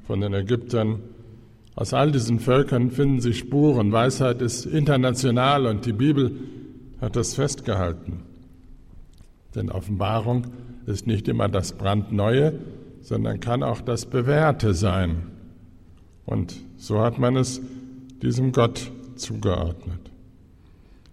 von 0.07 0.21
den 0.21 0.35
Ägyptern, 0.35 1.01
aus 1.75 1.95
all 1.95 2.13
diesen 2.13 2.41
Völkern 2.41 2.91
finden 2.91 3.23
sich 3.23 3.39
Spuren. 3.39 3.93
Weisheit 3.93 4.43
ist 4.43 4.67
international 4.67 5.65
und 5.67 5.87
die 5.87 5.95
Bibel 5.95 6.33
hat 7.01 7.17
das 7.17 7.35
festgehalten. 7.35 8.25
Denn 9.55 9.71
Offenbarung 9.71 10.49
ist 10.85 11.07
nicht 11.07 11.29
immer 11.29 11.49
das 11.49 11.73
Brandneue, 11.73 12.61
sondern 13.05 13.39
kann 13.39 13.63
auch 13.63 13.83
das 13.83 14.07
Bewährte 14.07 14.73
sein. 14.73 15.31
Und 16.25 16.57
so 16.79 17.01
hat 17.01 17.19
man 17.19 17.37
es 17.37 17.61
diesem 18.23 18.53
Gott 18.53 18.91
zugeordnet. 19.15 20.01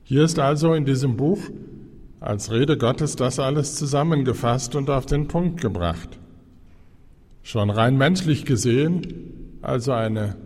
Hier 0.04 0.24
ist 0.24 0.40
also 0.40 0.74
in 0.74 0.86
diesem 0.86 1.18
Buch 1.18 1.40
als 2.22 2.50
Rede 2.50 2.78
Gottes 2.78 3.18
das 3.18 3.40
alles 3.40 3.76
zusammengefasst 3.76 4.76
und 4.76 4.90
auf 4.90 5.06
den 5.06 5.28
Punkt 5.28 5.60
gebracht. 5.60 6.18
Schon 7.44 7.70
rein 7.70 7.98
menschlich 7.98 8.46
gesehen, 8.46 9.58
also 9.62 9.92
eine 9.92 10.38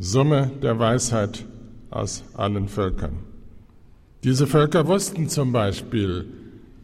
Summe 0.00 0.50
der 0.62 0.78
Weisheit 0.80 1.44
aus 1.90 2.24
allen 2.34 2.66
Völkern. 2.66 3.20
Diese 4.24 4.48
Völker 4.48 4.88
wussten 4.88 5.28
zum 5.28 5.52
Beispiel, 5.52 6.26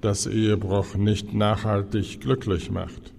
dass 0.01 0.27
Ehebruch 0.27 0.95
nicht 0.95 1.35
nachhaltig 1.35 2.21
glücklich 2.21 2.71
macht. 2.71 3.13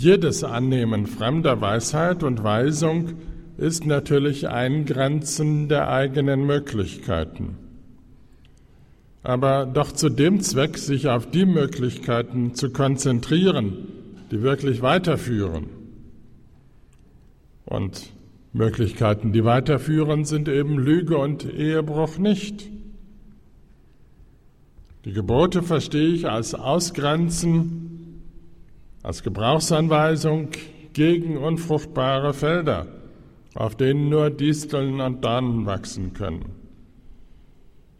Jedes 0.00 0.44
Annehmen 0.44 1.06
fremder 1.06 1.60
Weisheit 1.60 2.22
und 2.22 2.42
Weisung 2.42 3.18
ist 3.58 3.84
natürlich 3.84 4.48
Eingrenzen 4.48 5.68
der 5.68 5.90
eigenen 5.90 6.46
Möglichkeiten. 6.46 7.58
Aber 9.22 9.66
doch 9.66 9.92
zu 9.92 10.08
dem 10.08 10.40
Zweck, 10.40 10.78
sich 10.78 11.08
auf 11.08 11.30
die 11.30 11.44
Möglichkeiten 11.44 12.54
zu 12.54 12.70
konzentrieren, 12.70 13.88
die 14.30 14.40
wirklich 14.40 14.80
weiterführen. 14.80 15.66
Und 17.66 18.08
Möglichkeiten, 18.54 19.34
die 19.34 19.44
weiterführen, 19.44 20.24
sind 20.24 20.48
eben 20.48 20.78
Lüge 20.78 21.18
und 21.18 21.44
Ehebruch 21.44 22.16
nicht. 22.16 22.70
Die 25.04 25.12
Gebote 25.12 25.62
verstehe 25.62 26.08
ich 26.08 26.26
als 26.26 26.54
Ausgrenzen, 26.54 27.89
als 29.02 29.22
Gebrauchsanweisung 29.22 30.48
gegen 30.92 31.36
unfruchtbare 31.36 32.34
Felder, 32.34 32.86
auf 33.54 33.76
denen 33.76 34.08
nur 34.08 34.30
Disteln 34.30 35.00
und 35.00 35.24
Dornen 35.24 35.66
wachsen 35.66 36.12
können. 36.12 36.46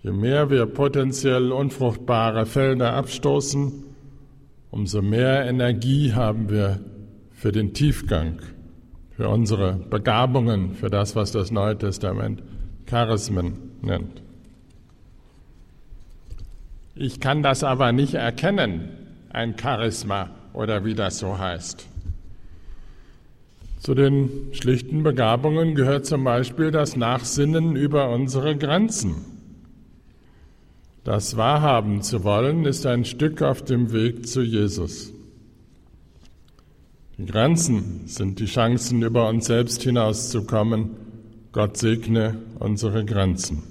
Je 0.03 0.12
mehr 0.12 0.51
wir 0.51 0.66
potenziell 0.66 1.53
unfruchtbare 1.53 2.46
Felder 2.46 2.94
abstoßen, 2.94 3.84
umso 4.70 5.03
mehr 5.03 5.46
Energie 5.46 6.12
haben 6.12 6.48
wir 6.48 6.80
für 7.32 7.53
den 7.53 7.74
Tiefgang 7.74 8.40
für 9.20 9.28
unsere 9.28 9.74
Begabungen, 9.74 10.74
für 10.76 10.88
das, 10.88 11.14
was 11.14 11.30
das 11.30 11.51
Neue 11.51 11.76
Testament 11.76 12.42
Charismen 12.86 13.59
nennt. 13.82 14.22
Ich 16.94 17.20
kann 17.20 17.42
das 17.42 17.62
aber 17.62 17.92
nicht 17.92 18.14
erkennen, 18.14 18.88
ein 19.28 19.57
Charisma 19.59 20.30
oder 20.53 20.84
wie 20.84 20.94
das 20.94 21.18
so 21.18 21.38
heißt. 21.38 21.86
Zu 23.80 23.94
den 23.94 24.28
schlichten 24.53 25.03
Begabungen 25.03 25.74
gehört 25.74 26.05
zum 26.05 26.22
Beispiel 26.24 26.70
das 26.70 26.96
Nachsinnen 26.96 27.76
über 27.76 28.11
unsere 28.11 28.57
Grenzen. 28.57 29.14
Das 31.03 31.38
wahrhaben 31.38 32.03
zu 32.03 32.24
wollen 32.24 32.66
ist 32.66 32.84
ein 32.84 33.07
Stück 33.07 33.40
auf 33.40 33.64
dem 33.64 33.90
Weg 33.92 34.28
zu 34.28 34.42
Jesus. 34.42 35.14
Die 37.16 37.24
Grenzen 37.24 38.03
sind 38.07 38.38
die 38.38 38.46
Chancen, 38.46 39.03
über 39.03 39.28
uns 39.28 39.46
selbst 39.46 39.82
hinauszukommen. 39.82 40.90
Gott 41.53 41.78
segne 41.78 42.36
unsere 42.59 43.05
Grenzen. 43.05 43.70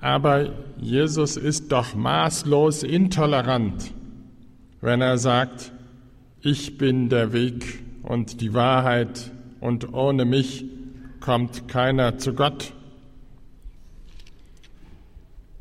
Aber 0.00 0.50
Jesus 0.80 1.36
ist 1.36 1.72
doch 1.72 1.94
maßlos 1.94 2.82
intolerant, 2.82 3.92
wenn 4.80 5.00
er 5.00 5.18
sagt, 5.18 5.72
ich 6.40 6.78
bin 6.78 7.08
der 7.08 7.32
Weg 7.32 7.80
und 8.02 8.40
die 8.40 8.54
Wahrheit 8.54 9.32
und 9.60 9.92
ohne 9.92 10.24
mich 10.24 10.64
kommt 11.20 11.66
keiner 11.66 12.18
zu 12.18 12.34
Gott. 12.34 12.72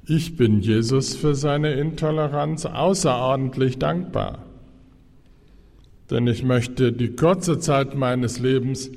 Ich 0.05 0.37
bin 0.37 0.61
Jesus 0.61 1.15
für 1.15 1.35
seine 1.35 1.73
Intoleranz 1.73 2.65
außerordentlich 2.65 3.79
dankbar 3.79 4.47
denn 6.09 6.27
ich 6.27 6.43
möchte 6.43 6.93
die 6.93 7.15
kurze 7.15 7.59
Zeit 7.59 7.95
meines 7.95 8.39
Lebens 8.39 8.89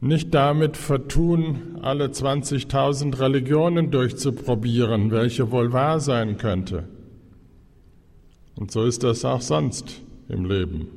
nicht 0.00 0.32
damit 0.32 0.76
vertun, 0.76 1.78
alle 1.82 2.06
20.000 2.06 3.18
Religionen 3.18 3.90
durchzuprobieren, 3.90 5.10
welche 5.10 5.50
wohl 5.50 5.72
wahr 5.72 5.98
sein 6.00 6.36
könnte. 6.38 6.84
Und 8.54 8.70
so 8.70 8.84
ist 8.84 9.02
das 9.02 9.24
auch 9.24 9.40
sonst 9.40 10.02
im 10.28 10.44
Leben. 10.44 10.88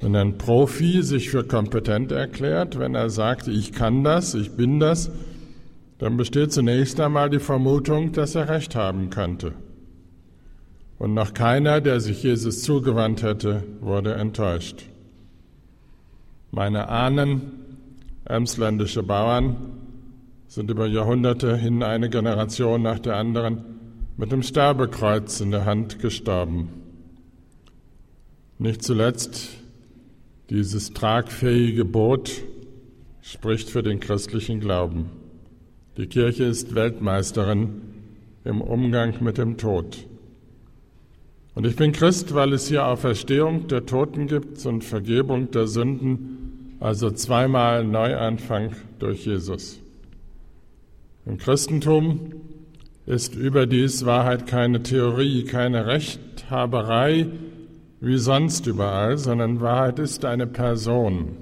Wenn 0.00 0.16
ein 0.16 0.36
Profi 0.36 1.02
sich 1.02 1.30
für 1.30 1.44
kompetent 1.44 2.10
erklärt, 2.10 2.78
wenn 2.78 2.94
er 2.94 3.08
sagt, 3.08 3.48
ich 3.48 3.72
kann 3.72 4.02
das, 4.02 4.34
ich 4.34 4.52
bin 4.52 4.80
das, 4.80 5.10
dann 5.98 6.16
besteht 6.16 6.52
zunächst 6.52 6.98
einmal 7.00 7.30
die 7.30 7.38
Vermutung, 7.38 8.12
dass 8.12 8.34
er 8.34 8.48
recht 8.48 8.74
haben 8.74 9.10
könnte. 9.10 9.52
Und 10.98 11.14
noch 11.14 11.34
keiner, 11.34 11.80
der 11.80 12.00
sich 12.00 12.22
Jesus 12.22 12.62
zugewandt 12.62 13.22
hätte, 13.22 13.62
wurde 13.80 14.14
enttäuscht. 14.14 14.84
Meine 16.54 16.90
Ahnen, 16.90 17.50
emsländische 18.26 19.02
Bauern, 19.02 19.56
sind 20.48 20.70
über 20.70 20.86
Jahrhunderte 20.86 21.56
hin 21.56 21.82
eine 21.82 22.10
Generation 22.10 22.82
nach 22.82 22.98
der 22.98 23.16
anderen 23.16 23.64
mit 24.18 24.32
dem 24.32 24.42
Sterbekreuz 24.42 25.40
in 25.40 25.50
der 25.50 25.64
Hand 25.64 25.98
gestorben. 26.00 26.68
Nicht 28.58 28.82
zuletzt 28.82 29.48
dieses 30.50 30.92
tragfähige 30.92 31.86
Boot 31.86 32.42
spricht 33.22 33.70
für 33.70 33.82
den 33.82 33.98
christlichen 33.98 34.60
Glauben. 34.60 35.06
Die 35.96 36.06
Kirche 36.06 36.44
ist 36.44 36.74
Weltmeisterin 36.74 37.80
im 38.44 38.60
Umgang 38.60 39.24
mit 39.24 39.38
dem 39.38 39.56
Tod. 39.56 40.06
Und 41.54 41.66
ich 41.66 41.76
bin 41.76 41.92
Christ, 41.92 42.34
weil 42.34 42.52
es 42.52 42.68
hier 42.68 42.86
Auferstehung 42.86 43.68
der 43.68 43.86
Toten 43.86 44.26
gibt 44.26 44.64
und 44.66 44.84
Vergebung 44.84 45.50
der 45.50 45.66
Sünden, 45.66 46.41
also 46.82 47.12
zweimal 47.12 47.84
Neuanfang 47.84 48.74
durch 48.98 49.24
Jesus. 49.24 49.78
Im 51.24 51.38
Christentum 51.38 52.32
ist 53.06 53.36
überdies 53.36 54.04
Wahrheit 54.04 54.48
keine 54.48 54.82
Theorie, 54.82 55.44
keine 55.44 55.86
Rechthaberei 55.86 57.28
wie 58.00 58.18
sonst 58.18 58.66
überall, 58.66 59.16
sondern 59.16 59.60
Wahrheit 59.60 60.00
ist 60.00 60.24
eine 60.24 60.48
Person. 60.48 61.36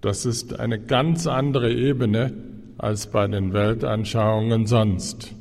Das 0.00 0.24
ist 0.24 0.58
eine 0.58 0.80
ganz 0.80 1.26
andere 1.26 1.70
Ebene 1.70 2.32
als 2.78 3.08
bei 3.08 3.26
den 3.26 3.52
Weltanschauungen 3.52 4.66
sonst. 4.66 5.34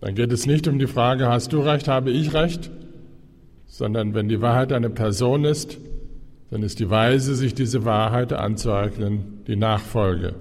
Dann 0.00 0.16
geht 0.16 0.32
es 0.32 0.46
nicht 0.46 0.66
um 0.66 0.80
die 0.80 0.88
Frage, 0.88 1.28
hast 1.28 1.52
du 1.52 1.60
recht, 1.60 1.86
habe 1.86 2.10
ich 2.10 2.34
recht, 2.34 2.68
sondern 3.66 4.14
wenn 4.14 4.28
die 4.28 4.40
Wahrheit 4.40 4.72
eine 4.72 4.90
Person 4.90 5.44
ist, 5.44 5.78
dann 6.50 6.62
ist 6.62 6.80
die 6.80 6.88
Weise, 6.88 7.34
sich 7.34 7.54
diese 7.54 7.84
Wahrheit 7.84 8.32
anzueignen, 8.32 9.44
die 9.46 9.56
Nachfolge 9.56 10.34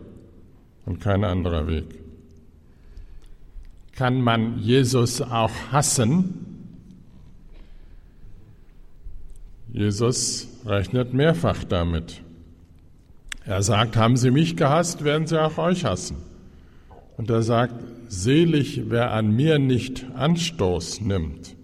und 0.85 1.01
kein 1.01 1.23
anderer 1.23 1.67
Weg. 1.67 1.85
Kann 3.93 4.21
man 4.21 4.59
Jesus 4.59 5.21
auch 5.21 5.51
hassen? 5.71 6.45
Jesus 9.73 10.47
rechnet 10.65 11.13
mehrfach 11.13 11.63
damit. 11.63 12.21
Er 13.45 13.61
sagt, 13.63 13.97
haben 13.97 14.17
Sie 14.17 14.31
mich 14.31 14.55
gehasst, 14.55 15.03
werden 15.03 15.27
Sie 15.27 15.41
auch 15.41 15.57
euch 15.57 15.83
hassen. 15.83 16.17
Und 17.17 17.29
er 17.29 17.41
sagt, 17.41 17.73
selig, 18.07 18.83
wer 18.89 19.11
an 19.11 19.35
mir 19.35 19.59
nicht 19.59 20.05
Anstoß 20.15 21.01
nimmt. 21.01 21.56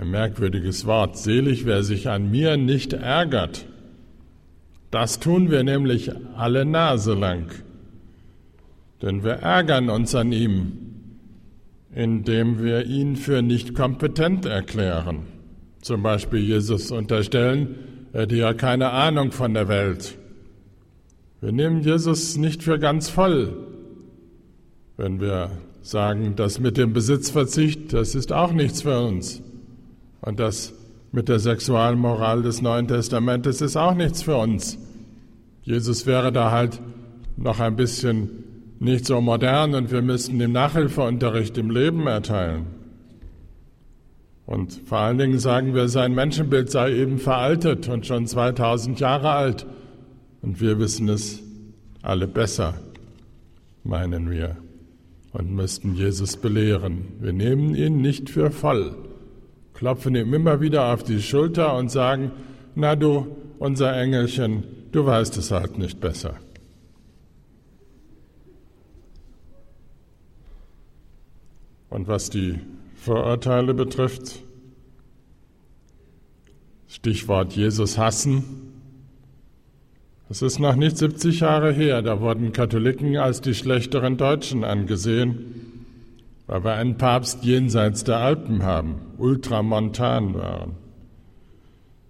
Ein 0.00 0.12
merkwürdiges 0.12 0.86
Wort. 0.86 1.18
Selig, 1.18 1.66
wer 1.66 1.82
sich 1.82 2.08
an 2.08 2.30
mir 2.30 2.56
nicht 2.56 2.94
ärgert. 2.94 3.66
Das 4.90 5.20
tun 5.20 5.50
wir 5.50 5.62
nämlich 5.62 6.10
alle 6.38 6.64
Nase 6.64 7.12
lang. 7.12 7.50
Denn 9.02 9.24
wir 9.24 9.32
ärgern 9.32 9.90
uns 9.90 10.14
an 10.14 10.32
ihm, 10.32 10.72
indem 11.94 12.64
wir 12.64 12.86
ihn 12.86 13.16
für 13.16 13.42
nicht 13.42 13.74
kompetent 13.74 14.46
erklären. 14.46 15.24
Zum 15.82 16.02
Beispiel 16.02 16.40
Jesus 16.40 16.90
unterstellen, 16.90 17.74
er 18.14 18.22
hätte 18.22 18.36
ja 18.36 18.54
keine 18.54 18.92
Ahnung 18.92 19.32
von 19.32 19.52
der 19.52 19.68
Welt. 19.68 20.16
Wir 21.42 21.52
nehmen 21.52 21.82
Jesus 21.82 22.38
nicht 22.38 22.62
für 22.62 22.78
ganz 22.78 23.10
voll, 23.10 23.54
wenn 24.96 25.20
wir 25.20 25.50
sagen, 25.82 26.36
das 26.36 26.58
mit 26.58 26.78
dem 26.78 26.94
Besitzverzicht, 26.94 27.92
das 27.92 28.14
ist 28.14 28.32
auch 28.32 28.52
nichts 28.52 28.80
für 28.80 28.98
uns. 28.98 29.42
Und 30.20 30.40
das 30.40 30.74
mit 31.12 31.28
der 31.28 31.38
Sexualmoral 31.38 32.42
des 32.42 32.62
Neuen 32.62 32.86
Testamentes 32.86 33.60
ist 33.60 33.76
auch 33.76 33.94
nichts 33.94 34.22
für 34.22 34.36
uns. 34.36 34.78
Jesus 35.62 36.06
wäre 36.06 36.32
da 36.32 36.50
halt 36.50 36.80
noch 37.36 37.60
ein 37.60 37.76
bisschen 37.76 38.44
nicht 38.78 39.06
so 39.06 39.20
modern 39.20 39.74
und 39.74 39.90
wir 39.90 40.02
müssten 40.02 40.38
dem 40.38 40.52
Nachhilfeunterricht 40.52 41.58
im 41.58 41.70
Leben 41.70 42.06
erteilen. 42.06 42.66
Und 44.46 44.80
vor 44.84 44.98
allen 44.98 45.18
Dingen 45.18 45.38
sagen 45.38 45.74
wir, 45.74 45.88
sein 45.88 46.14
Menschenbild 46.14 46.70
sei 46.70 46.94
eben 46.94 47.18
veraltet 47.18 47.88
und 47.88 48.06
schon 48.06 48.26
2000 48.26 48.98
Jahre 48.98 49.30
alt. 49.30 49.66
Und 50.42 50.60
wir 50.60 50.78
wissen 50.78 51.08
es 51.08 51.40
alle 52.02 52.26
besser, 52.26 52.74
meinen 53.84 54.30
wir, 54.30 54.56
und 55.32 55.54
müssten 55.54 55.94
Jesus 55.94 56.36
belehren. 56.36 57.08
Wir 57.20 57.32
nehmen 57.32 57.74
ihn 57.74 58.00
nicht 58.00 58.30
für 58.30 58.50
voll, 58.50 58.96
klopfen 59.80 60.14
ihm 60.14 60.34
immer 60.34 60.60
wieder 60.60 60.92
auf 60.92 61.04
die 61.04 61.22
Schulter 61.22 61.74
und 61.74 61.90
sagen, 61.90 62.32
na 62.74 62.96
du, 62.96 63.34
unser 63.58 63.96
Engelchen, 63.96 64.64
du 64.92 65.06
weißt 65.06 65.38
es 65.38 65.50
halt 65.52 65.78
nicht 65.78 66.02
besser. 66.02 66.34
Und 71.88 72.08
was 72.08 72.28
die 72.28 72.58
Vorurteile 72.94 73.72
betrifft, 73.72 74.42
Stichwort 76.86 77.54
Jesus 77.54 77.96
hassen, 77.96 78.44
es 80.28 80.42
ist 80.42 80.58
noch 80.58 80.76
nicht 80.76 80.98
70 80.98 81.40
Jahre 81.40 81.72
her, 81.72 82.02
da 82.02 82.20
wurden 82.20 82.52
Katholiken 82.52 83.16
als 83.16 83.40
die 83.40 83.54
schlechteren 83.54 84.18
Deutschen 84.18 84.62
angesehen, 84.62 85.69
weil 86.50 86.64
wir 86.64 86.72
einen 86.72 86.98
Papst 86.98 87.44
jenseits 87.44 88.02
der 88.02 88.16
Alpen 88.16 88.64
haben, 88.64 88.96
ultramontan 89.18 90.34
waren. 90.34 90.72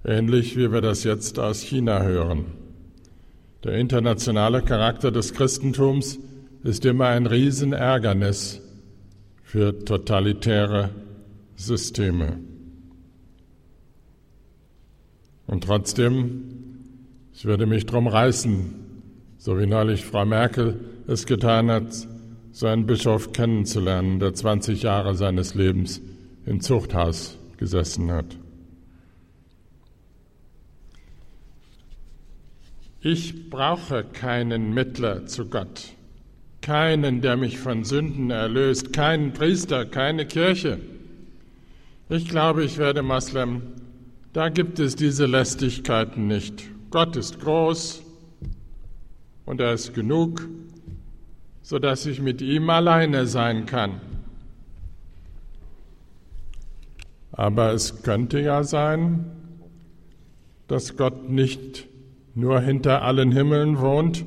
Ähnlich 0.03 0.57
wie 0.57 0.72
wir 0.72 0.80
das 0.80 1.05
jetzt 1.05 1.38
aus 1.38 1.61
China 1.61 2.03
hören. 2.03 2.47
Der 3.64 3.74
internationale 3.74 4.62
Charakter 4.62 5.11
des 5.11 5.34
Christentums 5.34 6.18
ist 6.62 6.86
immer 6.86 7.09
ein 7.09 7.26
Riesenärgernis 7.26 8.62
für 9.43 9.78
totalitäre 9.84 10.88
Systeme. 11.57 12.38
Und 15.47 15.64
trotzdem, 15.64 16.78
ich 17.34 17.45
würde 17.45 17.66
mich 17.66 17.84
drum 17.84 18.07
reißen, 18.07 18.74
so 19.36 19.59
wie 19.59 19.66
neulich 19.66 20.03
Frau 20.03 20.24
Merkel 20.24 20.80
es 21.07 21.26
getan 21.26 21.70
hat, 21.70 22.09
so 22.61 22.66
einen 22.66 22.86
Bischof 22.86 23.32
kennenzulernen, 23.32 24.20
der 24.20 24.34
20 24.34 24.82
Jahre 24.82 25.14
seines 25.14 25.54
Lebens 25.54 26.02
im 26.44 26.61
Zuchthaus 26.61 27.38
gesessen 27.56 28.11
hat. 28.12 28.36
Ich 33.00 33.48
brauche 33.48 34.04
keinen 34.04 34.74
Mittler 34.74 35.24
zu 35.26 35.46
Gott 35.46 35.94
keinen, 36.61 37.22
der 37.22 37.38
mich 37.38 37.58
von 37.58 37.84
Sünden 37.84 38.30
erlöst, 38.30 38.92
keinen 38.92 39.32
Priester, 39.32 39.86
keine 39.86 40.26
Kirche. 40.26 40.78
Ich 42.08 42.28
glaube, 42.28 42.64
ich 42.64 42.76
werde 42.76 43.02
Moslem. 43.02 43.62
Da 44.32 44.50
gibt 44.50 44.78
es 44.78 44.94
diese 44.94 45.26
Lästigkeiten 45.26 46.26
nicht. 46.26 46.64
Gott 46.90 47.16
ist 47.16 47.40
groß 47.40 48.02
und 49.46 49.61
er 49.61 49.72
ist 49.72 49.94
genug, 49.94 50.46
sodass 51.70 52.04
ich 52.04 52.20
mit 52.20 52.42
ihm 52.42 52.68
alleine 52.68 53.28
sein 53.28 53.64
kann. 53.64 54.00
Aber 57.30 57.72
es 57.72 58.02
könnte 58.02 58.40
ja 58.40 58.64
sein, 58.64 59.26
dass 60.66 60.96
Gott 60.96 61.30
nicht 61.30 61.86
nur 62.34 62.60
hinter 62.60 63.02
allen 63.02 63.30
Himmeln 63.30 63.78
wohnt, 63.78 64.24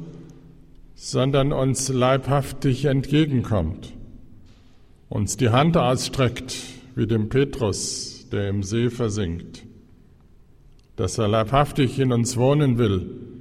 sondern 0.96 1.52
uns 1.52 1.90
leibhaftig 1.90 2.86
entgegenkommt, 2.86 3.92
uns 5.10 5.36
die 5.36 5.50
Hand 5.50 5.76
ausstreckt, 5.76 6.56
wie 6.96 7.08
dem 7.08 7.28
Petrus, 7.28 8.30
der 8.32 8.48
im 8.48 8.64
See 8.64 8.90
versinkt, 8.90 9.66
dass 10.96 11.18
er 11.18 11.28
leibhaftig 11.28 12.00
in 12.00 12.14
uns 12.14 12.38
wohnen 12.38 12.78
will, 12.78 13.33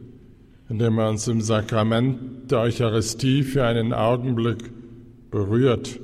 indem 0.73 0.97
er 0.99 1.11
uns 1.11 1.29
im 1.29 1.43
Sakrament 1.43 2.51
der 2.51 2.61
Eucharistie 2.61 3.43
für 3.43 3.63
einen 3.67 3.93
Augenblick 3.93 4.71
berührt 5.31 6.01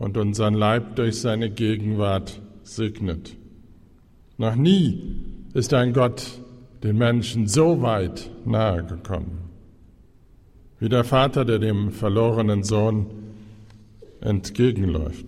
und 0.00 0.16
unseren 0.16 0.54
Leib 0.54 0.96
durch 0.96 1.20
seine 1.20 1.48
Gegenwart 1.48 2.40
segnet. 2.64 3.36
Noch 4.38 4.56
nie 4.56 5.14
ist 5.54 5.72
ein 5.72 5.92
Gott 5.92 6.26
den 6.82 6.98
Menschen 6.98 7.46
so 7.46 7.80
weit 7.80 8.28
nahe 8.44 8.82
gekommen 8.82 9.38
wie 10.80 10.88
der 10.88 11.04
Vater, 11.04 11.44
der 11.44 11.60
dem 11.60 11.92
verlorenen 11.92 12.64
Sohn 12.64 13.06
entgegenläuft. 14.20 15.26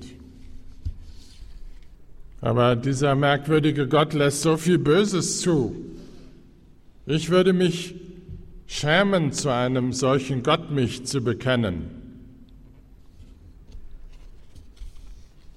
Aber 2.40 2.74
dieser 2.74 3.14
merkwürdige 3.14 3.86
Gott 3.86 4.14
lässt 4.14 4.42
so 4.42 4.56
viel 4.56 4.78
Böses 4.78 5.42
zu. 5.42 5.76
Ich 7.06 7.30
würde 7.30 7.52
mich 7.52 7.94
schämen, 8.66 9.32
zu 9.32 9.52
einem 9.52 9.92
solchen 9.92 10.42
Gott 10.42 10.70
mich 10.70 11.06
zu 11.06 11.22
bekennen. 11.22 11.90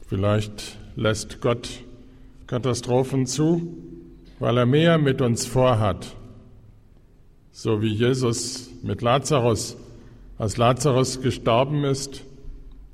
Vielleicht 0.08 0.78
lässt 0.96 1.42
Gott 1.42 1.70
Katastrophen 2.48 3.26
zu, 3.26 3.76
weil 4.40 4.58
er 4.58 4.66
mehr 4.66 4.98
mit 4.98 5.22
uns 5.22 5.46
vorhat, 5.46 6.16
so 7.52 7.82
wie 7.82 7.94
Jesus 7.94 8.70
mit 8.84 9.02
Lazarus 9.02 9.78
als 10.38 10.58
Lazarus 10.58 11.22
gestorben 11.22 11.84
ist, 11.84 12.24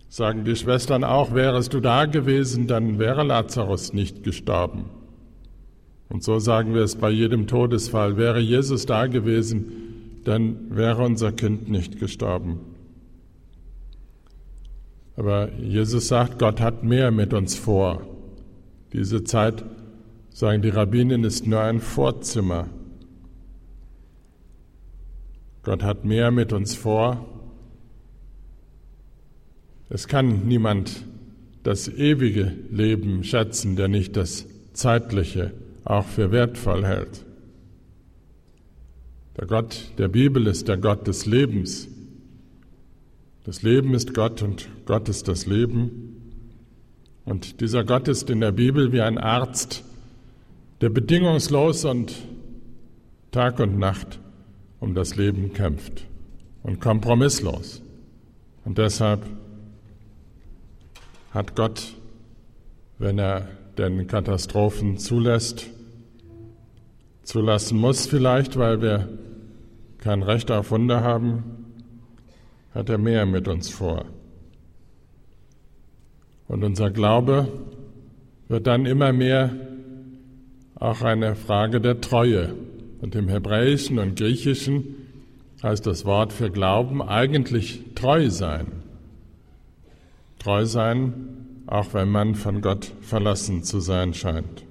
sagen 0.09 0.45
die 0.45 0.55
Schwestern 0.55 1.03
auch, 1.03 1.33
wärest 1.33 1.73
du 1.73 1.81
da 1.81 2.05
gewesen, 2.05 2.67
dann 2.67 2.99
wäre 2.99 3.23
Lazarus 3.23 3.93
nicht 3.93 4.23
gestorben. 4.23 4.85
Und 6.09 6.23
so 6.23 6.39
sagen 6.39 6.73
wir 6.73 6.83
es 6.83 6.95
bei 6.95 7.09
jedem 7.09 7.47
Todesfall, 7.47 8.17
wäre 8.17 8.39
Jesus 8.39 8.85
da 8.85 9.07
gewesen, 9.07 9.92
dann 10.23 10.75
wäre 10.75 11.03
unser 11.03 11.31
Kind 11.31 11.69
nicht 11.69 11.99
gestorben. 11.99 12.59
Aber 15.15 15.51
Jesus 15.53 16.07
sagt, 16.07 16.39
Gott 16.39 16.59
hat 16.59 16.83
mehr 16.83 17.11
mit 17.11 17.33
uns 17.33 17.55
vor. 17.55 18.07
Diese 18.93 19.23
Zeit, 19.23 19.63
sagen 20.29 20.61
die 20.61 20.69
Rabbinen, 20.69 21.23
ist 21.23 21.45
nur 21.45 21.61
ein 21.61 21.79
Vorzimmer. 21.79 22.69
Gott 25.61 25.83
hat 25.83 26.03
mehr 26.03 26.31
mit 26.31 26.51
uns 26.51 26.75
vor 26.75 27.25
es 29.93 30.07
kann 30.07 30.47
niemand 30.47 31.05
das 31.61 31.87
ewige 31.87 32.51
Leben 32.71 33.23
schätzen, 33.23 33.75
der 33.75 33.89
nicht 33.89 34.17
das 34.17 34.47
zeitliche 34.73 35.51
auch 35.85 36.07
für 36.07 36.31
wertvoll 36.31 36.83
hält. 36.83 37.23
Der 39.37 39.47
Gott 39.47 39.93
der 39.97 40.09
Bibel 40.09 40.45
ist 40.47 40.67
der 40.67 40.77
Gott 40.77 41.07
des 41.07 41.25
Lebens. 41.25 41.87
Das 43.45 43.63
Leben 43.63 43.93
ist 43.93 44.13
Gott 44.13 44.41
und 44.41 44.69
Gott 44.85 45.09
ist 45.09 45.27
das 45.27 45.47
Leben. 45.47 46.31
Und 47.25 47.61
dieser 47.61 47.83
Gott 47.83 48.07
ist 48.07 48.29
in 48.29 48.41
der 48.41 48.51
Bibel 48.51 48.91
wie 48.91 49.01
ein 49.01 49.17
Arzt, 49.17 49.83
der 50.81 50.89
bedingungslos 50.89 51.85
und 51.85 52.13
Tag 53.31 53.59
und 53.59 53.79
Nacht 53.79 54.19
um 54.79 54.93
das 54.93 55.15
Leben 55.15 55.53
kämpft 55.53 56.05
und 56.61 56.79
kompromisslos. 56.79 57.81
Und 58.65 58.77
deshalb 58.77 59.25
hat 61.31 61.55
Gott, 61.55 61.95
wenn 62.99 63.17
er 63.17 63.47
denn 63.77 64.05
Katastrophen 64.07 64.97
zulässt, 64.97 65.72
zulassen 67.23 67.79
muss 67.79 68.05
vielleicht, 68.05 68.57
weil 68.57 68.81
wir 68.81 69.09
kein 69.99 70.23
Recht 70.23 70.51
auf 70.51 70.71
Wunder 70.71 71.01
haben, 71.01 71.43
hat 72.73 72.89
er 72.89 72.97
mehr 72.97 73.25
mit 73.25 73.47
uns 73.47 73.69
vor. 73.69 74.05
Und 76.47 76.63
unser 76.63 76.91
Glaube 76.91 77.47
wird 78.47 78.67
dann 78.67 78.85
immer 78.85 79.13
mehr 79.13 79.51
auch 80.75 81.01
eine 81.01 81.35
Frage 81.35 81.79
der 81.79 82.01
Treue. 82.01 82.53
Und 83.01 83.15
im 83.15 83.29
Hebräischen 83.29 83.99
und 83.99 84.17
Griechischen 84.17 84.95
heißt 85.61 85.87
das 85.87 86.05
Wort 86.05 86.33
für 86.33 86.51
Glauben 86.51 87.01
eigentlich 87.01 87.81
treu 87.95 88.29
sein. 88.29 88.67
Treu 90.39 90.65
sein, 90.65 91.13
auch 91.67 91.93
wenn 91.93 92.09
man 92.09 92.35
von 92.35 92.61
Gott 92.61 92.91
verlassen 93.01 93.63
zu 93.63 93.79
sein 93.79 94.13
scheint. 94.13 94.63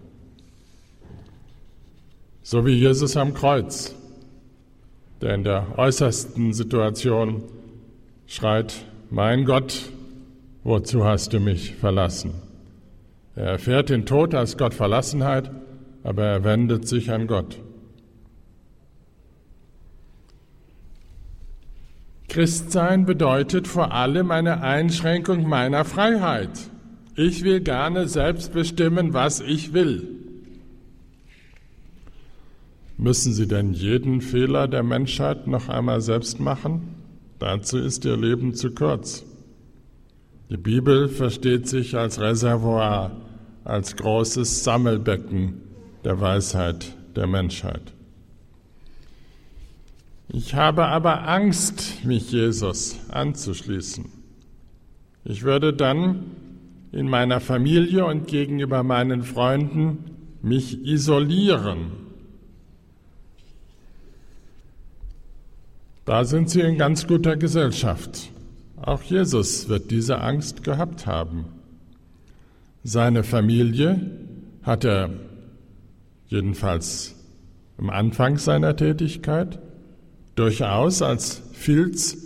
So 2.45 2.67
wie 2.67 2.73
Jesus 2.73 3.17
am 3.17 3.35
Kreuz, 3.35 3.95
der 5.21 5.35
in 5.35 5.45
der 5.45 5.79
äußersten 5.79 6.53
Situation 6.53 7.45
schreit, 8.27 8.85
mein 9.11 9.45
Gott, 9.45 9.91
wozu 10.65 11.05
hast 11.05 11.33
du 11.33 11.39
mich 11.39 11.77
verlassen? 11.77 12.33
Er 13.37 13.45
erfährt 13.45 13.91
den 13.91 14.07
Tod 14.07 14.35
als 14.35 14.59
Gott 14.59 14.75
Verlassenheit, 14.75 15.53
aber 16.03 16.25
er 16.25 16.45
wendet 16.45 16.89
sich 16.89 17.13
an 17.13 17.29
Gott. 17.29 17.61
Christsein 22.29 23.07
bedeutet 23.07 23.69
vor 23.69 23.93
allem 23.93 24.33
eine 24.33 24.63
Einschränkung 24.63 25.49
meiner 25.49 25.85
Freiheit. 25.85 26.51
Ich 27.15 27.45
will 27.45 27.61
gerne 27.61 28.09
selbst 28.09 28.53
bestimmen, 28.53 29.15
was 29.15 29.41
ich 29.41 29.75
will. 29.75 30.22
Müssen 33.03 33.33
Sie 33.33 33.49
denn 33.49 33.73
jeden 33.73 34.21
Fehler 34.21 34.69
der 34.69 34.85
Menschheit 34.85 35.49
noch 35.49 35.69
einmal 35.69 36.01
selbst 36.01 36.39
machen? 36.39 36.83
Dazu 37.41 37.79
ist 37.79 38.05
Ihr 38.05 38.17
Leben 38.17 38.55
zu 38.55 38.71
kurz. 38.71 39.25
Die 40.51 40.57
Bibel 40.57 41.09
versteht 41.09 41.67
sich 41.67 41.97
als 41.97 42.21
Reservoir, 42.21 43.11
als 43.65 43.97
großes 43.97 44.63
Sammelbecken 44.63 45.63
der 46.05 46.21
Weisheit 46.21 46.97
der 47.17 47.27
Menschheit. 47.27 47.93
Ich 50.29 50.55
habe 50.55 50.87
aber 50.87 51.27
Angst, 51.27 52.05
mich 52.05 52.31
Jesus 52.31 53.01
anzuschließen. 53.09 54.05
Ich 55.25 55.43
würde 55.43 55.73
dann 55.73 56.23
in 56.93 57.09
meiner 57.09 57.41
Familie 57.41 58.07
und 58.07 58.29
gegenüber 58.29 58.85
meinen 58.85 59.25
Freunden 59.25 60.05
mich 60.41 60.87
isolieren. 60.87 62.02
Da 66.05 66.25
sind 66.25 66.51
sie 66.51 66.61
in 66.61 66.79
ganz 66.79 67.07
guter 67.07 67.37
Gesellschaft. 67.37 68.31
Auch 68.77 69.03
Jesus 69.03 69.69
wird 69.69 69.91
diese 69.93 70.21
Angst 70.21 70.65
gehabt 70.65 71.07
haben. 71.07 71.45
Seine 72.83 73.23
Familie 73.23 74.11
hat 74.63 74.85
er 74.85 75.11
jedenfalls 76.27 77.15
am 77.79 77.91
Anfang 77.91 78.39
seiner 78.39 78.75
Tätigkeit 78.75 79.61
durchaus 80.35 81.03
als 81.03 81.43
Filz 81.53 82.17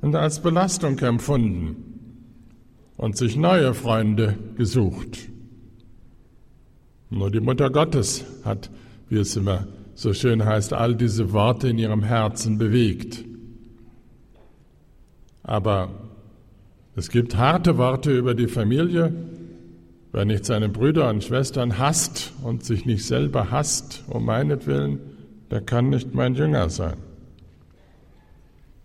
und 0.00 0.16
als 0.16 0.40
Belastung 0.40 0.98
empfunden 0.98 1.76
und 2.96 3.16
sich 3.16 3.36
neue 3.36 3.74
Freunde 3.74 4.36
gesucht. 4.56 5.18
Nur 7.10 7.30
die 7.30 7.40
Mutter 7.40 7.70
Gottes 7.70 8.24
hat, 8.44 8.70
wie 9.08 9.18
es 9.18 9.36
immer 9.36 9.66
so 10.00 10.14
schön 10.14 10.46
heißt, 10.46 10.72
all 10.72 10.94
diese 10.94 11.30
Worte 11.34 11.68
in 11.68 11.76
ihrem 11.76 12.02
Herzen 12.02 12.56
bewegt. 12.56 13.22
Aber 15.42 15.90
es 16.96 17.10
gibt 17.10 17.36
harte 17.36 17.76
Worte 17.76 18.10
über 18.16 18.34
die 18.34 18.46
Familie. 18.48 19.12
Wer 20.12 20.24
nicht 20.24 20.46
seine 20.46 20.70
Brüder 20.70 21.10
und 21.10 21.22
Schwestern 21.22 21.76
hasst 21.76 22.32
und 22.42 22.64
sich 22.64 22.86
nicht 22.86 23.04
selber 23.04 23.50
hasst 23.50 24.02
um 24.08 24.24
meinetwillen, 24.24 25.00
der 25.50 25.60
kann 25.60 25.90
nicht 25.90 26.14
mein 26.14 26.34
Jünger 26.34 26.70
sein. 26.70 26.96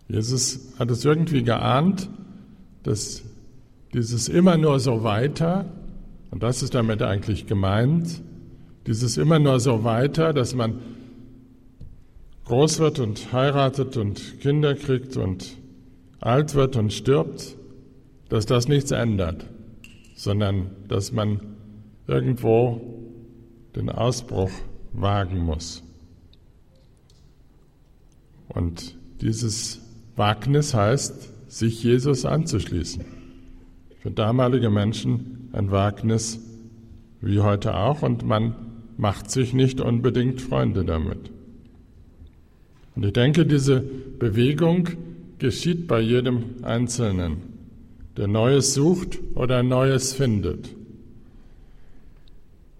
Jesus 0.09 0.73
hat 0.77 0.91
es 0.91 1.05
irgendwie 1.05 1.43
geahnt, 1.43 2.09
dass 2.83 3.23
dieses 3.93 4.27
immer 4.27 4.57
nur 4.57 4.81
so 4.81 5.05
weiter, 5.05 5.63
und 6.31 6.43
das 6.43 6.61
ist 6.61 6.75
damit 6.75 7.01
eigentlich 7.01 7.47
gemeint, 7.47 8.21
dieses 8.85 9.15
immer 9.15 9.39
nur 9.39 9.61
so 9.61 9.85
weiter, 9.85 10.33
dass 10.33 10.53
man 10.53 10.81
groß 12.45 12.79
wird 12.79 12.99
und 12.99 13.33
heiratet 13.33 13.97
und 13.97 14.39
Kinder 14.39 14.75
kriegt 14.75 15.17
und 15.17 15.57
alt 16.19 16.55
wird 16.55 16.75
und 16.75 16.93
stirbt, 16.93 17.57
dass 18.29 18.45
das 18.45 18.67
nichts 18.67 18.91
ändert, 18.91 19.45
sondern 20.15 20.71
dass 20.87 21.11
man 21.11 21.39
irgendwo 22.07 22.81
den 23.75 23.89
Ausbruch 23.89 24.51
wagen 24.93 25.39
muss. 25.39 25.83
Und 28.47 28.95
dieses 29.21 29.81
Wagnis 30.15 30.73
heißt, 30.73 31.49
sich 31.51 31.83
Jesus 31.83 32.25
anzuschließen. 32.25 33.03
Für 34.01 34.11
damalige 34.11 34.69
Menschen 34.69 35.49
ein 35.51 35.71
Wagnis 35.71 36.39
wie 37.21 37.39
heute 37.39 37.75
auch 37.75 38.01
und 38.01 38.23
man 38.23 38.55
macht 38.97 39.31
sich 39.31 39.53
nicht 39.53 39.81
unbedingt 39.81 40.41
Freunde 40.41 40.85
damit. 40.85 41.31
Und 42.95 43.05
ich 43.05 43.13
denke, 43.13 43.45
diese 43.45 43.81
Bewegung 43.81 44.89
geschieht 45.39 45.87
bei 45.87 45.99
jedem 45.99 46.63
Einzelnen, 46.63 47.37
der 48.15 48.27
Neues 48.27 48.73
sucht 48.73 49.19
oder 49.35 49.63
Neues 49.63 50.13
findet. 50.13 50.69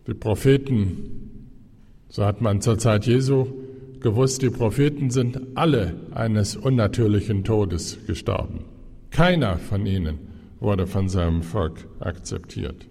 Die 0.08 0.14
Propheten, 0.14 1.42
so 2.10 2.24
hat 2.26 2.40
man 2.40 2.62
zur 2.62 2.78
Zeit 2.78 3.06
Jesu 3.06 3.48
gewusst, 4.00 4.42
die 4.42 4.52
Propheten 4.52 5.10
sind 5.10 5.40
alle 5.56 5.96
eines 6.14 6.56
unnatürlichen 6.56 7.44
Todes 7.44 7.98
gestorben. 8.08 8.60
Keiner 9.10 9.58
von 9.58 9.86
ihnen 9.86 10.20
wurde 10.60 10.88
von 10.88 11.10
seinem 11.10 11.44
Volk 11.44 11.88
akzeptiert. 12.00 12.86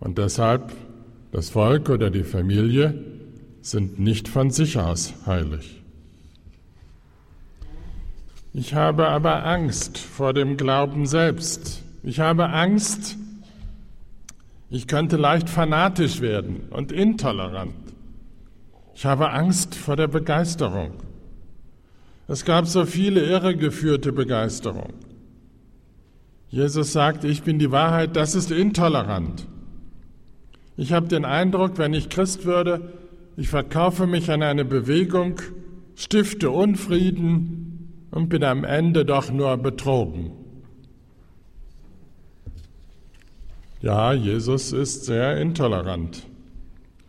Und 0.00 0.18
deshalb, 0.18 0.72
das 1.32 1.50
Volk 1.50 1.90
oder 1.90 2.10
die 2.10 2.22
Familie 2.22 2.94
sind 3.64 3.98
nicht 3.98 4.28
von 4.28 4.50
sich 4.50 4.78
aus 4.78 5.14
heilig. 5.26 5.82
Ich 8.52 8.74
habe 8.74 9.08
aber 9.08 9.46
Angst 9.46 9.96
vor 9.96 10.34
dem 10.34 10.58
Glauben 10.58 11.06
selbst. 11.06 11.82
Ich 12.02 12.20
habe 12.20 12.50
Angst, 12.50 13.16
ich 14.68 14.86
könnte 14.86 15.16
leicht 15.16 15.48
fanatisch 15.48 16.20
werden 16.20 16.68
und 16.70 16.92
intolerant. 16.92 17.74
Ich 18.94 19.06
habe 19.06 19.30
Angst 19.30 19.74
vor 19.74 19.96
der 19.96 20.08
Begeisterung. 20.08 20.92
Es 22.28 22.44
gab 22.44 22.66
so 22.66 22.84
viele 22.84 23.24
irregeführte 23.24 24.12
Begeisterung. 24.12 24.92
Jesus 26.50 26.92
sagt, 26.92 27.24
ich 27.24 27.42
bin 27.42 27.58
die 27.58 27.70
Wahrheit, 27.70 28.14
das 28.14 28.34
ist 28.34 28.50
intolerant. 28.50 29.46
Ich 30.76 30.92
habe 30.92 31.08
den 31.08 31.24
Eindruck, 31.24 31.78
wenn 31.78 31.94
ich 31.94 32.10
Christ 32.10 32.44
würde, 32.44 32.92
ich 33.36 33.48
verkaufe 33.48 34.06
mich 34.06 34.30
an 34.30 34.42
eine 34.42 34.64
Bewegung, 34.64 35.40
stifte 35.94 36.50
Unfrieden 36.50 38.06
und 38.10 38.28
bin 38.28 38.44
am 38.44 38.64
Ende 38.64 39.04
doch 39.04 39.30
nur 39.30 39.56
betrogen. 39.56 40.32
Ja, 43.80 44.12
Jesus 44.12 44.72
ist 44.72 45.04
sehr 45.04 45.36
intolerant 45.38 46.26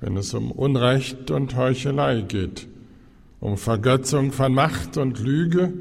wenn 0.06 0.18
es 0.18 0.36
um 0.36 0.52
Unrecht 0.52 1.32
und 1.32 1.56
Heuchelei 1.56 2.22
geht, 2.22 2.68
um 3.40 3.58
Vergötzung 3.58 4.32
von 4.32 4.54
Macht 4.54 4.98
und 4.98 5.20
Lüge, 5.20 5.74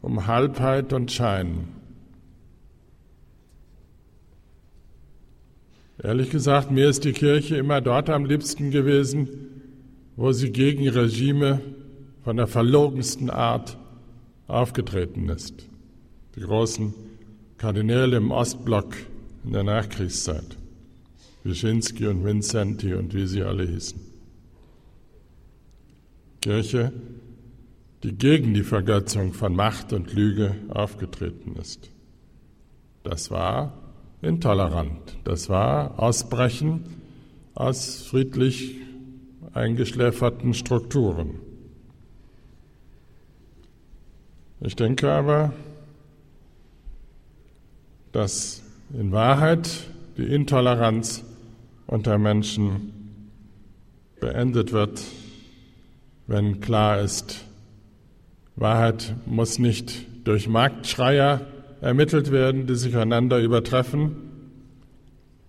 um 0.00 0.26
Halbheit 0.26 0.94
und 0.94 1.12
Schein. 1.12 1.68
Ehrlich 6.02 6.30
gesagt, 6.30 6.70
mir 6.70 6.88
ist 6.88 7.04
die 7.04 7.12
Kirche 7.12 7.56
immer 7.56 7.82
dort 7.82 8.08
am 8.08 8.24
liebsten 8.24 8.70
gewesen, 8.70 9.28
wo 10.16 10.32
sie 10.32 10.50
gegen 10.50 10.88
Regime 10.88 11.60
von 12.24 12.36
der 12.36 12.46
verlogensten 12.46 13.30
Art 13.30 13.78
aufgetreten 14.46 15.28
ist. 15.28 15.68
Die 16.36 16.40
großen 16.40 16.94
Kardinäle 17.58 18.16
im 18.16 18.30
Ostblock 18.30 18.94
in 19.44 19.52
der 19.52 19.64
Nachkriegszeit. 19.64 20.56
Wyszynski 21.44 22.06
und 22.06 22.24
Vincenti 22.24 22.94
und 22.94 23.14
wie 23.14 23.26
sie 23.26 23.42
alle 23.42 23.66
hießen. 23.66 24.00
Kirche, 26.40 26.92
die 28.02 28.12
gegen 28.12 28.54
die 28.54 28.62
Vergötzung 28.62 29.32
von 29.32 29.54
Macht 29.54 29.92
und 29.92 30.12
Lüge 30.12 30.56
aufgetreten 30.68 31.56
ist. 31.60 31.90
Das 33.04 33.30
war 33.30 33.78
intolerant. 34.22 35.16
Das 35.24 35.48
war 35.48 35.98
Ausbrechen 35.98 36.84
aus 37.54 38.02
friedlich 38.02 38.76
eingeschläferten 39.54 40.54
Strukturen. 40.54 41.38
Ich 44.60 44.76
denke 44.76 45.10
aber, 45.10 45.52
dass 48.12 48.62
in 48.92 49.10
Wahrheit 49.12 49.88
die 50.16 50.32
Intoleranz 50.32 51.24
unter 51.86 52.18
Menschen 52.18 52.92
beendet 54.20 54.72
wird, 54.72 55.02
wenn 56.26 56.60
klar 56.60 57.00
ist, 57.00 57.44
Wahrheit 58.54 59.16
muss 59.26 59.58
nicht 59.58 60.06
durch 60.24 60.48
Marktschreier 60.48 61.40
ermittelt 61.80 62.30
werden, 62.30 62.66
die 62.66 62.76
sich 62.76 62.96
einander 62.96 63.40
übertreffen, 63.40 64.16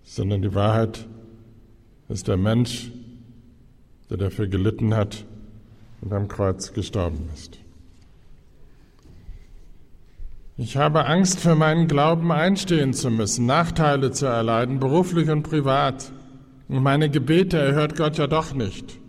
sondern 0.04 0.42
die 0.42 0.56
Wahrheit 0.56 1.06
ist 2.10 2.28
der 2.28 2.38
Mensch, 2.38 2.92
der 4.14 4.30
dafür 4.30 4.48
gelitten 4.48 4.96
hat 4.96 5.26
und 6.02 6.14
am 6.14 6.28
Kreuz 6.28 6.72
gestorben 6.74 7.30
ist. 7.34 7.58
Ich 10.56 10.78
habe 10.78 11.08
Angst, 11.08 11.40
für 11.40 11.56
meinen 11.56 11.88
Glauben 11.88 12.32
einstehen 12.32 12.94
zu 12.94 13.10
müssen, 13.10 13.48
Nachteile 13.48 14.12
zu 14.12 14.28
erleiden, 14.28 14.80
beruflich 14.80 15.32
und 15.32 15.42
privat. 15.42 16.12
Und 16.70 16.84
meine 16.84 17.10
Gebete 17.10 17.58
erhört 17.58 17.98
Gott 17.98 18.20
ja 18.20 18.28
doch 18.28 18.54
nicht. 18.54 19.00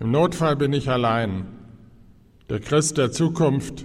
Im 0.00 0.10
Notfall 0.10 0.56
bin 0.56 0.72
ich 0.72 0.88
allein. 0.88 1.44
Der 2.48 2.60
Christ 2.60 2.96
der 2.96 3.12
Zukunft 3.12 3.84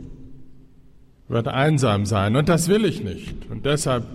wird 1.27 1.49
einsam 1.49 2.05
sein. 2.05 2.37
Und 2.37 2.47
das 2.47 2.69
will 2.69 2.85
ich 2.85 3.03
nicht. 3.03 3.49
Und 3.49 3.65
deshalb 3.65 4.05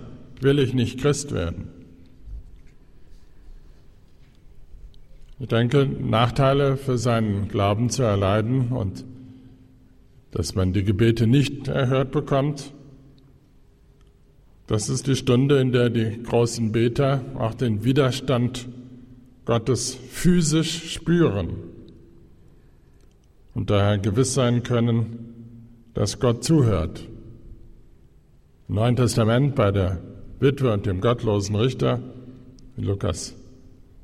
will 0.41 0.57
ich 0.57 0.73
nicht 0.73 0.99
Christ 0.99 1.31
werden. 1.31 1.78
Ich 5.41 5.47
denke, 5.47 5.85
Nachteile 5.85 6.75
für 6.75 6.97
seinen 6.97 7.47
Glauben 7.47 7.89
zu 7.89 8.03
erleiden 8.03 8.73
und 8.73 9.05
dass 10.31 10.53
man 10.53 10.73
die 10.73 10.83
Gebete 10.83 11.27
nicht 11.27 11.69
erhört 11.69 12.11
bekommt, 12.11 12.73
das 14.67 14.89
ist 14.89 15.07
die 15.07 15.15
Stunde, 15.15 15.59
in 15.59 15.71
der 15.71 15.89
die 15.89 16.21
großen 16.21 16.73
Beter 16.73 17.21
auch 17.35 17.55
den 17.55 17.85
Widerstand 17.85 18.67
Gottes 19.45 19.95
physisch 19.95 20.93
spüren 20.93 21.55
und 23.55 23.69
daher 23.69 23.97
gewiss 23.97 24.33
sein 24.33 24.61
können, 24.61 25.85
dass 25.93 26.19
Gott 26.19 26.43
zuhört. 26.43 27.07
Im 28.67 28.75
Neuen 28.75 28.97
Testament 28.97 29.55
bei 29.55 29.71
der 29.71 30.01
Witwe 30.39 30.73
und 30.73 30.85
dem 30.85 31.01
gottlosen 31.01 31.55
Richter 31.55 31.99
in 32.77 32.83
Lukas 32.83 33.33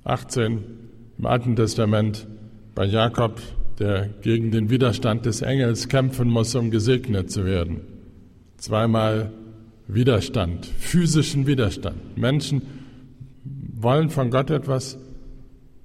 18, 0.06 0.85
im 1.18 1.26
Alten 1.26 1.56
Testament 1.56 2.28
bei 2.74 2.86
Jakob, 2.86 3.42
der 3.80 4.10
gegen 4.22 4.52
den 4.52 4.70
Widerstand 4.70 5.26
des 5.26 5.42
Engels 5.42 5.88
kämpfen 5.88 6.30
muss, 6.30 6.56
um 6.56 6.72
gesegnet 6.72 7.32
zu 7.32 7.46
werden. 7.46 7.82
Zweimal 8.58 9.32
Widerstand, 9.88 10.66
physischen 10.66 11.46
Widerstand. 11.46 12.18
Menschen 12.18 12.62
wollen 13.74 14.10
von 14.10 14.32
Gott 14.32 14.50
etwas 14.50 14.98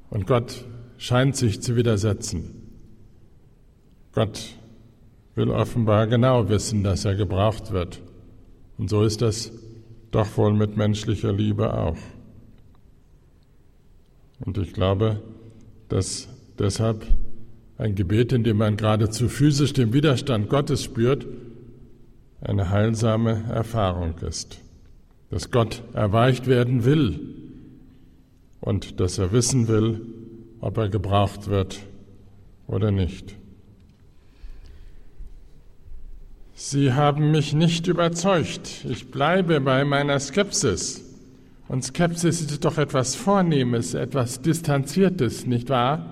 und 0.08 0.26
Gott 0.26 0.64
scheint 0.96 1.36
sich 1.36 1.60
zu 1.60 1.76
widersetzen. 1.76 2.54
Gott 4.12 4.40
will 5.34 5.50
offenbar 5.50 6.06
genau 6.06 6.48
wissen, 6.48 6.82
dass 6.82 7.04
er 7.04 7.14
gebraucht 7.14 7.72
wird. 7.72 8.00
Und 8.78 8.90
so 8.90 9.02
ist 9.02 9.22
das 9.22 9.52
doch 10.10 10.36
wohl 10.36 10.54
mit 10.54 10.76
menschlicher 10.76 11.32
Liebe 11.32 11.74
auch. 11.74 11.98
Und 14.40 14.58
ich 14.58 14.72
glaube, 14.72 15.20
dass 15.88 16.28
deshalb 16.58 17.06
ein 17.78 17.94
Gebet, 17.94 18.32
in 18.32 18.44
dem 18.44 18.58
man 18.58 18.76
geradezu 18.76 19.28
physisch 19.28 19.72
den 19.72 19.92
Widerstand 19.92 20.48
Gottes 20.48 20.84
spürt, 20.84 21.26
eine 22.40 22.70
heilsame 22.70 23.44
Erfahrung 23.50 24.14
ist. 24.18 24.58
Dass 25.30 25.50
Gott 25.50 25.82
erweicht 25.92 26.46
werden 26.46 26.84
will 26.84 27.20
und 28.60 29.00
dass 29.00 29.18
er 29.18 29.32
wissen 29.32 29.68
will, 29.68 30.02
ob 30.60 30.76
er 30.76 30.88
gebraucht 30.88 31.48
wird 31.48 31.80
oder 32.66 32.90
nicht. 32.90 33.36
Sie 36.54 36.92
haben 36.92 37.30
mich 37.30 37.54
nicht 37.54 37.86
überzeugt. 37.86 38.84
Ich 38.86 39.10
bleibe 39.10 39.60
bei 39.62 39.84
meiner 39.84 40.20
Skepsis. 40.20 41.09
Und 41.70 41.84
Skepsis 41.84 42.40
ist 42.40 42.64
doch 42.64 42.78
etwas 42.78 43.14
Vornehmes, 43.14 43.94
etwas 43.94 44.42
Distanziertes, 44.42 45.46
nicht 45.46 45.68
wahr? 45.68 46.04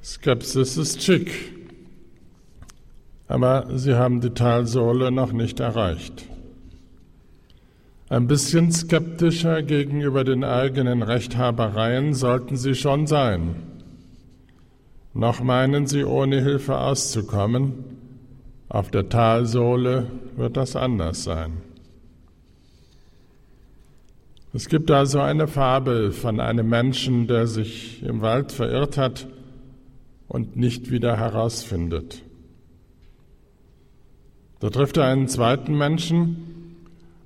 Skepsis 0.00 0.76
ist 0.76 1.02
schick. 1.02 1.56
Aber 3.26 3.66
Sie 3.76 3.94
haben 3.94 4.20
die 4.20 4.30
Talsohle 4.30 5.10
noch 5.10 5.32
nicht 5.32 5.58
erreicht. 5.58 6.24
Ein 8.08 8.28
bisschen 8.28 8.70
skeptischer 8.70 9.64
gegenüber 9.64 10.22
den 10.22 10.44
eigenen 10.44 11.02
Rechthabereien 11.02 12.14
sollten 12.14 12.56
Sie 12.56 12.76
schon 12.76 13.08
sein. 13.08 13.56
Noch 15.14 15.42
meinen 15.42 15.88
sie 15.88 16.04
ohne 16.04 16.40
Hilfe 16.40 16.78
auszukommen, 16.78 17.72
auf 18.68 18.92
der 18.92 19.08
Talsohle 19.08 20.06
wird 20.36 20.56
das 20.56 20.76
anders 20.76 21.24
sein. 21.24 21.71
Es 24.54 24.68
gibt 24.68 24.90
also 24.90 25.20
eine 25.20 25.48
Fabel 25.48 26.12
von 26.12 26.38
einem 26.38 26.68
Menschen, 26.68 27.26
der 27.26 27.46
sich 27.46 28.02
im 28.02 28.20
Wald 28.20 28.52
verirrt 28.52 28.98
hat 28.98 29.26
und 30.28 30.56
nicht 30.56 30.90
wieder 30.90 31.16
herausfindet. 31.16 32.22
Da 34.60 34.68
trifft 34.68 34.98
er 34.98 35.06
einen 35.06 35.28
zweiten 35.28 35.76
Menschen 35.76 36.36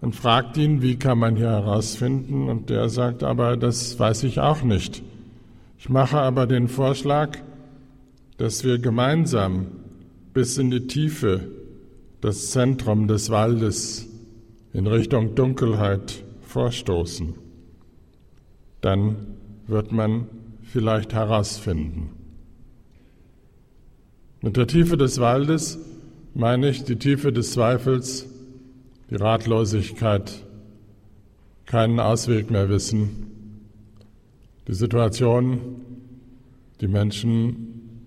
und 0.00 0.14
fragt 0.14 0.56
ihn, 0.56 0.82
wie 0.82 0.96
kann 0.96 1.18
man 1.18 1.34
hier 1.36 1.50
herausfinden? 1.50 2.48
Und 2.48 2.70
der 2.70 2.88
sagt 2.88 3.24
aber, 3.24 3.56
das 3.56 3.98
weiß 3.98 4.22
ich 4.22 4.38
auch 4.38 4.62
nicht. 4.62 5.02
Ich 5.80 5.88
mache 5.88 6.18
aber 6.18 6.46
den 6.46 6.68
Vorschlag, 6.68 7.38
dass 8.38 8.62
wir 8.62 8.78
gemeinsam 8.78 9.66
bis 10.32 10.58
in 10.58 10.70
die 10.70 10.86
Tiefe 10.86 11.48
das 12.20 12.50
Zentrum 12.50 13.08
des 13.08 13.30
Waldes 13.30 14.08
in 14.72 14.86
Richtung 14.86 15.34
Dunkelheit 15.34 16.22
vorstoßen. 16.56 17.34
Dann 18.80 19.16
wird 19.66 19.92
man 19.92 20.26
vielleicht 20.62 21.12
herausfinden. 21.12 22.12
Mit 24.40 24.56
der 24.56 24.66
Tiefe 24.66 24.96
des 24.96 25.20
Waldes 25.20 25.78
meine 26.32 26.70
ich 26.70 26.84
die 26.84 26.96
Tiefe 26.96 27.30
des 27.30 27.52
Zweifels, 27.52 28.26
die 29.10 29.16
Ratlosigkeit, 29.16 30.32
keinen 31.66 32.00
Ausweg 32.00 32.50
mehr 32.50 32.70
wissen, 32.70 33.26
die 34.66 34.74
Situation, 34.74 35.58
die 36.80 36.88
Menschen 36.88 38.00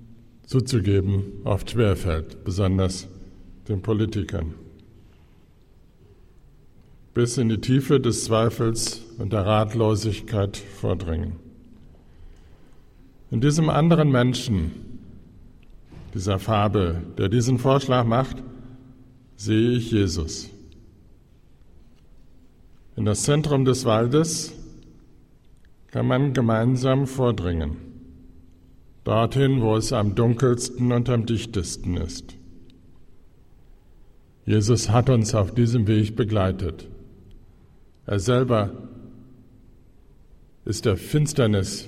zuzugeben, 0.47 1.23
oft 1.43 1.69
schwerfällt, 1.69 2.43
besonders 2.43 3.07
den 3.67 3.84
Politikern. 3.84 4.55
Bis 7.20 7.38
in 7.38 7.50
die 7.50 7.60
Tiefe 7.60 8.00
des 8.00 8.24
Zweifels 8.24 9.02
und 9.18 9.34
der 9.34 9.46
Ratlosigkeit 9.46 10.56
vordringen. 10.56 11.34
In 13.30 13.41
diesem 13.41 13.70
anderen 13.70 14.10
Menschen, 14.10 14.72
dieser 16.14 16.40
Fabel, 16.40 17.02
der 17.18 17.28
diesen 17.28 17.60
Vorschlag 17.60 18.06
macht, 18.06 18.38
sehe 19.36 19.72
ich 19.72 19.91
Jesus. 19.91 20.50
In 22.96 23.04
das 23.04 23.24
Zentrum 23.24 23.66
des 23.66 23.84
Waldes 23.84 24.54
kann 25.88 26.08
man 26.08 26.32
gemeinsam 26.32 27.06
vordringen 27.06 27.76
dorthin, 29.04 29.60
wo 29.60 29.76
es 29.76 29.91
am 29.91 30.16
dunkelsten 30.16 30.94
und 30.94 31.10
am 31.10 31.26
dichtesten 31.26 31.98
ist. 31.98 32.38
Jesus 34.46 34.90
hat 34.90 35.10
uns 35.10 35.36
auf 35.36 35.54
diesem 35.54 35.86
Weg 35.86 36.16
begleitet. 36.16 36.88
Er 38.10 38.18
selber 38.18 38.72
ist 40.65 40.86
der 40.86 40.98
Finsternis 40.98 41.88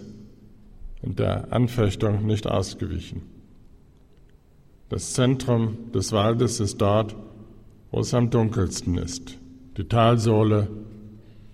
und 1.01 1.17
der 1.17 1.51
Anfechtung 1.51 2.27
nicht 2.27 2.45
ausgewichen. 2.45 3.23
Das 4.89 5.13
Zentrum 5.13 5.91
des 5.93 6.11
Waldes 6.11 6.59
ist 6.59 6.79
dort, 6.79 7.15
wo 7.89 8.01
es 8.01 8.13
am 8.13 8.29
dunkelsten 8.29 8.99
ist, 8.99 9.39
die 9.77 9.85
Talsohle, 9.85 10.67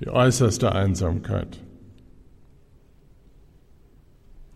die 0.01 0.09
äußerste 0.09 0.73
Einsamkeit. 0.73 1.59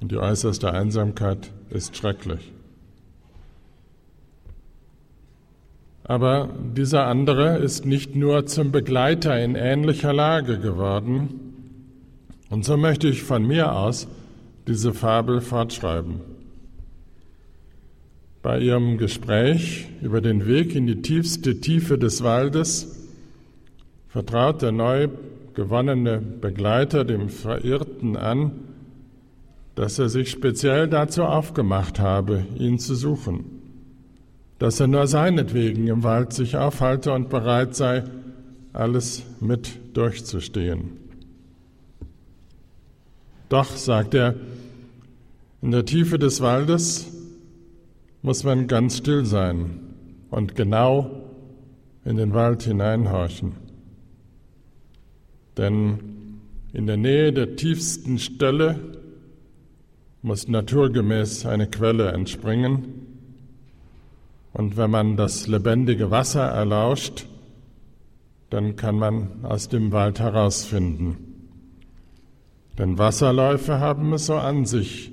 Und 0.02 0.12
die 0.12 0.18
äußerste 0.18 0.74
Einsamkeit 0.74 1.54
ist 1.70 1.96
schrecklich. 1.96 2.52
Aber 6.04 6.50
dieser 6.76 7.06
andere 7.06 7.58
ist 7.58 7.86
nicht 7.86 8.16
nur 8.16 8.46
zum 8.46 8.72
Begleiter 8.72 9.42
in 9.42 9.56
ähnlicher 9.56 10.14
Lage 10.14 10.60
geworden. 10.60 11.40
Und 12.50 12.66
so 12.66 12.76
möchte 12.76 13.08
ich 13.08 13.24
von 13.24 13.46
mir 13.46 13.74
aus 13.74 14.08
diese 14.68 14.94
Fabel 14.94 15.42
fortschreiben. 15.42 16.22
Bei 18.42 18.60
ihrem 18.60 18.98
Gespräch 18.98 19.88
über 20.02 20.20
den 20.20 20.48
Weg 20.48 20.76
in 20.76 20.88
die 20.88 21.02
tiefste 21.02 21.62
Tiefe 21.62 21.98
des 21.98 22.24
Waldes 22.24 23.08
vertraut 24.08 24.62
der 24.62 24.72
neu 24.72 25.10
gewonnene 25.54 26.20
Begleiter 26.20 27.06
dem 27.06 27.30
Verirrten 27.30 28.18
an, 28.18 28.52
dass 29.76 30.00
er 30.00 30.10
sich 30.10 30.32
speziell 30.32 30.88
dazu 30.88 31.24
aufgemacht 31.24 32.00
habe, 32.00 32.46
ihn 32.58 32.80
zu 32.80 32.96
suchen, 32.96 33.61
dass 34.62 34.80
er 34.80 34.86
nur 34.86 35.08
seinetwegen 35.08 35.88
im 35.88 36.04
Wald 36.04 36.34
sich 36.34 36.56
aufhalte 36.56 37.14
und 37.14 37.30
bereit 37.30 37.74
sei, 37.74 38.04
alles 38.74 39.24
mit 39.40 39.72
durchzustehen. 39.98 41.00
Doch, 43.50 43.76
sagt 43.76 44.14
er, 44.14 44.36
in 45.64 45.72
der 45.72 45.84
Tiefe 45.84 46.20
des 46.20 46.42
Waldes 46.42 47.12
muss 48.22 48.44
man 48.44 48.68
ganz 48.68 48.98
still 48.98 49.26
sein 49.26 49.80
und 50.30 50.54
genau 50.54 51.10
in 52.06 52.18
den 52.18 52.36
Wald 52.36 52.62
hineinhorchen. 52.62 53.54
Denn 55.58 56.38
in 56.72 56.86
der 56.86 56.98
Nähe 56.98 57.34
der 57.34 57.56
tiefsten 57.56 58.20
Stelle 58.20 58.80
muss 60.22 60.48
naturgemäß 60.48 61.48
eine 61.48 61.66
Quelle 61.66 62.12
entspringen 62.12 63.01
Und 64.54 64.78
wenn 64.78 64.92
man 64.92 65.16
das 65.18 65.48
lebendige 65.48 66.12
Wasser 66.12 66.44
erlauscht, 66.44 67.26
dann 68.50 68.76
kann 68.76 68.98
man 68.98 69.44
aus 69.44 69.70
dem 69.70 69.92
Wald 69.92 70.20
herausfinden. 70.20 71.18
Denn 72.78 72.98
Wasserläufe 72.98 73.80
haben 73.80 74.14
es 74.14 74.26
so 74.26 74.36
an 74.36 74.66
sich, 74.66 75.12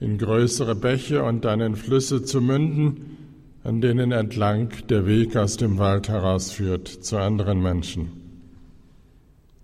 in 0.00 0.16
größere 0.16 0.74
Bäche 0.74 1.22
und 1.22 1.44
dann 1.44 1.60
in 1.60 1.76
Flüsse 1.76 2.22
zu 2.22 2.40
münden, 2.40 3.16
an 3.64 3.82
denen 3.82 4.12
entlang 4.12 4.70
der 4.88 5.06
Weg 5.06 5.36
aus 5.36 5.58
dem 5.58 5.78
Wald 5.78 6.08
herausführt 6.08 6.88
zu 6.88 7.18
anderen 7.18 7.60
Menschen. 7.60 8.12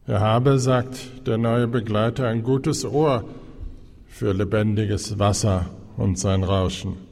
Er 0.06 0.20
habe, 0.20 0.58
sagt 0.58 1.26
der 1.26 1.38
neue 1.38 1.66
Begleiter, 1.66 2.28
ein 2.28 2.42
gutes 2.42 2.84
Ohr 2.84 3.24
für 4.06 4.32
lebendiges 4.32 5.18
Wasser 5.18 5.66
und 5.96 6.18
sein 6.18 6.44
Rauschen. 6.44 7.05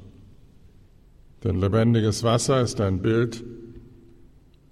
Denn 1.45 1.61
lebendiges 1.61 2.23
Wasser 2.23 2.63
ist 2.63 2.81
ein 2.81 3.03
Bild 3.03 3.45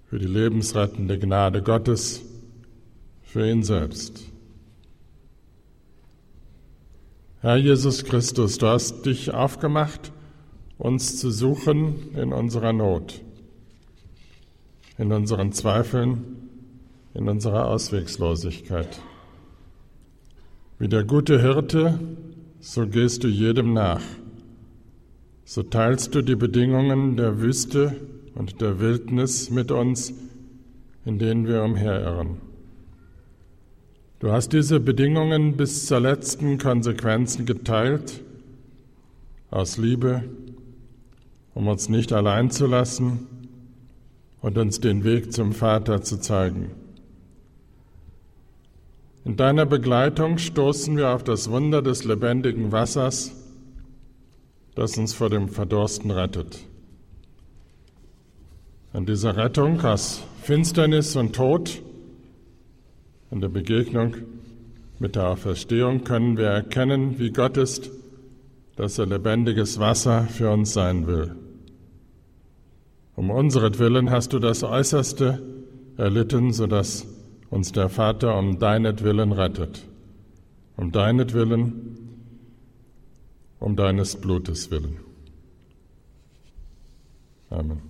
für 0.05 0.17
die 0.17 0.27
lebensrettende 0.27 1.19
Gnade 1.19 1.61
Gottes, 1.61 2.23
für 3.21 3.47
ihn 3.47 3.61
selbst. 3.61 4.31
Herr 7.41 7.57
Jesus 7.57 8.03
Christus, 8.03 8.57
du 8.57 8.67
hast 8.67 9.05
dich 9.05 9.33
aufgemacht, 9.33 10.11
uns 10.79 11.19
zu 11.19 11.29
suchen 11.29 12.15
in 12.15 12.33
unserer 12.33 12.73
Not, 12.73 13.21
in 14.97 15.11
unseren 15.11 15.51
Zweifeln, 15.51 16.23
in 17.13 17.29
unserer 17.29 17.67
Auswegslosigkeit. 17.67 18.99
Wie 20.79 20.87
der 20.87 21.03
gute 21.03 21.39
Hirte, 21.39 21.99
so 22.59 22.87
gehst 22.87 23.23
du 23.23 23.27
jedem 23.27 23.73
nach. 23.73 24.01
So 25.53 25.61
teilst 25.61 26.15
du 26.15 26.23
die 26.23 26.35
Bedingungen 26.35 27.15
der 27.15 27.39
Wüste 27.39 27.95
und 28.33 28.59
der 28.59 28.79
Wildnis 28.79 29.51
mit 29.51 29.69
uns, 29.69 30.11
in 31.05 31.19
denen 31.19 31.45
wir 31.45 31.61
umherirren. 31.61 32.37
Du 34.17 34.31
hast 34.31 34.51
diese 34.53 34.79
Bedingungen 34.79 35.55
bis 35.55 35.85
zur 35.85 35.99
letzten 35.99 36.57
Konsequenzen 36.57 37.45
geteilt, 37.45 38.23
aus 39.51 39.77
Liebe, 39.77 40.23
um 41.53 41.67
uns 41.67 41.87
nicht 41.87 42.13
allein 42.13 42.49
zu 42.49 42.65
lassen 42.65 43.27
und 44.41 44.57
uns 44.57 44.79
den 44.79 45.03
Weg 45.03 45.33
zum 45.33 45.51
Vater 45.51 46.01
zu 46.01 46.19
zeigen. 46.19 46.71
In 49.23 49.37
deiner 49.37 49.67
Begleitung 49.67 50.39
stoßen 50.39 50.97
wir 50.97 51.09
auf 51.09 51.23
das 51.23 51.51
Wunder 51.51 51.83
des 51.83 52.05
lebendigen 52.05 52.71
Wassers, 52.71 53.42
das 54.75 54.97
uns 54.97 55.13
vor 55.13 55.29
dem 55.29 55.49
Verdursten 55.49 56.11
rettet. 56.11 56.59
An 58.91 59.05
dieser 59.05 59.35
Rettung 59.37 59.81
aus 59.81 60.23
Finsternis 60.41 61.15
und 61.15 61.35
Tod, 61.35 61.81
an 63.31 63.41
der 63.41 63.49
Begegnung 63.49 64.15
mit 64.99 65.15
der 65.15 65.29
Auferstehung 65.29 66.03
können 66.03 66.37
wir 66.37 66.47
erkennen, 66.47 67.19
wie 67.19 67.31
Gott 67.31 67.57
ist, 67.57 67.89
dass 68.75 68.97
er 68.97 69.05
lebendiges 69.05 69.79
Wasser 69.79 70.23
für 70.23 70.51
uns 70.51 70.73
sein 70.73 71.07
will. 71.07 71.35
Um 73.15 73.29
unseretwillen 73.29 74.09
hast 74.09 74.33
du 74.33 74.39
das 74.39 74.63
Äußerste 74.63 75.41
erlitten, 75.97 76.51
sodass 76.51 77.07
uns 77.49 77.71
der 77.71 77.89
Vater 77.89 78.37
um 78.37 78.57
deinetwillen 78.57 79.31
rettet, 79.31 79.83
um 80.77 80.91
deinetwillen, 80.91 82.02
um 83.63 83.77
deines 83.77 84.19
Blutes 84.19 84.71
willen. 84.71 84.99
Amen. 87.49 87.81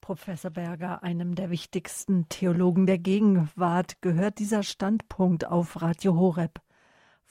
Professor 0.00 0.50
Berger, 0.50 1.02
einem 1.02 1.34
der 1.34 1.50
wichtigsten 1.50 2.28
Theologen 2.28 2.86
der 2.86 2.98
Gegenwart, 2.98 4.02
gehört 4.02 4.38
dieser 4.38 4.62
Standpunkt 4.62 5.46
auf 5.46 5.80
Radio 5.80 6.14
Horeb. 6.16 6.60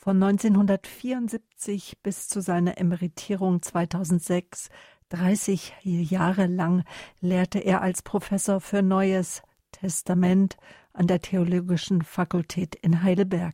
Von 0.03 0.23
1974 0.23 1.99
bis 2.01 2.27
zu 2.27 2.41
seiner 2.41 2.79
Emeritierung 2.79 3.61
2006, 3.61 4.71
30 5.09 5.73
Jahre 5.83 6.47
lang, 6.47 6.85
lehrte 7.19 7.59
er 7.59 7.83
als 7.83 8.01
Professor 8.01 8.61
für 8.61 8.81
Neues 8.81 9.43
Testament 9.71 10.57
an 10.91 11.05
der 11.05 11.21
Theologischen 11.21 12.01
Fakultät 12.01 12.73
in 12.73 13.03
Heidelberg. 13.03 13.53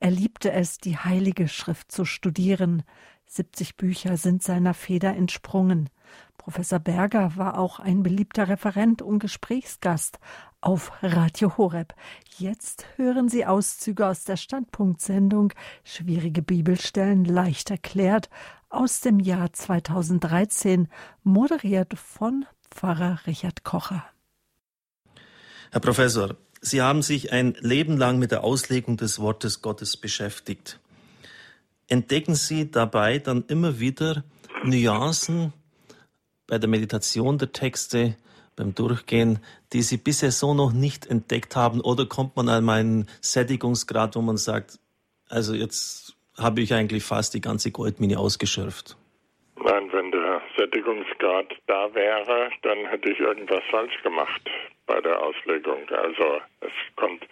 Er 0.00 0.10
liebte 0.10 0.50
es, 0.50 0.78
die 0.78 0.96
Heilige 0.96 1.46
Schrift 1.46 1.92
zu 1.92 2.04
studieren. 2.04 2.82
70 3.26 3.76
Bücher 3.76 4.16
sind 4.16 4.42
seiner 4.42 4.74
Feder 4.74 5.14
entsprungen. 5.14 5.88
Professor 6.38 6.78
Berger 6.78 7.36
war 7.36 7.58
auch 7.58 7.80
ein 7.80 8.02
beliebter 8.02 8.48
Referent 8.48 9.02
und 9.02 9.18
Gesprächsgast 9.18 10.18
auf 10.60 10.92
Radio 11.02 11.56
Horeb. 11.56 11.94
Jetzt 12.38 12.86
hören 12.96 13.28
Sie 13.28 13.46
Auszüge 13.46 14.06
aus 14.06 14.24
der 14.24 14.36
Standpunktsendung 14.36 15.52
Schwierige 15.84 16.42
Bibelstellen 16.42 17.24
leicht 17.24 17.70
erklärt 17.70 18.28
aus 18.68 19.00
dem 19.00 19.20
Jahr 19.20 19.52
2013, 19.52 20.88
moderiert 21.22 21.94
von 21.94 22.44
Pfarrer 22.70 23.20
Richard 23.26 23.64
Kocher. 23.64 24.04
Herr 25.70 25.80
Professor, 25.80 26.36
Sie 26.60 26.82
haben 26.82 27.02
sich 27.02 27.32
ein 27.32 27.54
Leben 27.60 27.96
lang 27.96 28.18
mit 28.18 28.32
der 28.32 28.42
Auslegung 28.42 28.96
des 28.96 29.18
Wortes 29.18 29.62
Gottes 29.62 29.96
beschäftigt. 29.96 30.80
Entdecken 31.86 32.34
Sie 32.34 32.70
dabei 32.70 33.18
dann 33.18 33.44
immer 33.46 33.78
wieder 33.78 34.24
Nuancen 34.64 35.52
bei 36.46 36.58
der 36.58 36.68
Meditation 36.68 37.38
der 37.38 37.52
Texte, 37.52 38.16
beim 38.56 38.74
Durchgehen, 38.74 39.38
die 39.72 39.82
Sie 39.82 39.98
bisher 39.98 40.30
so 40.30 40.54
noch 40.54 40.72
nicht 40.72 41.06
entdeckt 41.06 41.56
haben? 41.56 41.80
Oder 41.80 42.06
kommt 42.06 42.36
man 42.36 42.48
an 42.48 42.68
einen 42.68 43.08
Sättigungsgrad, 43.20 44.16
wo 44.16 44.22
man 44.22 44.38
sagt, 44.38 44.78
also 45.28 45.54
jetzt 45.54 46.16
habe 46.38 46.60
ich 46.60 46.72
eigentlich 46.72 47.04
fast 47.04 47.34
die 47.34 47.40
ganze 47.40 47.70
Goldmine 47.70 48.18
ausgeschöpft? 48.18 48.96
Nein, 49.62 49.90
wenn 49.92 50.10
der 50.10 50.42
Sättigungsgrad 50.56 51.54
da 51.66 51.94
wäre, 51.94 52.50
dann 52.62 52.86
hätte 52.86 53.10
ich 53.10 53.18
irgendwas 53.20 53.62
falsch 53.70 54.02
gemacht 54.02 54.42
bei 54.86 55.00
der 55.00 55.20
Auslegung. 55.20 55.88
Also 55.90 56.40
es 56.60 56.72
kommt 56.96 57.26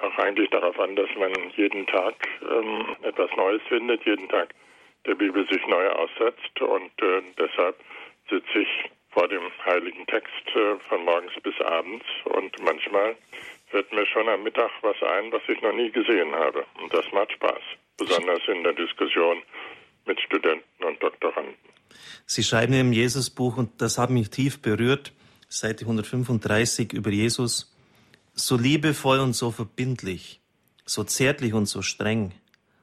auch 0.00 0.18
eigentlich 0.18 0.48
darauf 0.50 0.78
an, 0.78 0.94
dass 0.96 1.08
man 1.18 1.32
jeden 1.56 1.86
Tag 1.86 2.14
ähm, 2.42 2.96
etwas 3.02 3.30
Neues 3.36 3.62
findet, 3.68 4.04
jeden 4.06 4.28
Tag 4.28 4.54
der 5.06 5.14
Bibel 5.14 5.46
sich 5.48 5.66
neu 5.66 5.88
aussetzt 5.88 6.60
und 6.60 6.90
äh, 7.02 7.22
deshalb 7.38 7.76
sitze 8.28 8.60
ich 8.60 8.90
vor 9.10 9.28
dem 9.28 9.42
heiligen 9.64 10.06
Text 10.06 10.46
äh, 10.54 10.78
von 10.88 11.04
morgens 11.04 11.32
bis 11.42 11.58
abends 11.60 12.04
und 12.24 12.54
manchmal 12.62 13.16
fällt 13.70 13.92
mir 13.92 14.06
schon 14.06 14.28
am 14.28 14.42
Mittag 14.42 14.70
was 14.82 14.96
ein, 15.02 15.32
was 15.32 15.42
ich 15.48 15.60
noch 15.62 15.72
nie 15.72 15.90
gesehen 15.90 16.34
habe. 16.34 16.64
Und 16.80 16.92
das 16.92 17.04
macht 17.12 17.32
Spaß, 17.32 17.60
besonders 17.96 18.40
in 18.48 18.62
der 18.62 18.72
Diskussion 18.74 19.42
mit 20.06 20.20
Studenten 20.20 20.84
und 20.84 21.02
Doktoranden. 21.02 21.54
Sie 22.26 22.42
schreiben 22.42 22.74
im 22.74 22.92
Jesusbuch, 22.92 23.56
und 23.56 23.80
das 23.80 23.98
hat 23.98 24.10
mich 24.10 24.30
tief 24.30 24.60
berührt, 24.60 25.12
Seite 25.48 25.84
135 25.84 26.92
über 26.92 27.10
Jesus, 27.10 27.74
so 28.34 28.56
liebevoll 28.56 29.20
und 29.20 29.32
so 29.32 29.50
verbindlich, 29.50 30.40
so 30.84 31.04
zärtlich 31.04 31.54
und 31.54 31.66
so 31.66 31.82
streng, 31.82 32.32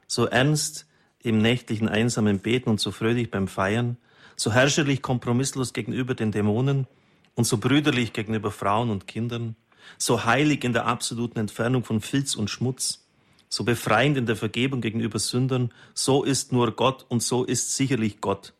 so 0.07 0.25
ernst 0.25 0.87
im 1.21 1.37
nächtlichen 1.39 1.87
einsamen 1.87 2.39
Beten 2.39 2.69
und 2.69 2.79
so 2.79 2.91
fröhlich 2.91 3.31
beim 3.31 3.47
Feiern, 3.47 3.97
so 4.35 4.51
herrscherlich 4.51 5.01
kompromisslos 5.01 5.73
gegenüber 5.73 6.13
den 6.13 6.31
Dämonen 6.31 6.87
und 7.35 7.45
so 7.45 7.57
brüderlich 7.57 8.13
gegenüber 8.13 8.51
Frauen 8.51 8.89
und 8.89 9.07
Kindern, 9.07 9.55
so 9.97 10.25
heilig 10.25 10.63
in 10.63 10.73
der 10.73 10.85
absoluten 10.85 11.39
Entfernung 11.39 11.83
von 11.83 12.01
Filz 12.01 12.35
und 12.35 12.49
Schmutz, 12.49 13.05
so 13.49 13.63
befreiend 13.63 14.17
in 14.17 14.25
der 14.25 14.35
Vergebung 14.35 14.81
gegenüber 14.81 15.19
Sündern, 15.19 15.71
so 15.93 16.23
ist 16.23 16.51
nur 16.51 16.71
Gott 16.75 17.05
und 17.07 17.23
so 17.23 17.43
ist 17.43 17.75
sicherlich 17.75 18.19
Gott. 18.19 18.53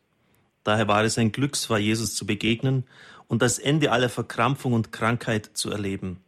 Daher 0.64 0.88
war 0.88 1.04
es 1.04 1.18
ein 1.18 1.32
Glücksfall, 1.32 1.80
Jesus 1.80 2.14
zu 2.14 2.26
begegnen 2.26 2.84
und 3.28 3.42
das 3.42 3.58
Ende 3.58 3.92
aller 3.92 4.08
Verkrampfung 4.08 4.72
und 4.72 4.92
Krankheit 4.92 5.50
zu 5.54 5.70
erleben. 5.70 6.20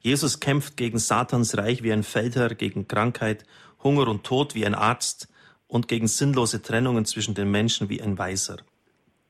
Jesus 0.00 0.40
kämpft 0.40 0.76
gegen 0.76 0.98
Satans 0.98 1.56
Reich 1.56 1.82
wie 1.82 1.92
ein 1.92 2.02
Feldherr, 2.02 2.54
gegen 2.54 2.88
Krankheit, 2.88 3.44
Hunger 3.82 4.08
und 4.08 4.24
Tod 4.24 4.54
wie 4.54 4.66
ein 4.66 4.74
Arzt 4.74 5.28
und 5.68 5.88
gegen 5.88 6.08
sinnlose 6.08 6.62
Trennungen 6.62 7.04
zwischen 7.04 7.34
den 7.34 7.50
Menschen 7.50 7.88
wie 7.88 8.02
ein 8.02 8.18
Weiser 8.18 8.58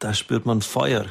da 0.00 0.14
spürt 0.14 0.46
man 0.46 0.62
Feuer, 0.62 1.06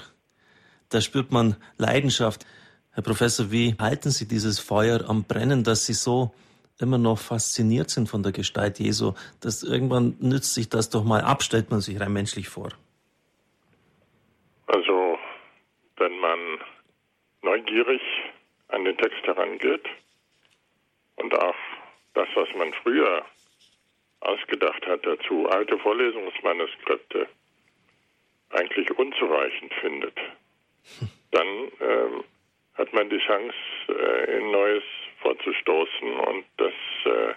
da 0.90 1.00
spürt 1.00 1.32
man 1.32 1.56
Leidenschaft. 1.78 2.46
Herr 2.92 3.04
Professor, 3.04 3.52
wie 3.52 3.76
halten 3.80 4.10
Sie 4.10 4.28
dieses 4.28 4.60
Feuer 4.60 5.08
am 5.08 5.24
Brennen, 5.24 5.64
dass 5.64 5.86
Sie 5.86 5.94
so 5.94 6.34
immer 6.80 6.98
noch 6.98 7.20
fasziniert 7.20 7.90
sind 7.90 8.10
von 8.10 8.24
der 8.24 8.32
Gestalt 8.32 8.80
Jesu, 8.80 9.14
dass 9.42 9.64
irgendwann 9.64 10.18
nützt 10.20 10.54
sich 10.54 10.70
das 10.70 10.90
doch 10.90 11.04
mal 11.04 11.22
ab, 11.22 11.44
stellt 11.44 11.70
man 11.70 11.82
sich 11.82 12.00
rein 12.00 12.12
menschlich 12.12 12.50
vor. 12.50 12.70
Also, 14.68 15.20
wenn 15.98 16.18
man 16.20 16.40
neugierig 17.44 18.02
an 18.70 18.86
den 18.86 18.98
Text 18.98 19.22
herangeht 19.24 19.86
und 21.18 21.38
auch 21.38 21.56
das, 22.16 22.28
was 22.36 22.48
man 22.58 22.74
früher 22.82 23.24
ausgedacht 24.22 24.86
hat 24.88 25.06
dazu, 25.06 25.48
alte 25.50 25.78
Vorlesungsmanuskripte 25.78 27.28
eigentlich 28.52 28.90
unzureichend 28.98 29.74
findet, 29.76 30.18
dann 31.32 31.48
ähm, 31.80 32.24
hat 32.76 32.94
man 32.94 33.10
die 33.10 33.20
Chance, 33.20 33.56
äh, 33.90 34.38
in 34.38 34.52
Neues 34.52 34.84
vorzustoßen 35.22 36.14
und 36.14 36.46
das 36.58 36.74
äh, 37.06 37.34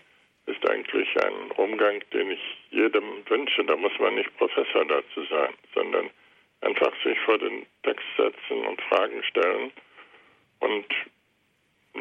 ist 0.51 0.69
eigentlich 0.69 1.09
ein 1.25 1.51
Umgang, 1.53 2.03
den 2.13 2.31
ich 2.31 2.41
jedem 2.71 3.29
wünsche. 3.29 3.65
Da 3.65 3.77
muss 3.77 3.93
man 3.99 4.15
nicht 4.15 4.37
Professor 4.39 4.85
dazu 4.85 5.25
sein, 5.31 5.55
sondern 5.75 6.11
einfach 6.63 6.93
sich 7.05 7.19
vor 7.21 7.39
den 7.39 7.67
Text 7.83 8.07
setzen 8.17 8.67
und 8.67 8.81
Fragen 8.83 9.23
stellen 9.25 9.73
und 10.61 10.87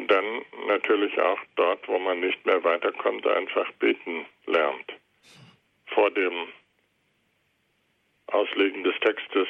dann 0.08 0.42
natürlich 0.66 1.18
auch 1.20 1.38
dort, 1.56 1.86
wo 1.88 1.98
man 1.98 2.20
nicht 2.20 2.44
mehr 2.46 2.62
weiterkommt, 2.64 3.26
einfach 3.26 3.70
beten 3.72 4.24
lernt. 4.46 4.92
Vor 5.86 6.10
dem 6.10 6.48
Auslegen 8.32 8.84
des 8.84 8.98
Textes 9.00 9.48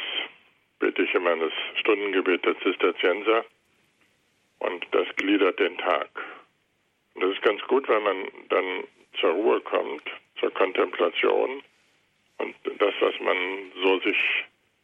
bete 0.79 1.03
ich 1.03 1.15
immer 1.15 1.37
das 1.37 1.53
Stundengebet 1.81 2.45
der 2.45 2.59
Zisterzienser 2.61 3.45
und 4.59 4.87
das 4.91 5.07
gliedert 5.17 5.59
den 5.59 5.79
Tag. 5.79 6.09
Und 7.15 7.23
das 7.23 7.33
ist 7.33 7.43
ganz 7.43 7.63
gut, 7.63 7.89
weil 7.89 8.01
man 8.01 8.29
dann 8.49 8.85
zur 9.21 9.31
Ruhe 9.31 9.61
kommt, 9.61 10.03
zur 10.41 10.53
Kontemplation 10.53 11.63
und 12.39 12.55
das, 12.79 12.95
was 13.01 13.15
man 13.21 13.73
so 13.83 14.01
sich 14.01 14.17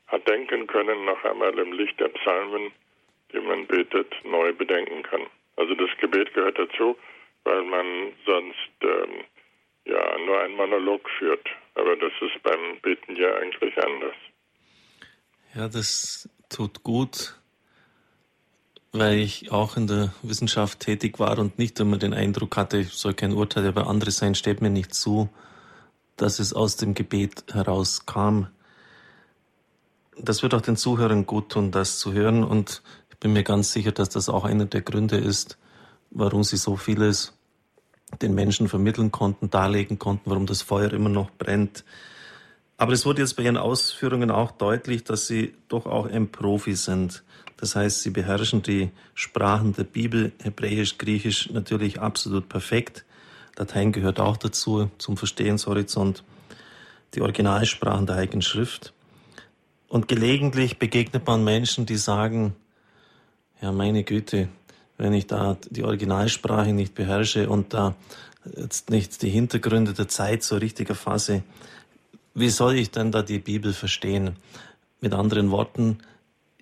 hat 0.07 0.27
denken 0.29 0.67
können, 0.67 1.05
noch 1.05 1.23
einmal 1.25 1.59
im 1.59 1.73
Licht 1.73 1.99
der 2.01 2.09
Psalmen, 2.09 2.73
die 3.33 3.41
man 3.41 3.67
betet, 3.67 4.15
neu 4.25 4.53
bedenken 4.53 5.03
kann. 5.03 5.27
Also 5.57 5.75
das 5.75 5.91
Gebet 5.99 6.33
gehört 6.35 6.59
dazu, 6.59 6.97
weil 7.45 7.63
man 7.63 8.13
sonst 8.25 8.71
ähm, 8.83 9.25
ja 9.85 10.19
nur 10.19 10.41
einen 10.41 10.57
Monolog 10.57 11.09
führt. 11.19 11.49
Aber 11.79 11.97
das 11.97 12.13
ist 12.21 12.43
beim 12.43 12.81
Beten 12.83 13.15
ja 13.15 13.35
eigentlich 13.37 13.77
anders. 13.79 14.17
Ja, 15.55 15.69
das 15.69 16.29
tut 16.49 16.83
gut, 16.83 17.41
weil 18.93 19.19
ich 19.19 19.53
auch 19.53 19.77
in 19.77 19.87
der 19.87 20.13
Wissenschaft 20.23 20.81
tätig 20.81 21.21
war 21.21 21.39
und 21.39 21.59
nicht 21.59 21.79
immer 21.79 21.97
den 21.97 22.15
Eindruck 22.15 22.57
hatte, 22.57 22.79
ich 22.79 22.93
soll 22.93 23.15
kein 23.15 23.33
Urteil 23.33 23.67
über 23.67 23.87
andere 23.87 24.11
sein, 24.11 24.35
steht 24.35 24.61
mir 24.61 24.71
nicht 24.71 24.93
zu, 24.93 25.29
dass 26.17 26.41
es 26.41 26.53
aus 26.53 26.77
dem 26.77 26.95
Gebet 26.95 27.45
herauskam. 27.53 28.47
Das 30.17 30.43
wird 30.43 30.55
auch 30.55 30.61
den 30.61 30.77
Zuhörern 30.77 31.27
gut 31.27 31.53
tun, 31.53 31.71
das 31.71 32.01
zu 32.01 32.13
hören 32.13 32.43
und 32.43 32.83
ich 33.11 33.19
bin 33.19 33.33
mir 33.33 33.45
ganz 33.45 33.73
sicher, 33.73 33.93
dass 33.93 34.09
das 34.09 34.29
auch 34.29 34.45
einer 34.45 34.67
der 34.67 34.83
Gründe 34.83 35.17
ist, 35.17 35.59
warum 36.11 36.43
sie 36.43 36.57
so 36.57 36.77
vieles 36.77 37.38
den 38.23 38.35
Menschen 38.35 38.69
vermitteln 38.69 39.13
konnten, 39.13 39.51
darlegen 39.51 39.99
konnten, 39.99 40.31
warum 40.31 40.47
das 40.47 40.63
Feuer 40.63 40.93
immer 40.93 41.09
noch 41.09 41.31
brennt. 41.31 41.85
Aber 42.77 42.93
es 42.93 43.05
wurde 43.05 43.23
jetzt 43.23 43.37
bei 43.37 43.43
Ihren 43.43 43.57
Ausführungen 43.57 44.31
auch 44.31 44.53
deutlich, 44.53 45.05
dass 45.05 45.27
Sie 45.27 45.55
doch 45.69 45.87
auch 45.87 46.07
ein 46.07 46.31
Profi 46.31 46.75
sind. 46.75 47.25
Das 47.57 47.75
heißt, 47.75 48.03
Sie 48.03 48.11
beherrschen 48.11 48.63
die 48.63 48.91
Sprachen 49.15 49.73
der 49.75 49.85
Bibel, 49.85 50.33
Hebräisch, 50.43 50.97
Griechisch 50.97 51.51
natürlich 51.51 52.01
absolut 52.01 52.49
perfekt. 52.49 53.05
Latein 53.57 53.91
gehört 53.91 54.21
auch 54.21 54.37
dazu, 54.37 54.91
zum 54.99 55.17
Verstehenshorizont. 55.17 56.23
Die 57.15 57.21
Originalsprachen 57.21 58.07
der 58.07 58.17
Heiligen 58.17 58.43
Schrift. 58.43 58.93
Und 59.89 60.07
gelegentlich 60.07 60.79
begegnet 60.79 61.27
man 61.27 61.43
Menschen, 61.43 61.85
die 61.85 61.97
sagen, 61.97 62.55
ja, 63.61 63.73
meine 63.73 64.05
Güte, 64.05 64.49
wenn 64.99 65.13
ich 65.15 65.27
da 65.27 65.57
die 65.71 65.85
Originalsprache 65.85 66.73
nicht 66.73 66.95
beherrsche 66.95 67.49
und 67.49 67.73
da 67.73 67.95
jetzt 68.57 68.91
nicht 68.91 69.23
die 69.23 69.31
Hintergründe 69.31 69.95
der 69.95 70.09
Zeit 70.09 70.43
so 70.43 70.57
richtig 70.57 70.91
erfasse, 70.91 71.43
wie 72.35 72.51
soll 72.51 72.75
ich 72.75 72.91
denn 72.91 73.11
da 73.11 73.23
die 73.23 73.39
Bibel 73.39 73.73
verstehen? 73.73 74.37
Mit 75.01 75.15
anderen 75.15 75.51
Worten, 75.51 75.99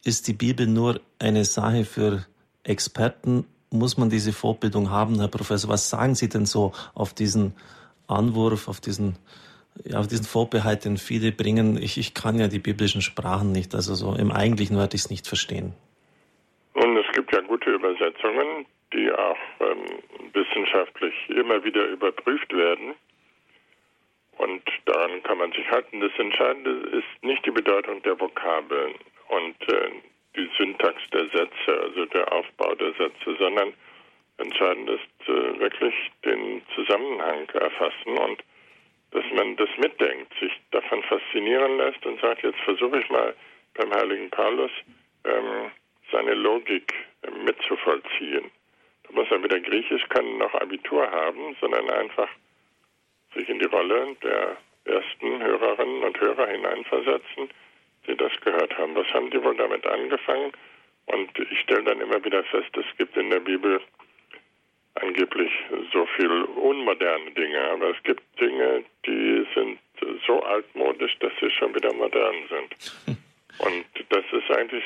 ist 0.04 0.28
die 0.28 0.32
Bibel 0.32 0.66
nur 0.66 1.00
eine 1.18 1.44
Sache 1.44 1.84
für 1.84 2.24
Experten? 2.62 3.46
Muss 3.70 3.96
man 3.96 4.08
diese 4.08 4.32
Vorbildung 4.32 4.90
haben, 4.90 5.18
Herr 5.18 5.28
Professor? 5.28 5.70
Was 5.70 5.90
sagen 5.90 6.14
Sie 6.14 6.28
denn 6.28 6.46
so 6.46 6.72
auf 6.94 7.12
diesen 7.12 7.54
Anwurf, 8.06 8.68
auf 8.68 8.80
diesen, 8.80 9.16
ja, 9.84 9.98
auf 9.98 10.06
diesen 10.06 10.24
Vorbehalt, 10.24 10.84
den 10.84 10.96
viele 10.96 11.32
bringen? 11.32 11.76
Ich, 11.76 11.98
ich 11.98 12.14
kann 12.14 12.38
ja 12.38 12.48
die 12.48 12.58
biblischen 12.58 13.02
Sprachen 13.02 13.52
nicht, 13.52 13.74
also 13.74 13.94
so 13.94 14.14
im 14.14 14.30
Eigentlichen 14.30 14.76
werde 14.76 14.94
ich 14.94 15.02
es 15.02 15.10
nicht 15.10 15.26
verstehen. 15.26 15.72
Nun, 16.74 16.96
es 16.98 17.12
gibt 17.14 17.32
ja 17.32 17.40
Übersetzungen, 18.06 18.66
die 18.92 19.10
auch 19.12 19.38
ähm, 19.60 20.02
wissenschaftlich 20.32 21.14
immer 21.28 21.62
wieder 21.64 21.86
überprüft 21.86 22.52
werden. 22.54 22.94
Und 24.38 24.62
daran 24.84 25.22
kann 25.22 25.38
man 25.38 25.52
sich 25.52 25.68
halten. 25.70 26.00
Das 26.00 26.12
Entscheidende 26.18 26.70
ist 26.98 27.24
nicht 27.24 27.44
die 27.46 27.50
Bedeutung 27.50 28.02
der 28.02 28.18
Vokabeln 28.20 28.94
und 29.28 29.72
äh, 29.72 29.90
die 30.36 30.48
Syntax 30.58 31.00
der 31.12 31.26
Sätze, 31.30 31.80
also 31.82 32.04
der 32.06 32.30
Aufbau 32.32 32.74
der 32.74 32.92
Sätze, 32.92 33.36
sondern 33.38 33.72
entscheidend 34.38 34.90
ist 34.90 35.28
äh, 35.28 35.58
wirklich 35.58 35.94
den 36.24 36.62
Zusammenhang 36.74 37.48
erfassen 37.54 38.18
und 38.18 38.44
dass 39.12 39.24
man 39.34 39.56
das 39.56 39.70
mitdenkt, 39.78 40.32
sich 40.38 40.52
davon 40.72 41.02
faszinieren 41.04 41.78
lässt 41.78 42.04
und 42.04 42.20
sagt, 42.20 42.42
jetzt 42.42 42.60
versuche 42.60 43.00
ich 43.00 43.08
mal 43.08 43.34
beim 43.74 43.90
heiligen 43.94 44.28
Paulus 44.30 44.70
ähm, 45.24 45.70
seine 46.10 46.34
Logik 46.34 46.94
äh, 47.22 47.30
mitzuvollziehen. 47.30 48.50
Da 49.04 49.12
muss 49.12 49.30
er 49.30 49.42
weder 49.42 49.60
Griechisch 49.60 50.08
können 50.08 50.38
noch 50.38 50.54
Abitur 50.54 51.10
haben, 51.10 51.56
sondern 51.60 51.88
einfach 51.90 52.28
sich 53.34 53.48
in 53.48 53.58
die 53.58 53.66
Rolle 53.66 54.16
der 54.22 54.56
ersten 54.84 55.42
Hörerinnen 55.42 56.02
und 56.02 56.20
Hörer 56.20 56.46
hineinversetzen, 56.48 57.50
die 58.06 58.16
das 58.16 58.32
gehört 58.40 58.76
haben. 58.78 58.94
Was 58.94 59.06
haben 59.12 59.30
die 59.30 59.42
wohl 59.42 59.56
damit 59.56 59.86
angefangen? 59.86 60.52
Und 61.06 61.38
ich 61.38 61.60
stelle 61.60 61.84
dann 61.84 62.00
immer 62.00 62.24
wieder 62.24 62.42
fest, 62.44 62.76
es 62.76 62.96
gibt 62.96 63.16
in 63.16 63.30
der 63.30 63.40
Bibel 63.40 63.80
angeblich 64.94 65.52
so 65.92 66.06
viel 66.16 66.30
unmoderne 66.30 67.30
Dinge, 67.32 67.60
aber 67.70 67.90
es 67.90 68.02
gibt 68.02 68.22
Dinge, 68.40 68.84
die 69.04 69.46
sind 69.54 69.78
so 70.26 70.42
altmodisch, 70.42 71.16
dass 71.20 71.32
sie 71.40 71.50
schon 71.50 71.74
wieder 71.74 71.92
modern 71.92 72.36
sind. 72.48 73.18
Und 73.58 73.84
das 74.10 74.24
ist 74.32 74.50
eigentlich 74.50 74.84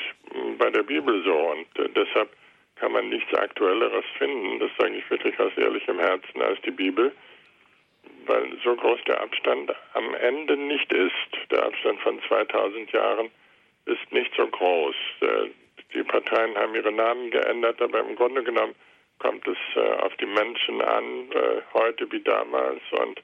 bei 0.57 0.69
der 0.69 0.83
Bibel 0.83 1.23
so 1.23 1.51
und 1.51 1.67
deshalb 1.95 2.29
kann 2.75 2.93
man 2.93 3.09
nichts 3.09 3.33
Aktuelleres 3.33 4.05
finden, 4.17 4.59
das 4.59 4.71
sage 4.77 4.95
ich 4.95 5.09
wirklich 5.09 5.37
aus 5.39 5.51
ehrlichem 5.57 5.99
Herzen, 5.99 6.41
als 6.41 6.59
die 6.61 6.71
Bibel 6.71 7.11
weil 8.25 8.57
so 8.63 8.75
groß 8.75 8.99
der 9.07 9.21
Abstand 9.21 9.73
am 9.93 10.13
Ende 10.15 10.57
nicht 10.57 10.91
ist. 10.93 11.51
Der 11.51 11.65
Abstand 11.65 11.99
von 12.01 12.21
2000 12.27 12.91
Jahren 12.91 13.29
ist 13.85 14.11
nicht 14.11 14.31
so 14.35 14.47
groß. 14.47 14.95
Äh, 15.21 15.49
die 15.93 16.03
Parteien 16.03 16.55
haben 16.55 16.75
ihre 16.75 16.91
Namen 16.91 17.31
geändert, 17.31 17.81
aber 17.81 17.99
im 17.99 18.15
Grunde 18.15 18.43
genommen 18.43 18.75
kommt 19.19 19.47
es 19.47 19.57
äh, 19.75 19.93
auf 20.01 20.15
die 20.17 20.25
Menschen 20.25 20.81
an, 20.81 21.31
äh, 21.31 21.61
heute 21.73 22.11
wie 22.11 22.21
damals. 22.21 22.81
Und 22.91 23.21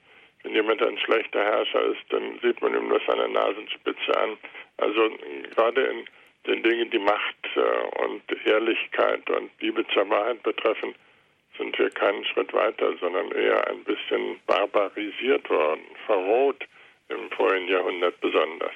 wenn 0.48 0.56
jemand 0.56 0.82
ein 0.82 0.98
schlechter 1.00 1.44
Herrscher 1.44 1.84
ist, 1.88 2.04
dann 2.10 2.40
sieht 2.42 2.62
man 2.62 2.74
ihm 2.74 2.88
nur 2.88 3.02
seine 3.06 3.28
Nasenspitze 3.28 4.18
an. 4.18 4.38
Also 4.78 5.10
gerade 5.54 5.82
in 5.82 6.06
den 6.48 6.64
Dingen, 6.64 6.90
die 6.90 7.00
Macht 7.00 7.36
und 8.00 8.24
Ehrlichkeit 8.46 9.30
und 9.30 9.52
Liebe 9.60 9.86
zur 9.94 10.10
Wahrheit 10.10 10.42
betreffen, 10.44 10.96
sind 11.58 11.78
wir 11.78 11.90
keinen 11.90 12.24
Schritt 12.24 12.54
weiter, 12.54 12.94
sondern 13.02 13.30
eher 13.34 13.68
ein 13.68 13.84
bisschen 13.84 14.40
barbarisiert 14.46 15.50
worden, 15.50 15.84
verroht 16.06 16.66
im 17.10 17.30
vorigen 17.32 17.68
Jahrhundert 17.68 18.18
besonders. 18.22 18.74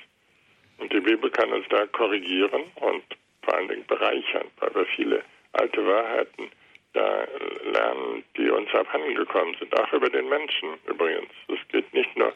Und 0.79 0.91
die 0.91 0.99
Bibel 0.99 1.29
kann 1.29 1.53
uns 1.53 1.65
da 1.69 1.85
korrigieren 1.87 2.63
und 2.75 3.03
vor 3.43 3.53
allen 3.53 3.69
Dingen 3.69 3.85
bereichern, 3.87 4.47
weil 4.59 4.75
wir 4.75 4.85
viele 4.87 5.23
alte 5.53 5.87
Wahrheiten 5.87 6.51
da 6.93 7.27
lernen, 7.63 8.23
die 8.37 8.49
uns 8.49 8.73
abhandengekommen 8.73 9.55
sind, 9.59 9.77
auch 9.79 9.93
über 9.93 10.09
den 10.09 10.27
Menschen 10.29 10.69
übrigens. 10.87 11.31
Es 11.47 11.67
geht 11.69 11.93
nicht 11.93 12.15
nur 12.17 12.33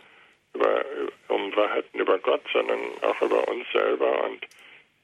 über, 0.54 0.86
um 1.28 1.56
Wahrheiten 1.56 2.00
über 2.00 2.18
Gott, 2.20 2.42
sondern 2.54 2.80
auch 3.02 3.22
über 3.22 3.48
uns 3.48 3.66
selber. 3.74 4.24
Und 4.24 4.46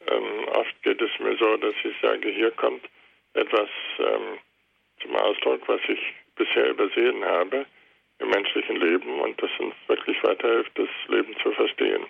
ähm, 0.07 0.47
oft 0.53 0.83
geht 0.83 1.01
es 1.01 1.11
mir 1.19 1.35
so, 1.37 1.57
dass 1.57 1.75
ich 1.83 1.95
sage, 2.01 2.29
hier 2.29 2.51
kommt 2.51 2.83
etwas 3.33 3.69
ähm, 3.99 4.39
zum 5.01 5.15
Ausdruck, 5.15 5.67
was 5.67 5.81
ich 5.87 5.99
bisher 6.35 6.69
übersehen 6.69 7.23
habe 7.25 7.65
im 8.19 8.29
menschlichen 8.29 8.77
Leben 8.77 9.19
und 9.19 9.41
das 9.41 9.49
uns 9.59 9.75
wirklich 9.87 10.21
weiterhilft, 10.23 10.71
das 10.75 10.89
Leben 11.07 11.35
zu 11.41 11.51
verstehen. 11.51 12.05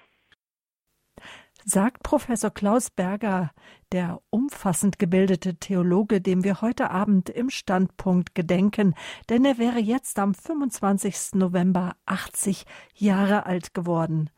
Sagt 1.66 2.02
Professor 2.02 2.50
Klaus 2.50 2.90
Berger, 2.90 3.52
der 3.92 4.22
umfassend 4.32 4.98
gebildete 4.98 5.56
Theologe, 5.56 6.20
dem 6.20 6.44
wir 6.44 6.62
heute 6.62 6.90
Abend 6.90 7.30
im 7.30 7.50
Standpunkt 7.50 8.34
gedenken, 8.34 8.96
denn 9.30 9.46
er 9.46 9.58
wäre 9.60 9.80
jetzt 9.80 10.18
am 10.18 10.34
25. 10.34 11.34
November 11.36 11.96
80 12.06 12.66
Jahre 12.96 13.46
alt 13.46 13.74
geworden. 13.76 14.32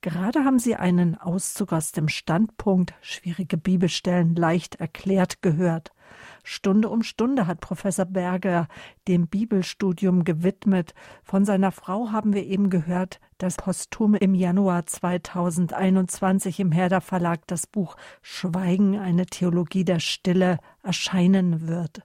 Gerade 0.00 0.44
haben 0.44 0.58
Sie 0.58 0.74
einen 0.76 1.16
Auszug 1.16 1.74
aus 1.74 1.92
dem 1.92 2.08
Standpunkt 2.08 2.94
Schwierige 3.02 3.58
Bibelstellen 3.58 4.34
leicht 4.34 4.76
erklärt 4.76 5.42
gehört. 5.42 5.92
Stunde 6.42 6.88
um 6.88 7.02
Stunde 7.02 7.46
hat 7.46 7.60
Professor 7.60 8.04
Berger 8.04 8.68
dem 9.08 9.26
Bibelstudium 9.28 10.24
gewidmet. 10.24 10.94
Von 11.22 11.44
seiner 11.44 11.72
Frau 11.72 12.10
haben 12.12 12.32
wir 12.32 12.44
eben 12.44 12.70
gehört, 12.70 13.20
dass 13.38 13.56
posthum 13.56 14.14
im 14.14 14.34
Januar 14.34 14.86
2021 14.86 16.60
im 16.60 16.72
Herder 16.72 17.00
Verlag 17.00 17.46
das 17.46 17.66
Buch 17.66 17.96
Schweigen, 18.22 18.98
eine 18.98 19.26
Theologie 19.26 19.84
der 19.84 20.00
Stille 20.00 20.58
erscheinen 20.82 21.68
wird. 21.68 22.02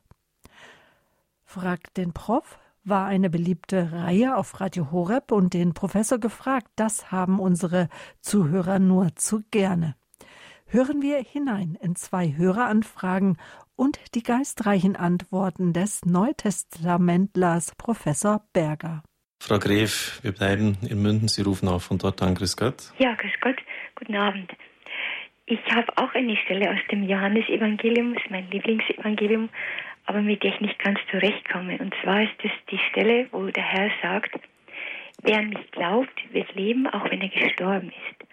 Fragt 1.43 1.97
den 1.97 2.13
Prof 2.13 2.59
war 2.85 3.07
eine 3.07 3.29
beliebte 3.29 3.91
Reihe 3.91 4.37
auf 4.37 4.61
Radio 4.61 4.91
Horeb 4.91 5.31
und 5.31 5.53
den 5.53 5.73
Professor 5.73 6.19
gefragt. 6.19 6.67
Das 6.75 7.11
haben 7.11 7.39
unsere 7.39 7.89
Zuhörer 8.21 8.79
nur 8.79 9.15
zu 9.15 9.41
gerne. 9.49 9.95
Hören 10.75 11.01
wir 11.01 11.19
hinein 11.19 11.77
in 11.81 11.95
zwei 11.95 12.33
Höreranfragen 12.35 13.37
und 13.77 13.97
die 14.13 14.23
geistreichen 14.23 14.97
Antworten 14.97 15.71
des 15.71 16.03
Neutestamentlers 16.03 17.73
Professor 17.77 18.43
Berger. 18.51 19.01
Frau 19.41 19.57
Gref, 19.57 20.19
wir 20.21 20.33
bleiben 20.33 20.77
in 20.81 21.01
München. 21.01 21.29
Sie 21.29 21.43
rufen 21.43 21.69
auf 21.69 21.85
von 21.85 21.97
dort 21.97 22.21
an. 22.21 22.35
Grüß 22.35 22.57
Gott. 22.57 22.91
Ja, 22.97 23.13
grüß 23.13 23.31
Gott. 23.39 23.55
Guten 23.95 24.17
Abend. 24.17 24.51
Ich 25.45 25.61
habe 25.73 25.87
auch 25.95 26.13
eine 26.13 26.35
Stelle 26.43 26.69
aus 26.69 26.81
dem 26.91 27.03
Johannesevangelium, 27.03 28.15
ist 28.15 28.29
mein 28.29 28.51
Lieblingsevangelium, 28.51 29.47
aber 30.07 30.21
mit 30.21 30.43
der 30.43 30.55
ich 30.55 30.59
nicht 30.59 30.79
ganz 30.79 30.99
zurechtkomme. 31.09 31.77
Und 31.77 31.95
zwar 32.03 32.23
ist 32.23 32.35
es 32.43 32.51
die 32.69 32.81
Stelle, 32.89 33.29
wo 33.31 33.45
der 33.45 33.63
Herr 33.63 33.91
sagt, 34.01 34.35
wer 35.23 35.37
an 35.37 35.51
mich 35.51 35.71
glaubt, 35.71 36.33
wird 36.33 36.53
leben, 36.53 36.85
auch 36.87 37.09
wenn 37.09 37.21
er 37.21 37.29
gestorben 37.29 37.93
ist. 38.09 38.25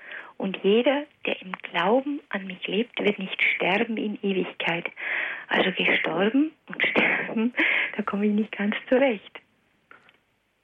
Und 0.43 0.59
jeder, 0.65 1.07
der 1.25 1.41
im 1.41 1.53
Glauben 1.71 2.21
an 2.31 2.49
mich 2.49 2.67
lebt, 2.67 2.99
wird 2.99 3.17
nicht 3.17 3.41
sterben 3.55 3.97
in 3.97 4.19
Ewigkeit. 4.25 4.91
Also 5.47 5.71
gestorben 5.71 6.51
und 6.67 6.85
sterben, 6.91 7.55
da 7.97 8.03
komme 8.03 8.27
ich 8.27 8.33
nicht 8.33 8.51
ganz 8.51 8.75
zurecht. 8.89 9.41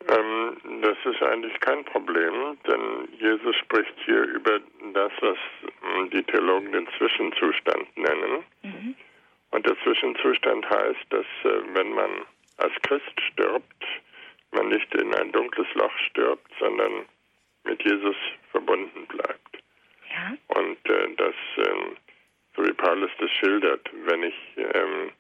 Ähm, 0.09 0.83
das 0.83 0.97
ist 1.05 1.23
eigentlich 1.23 1.61
kein 1.61 1.85
Problem, 1.85 2.59
denn 2.67 3.09
Jesus 3.21 3.55
spricht 3.55 3.95
hier 4.05 4.25
über 4.25 4.59
das, 4.95 5.13
was 5.21 5.39
hm, 5.95 6.11
die 6.11 6.25
Theologen 6.25 6.73
den 6.73 6.89
Zwischenzustand 6.99 7.97
nennen. 7.97 8.45
Mhm. 8.65 8.97
Und 9.53 9.65
der 9.65 9.79
Zwischenzustand 9.85 10.69
heißt, 10.69 11.07
dass 11.11 11.27
äh, 11.45 11.63
wenn 11.75 11.93
man 11.93 12.11
als 12.57 12.73
Christ 12.83 13.21
stirbt, 13.31 13.85
man 14.51 14.71
nicht 14.71 14.93
in 14.97 15.15
ein 15.15 15.31
dunkles 15.31 15.69
Loch 15.75 15.97
stirbt, 16.11 16.51
sondern 16.59 17.05
mit 17.63 17.81
Jesus 17.85 18.17
verbunden 18.51 19.07
bleibt. 19.07 19.48
Und 20.49 20.91
äh, 20.91 21.15
das, 21.17 21.35
ähm, 21.59 21.97
so 22.57 22.65
wie 22.65 22.73
Paulus 22.73 23.11
das 23.19 23.31
schildert, 23.31 23.89
wenn 24.07 24.23
ich 24.23 24.35
ähm, 24.57 25.13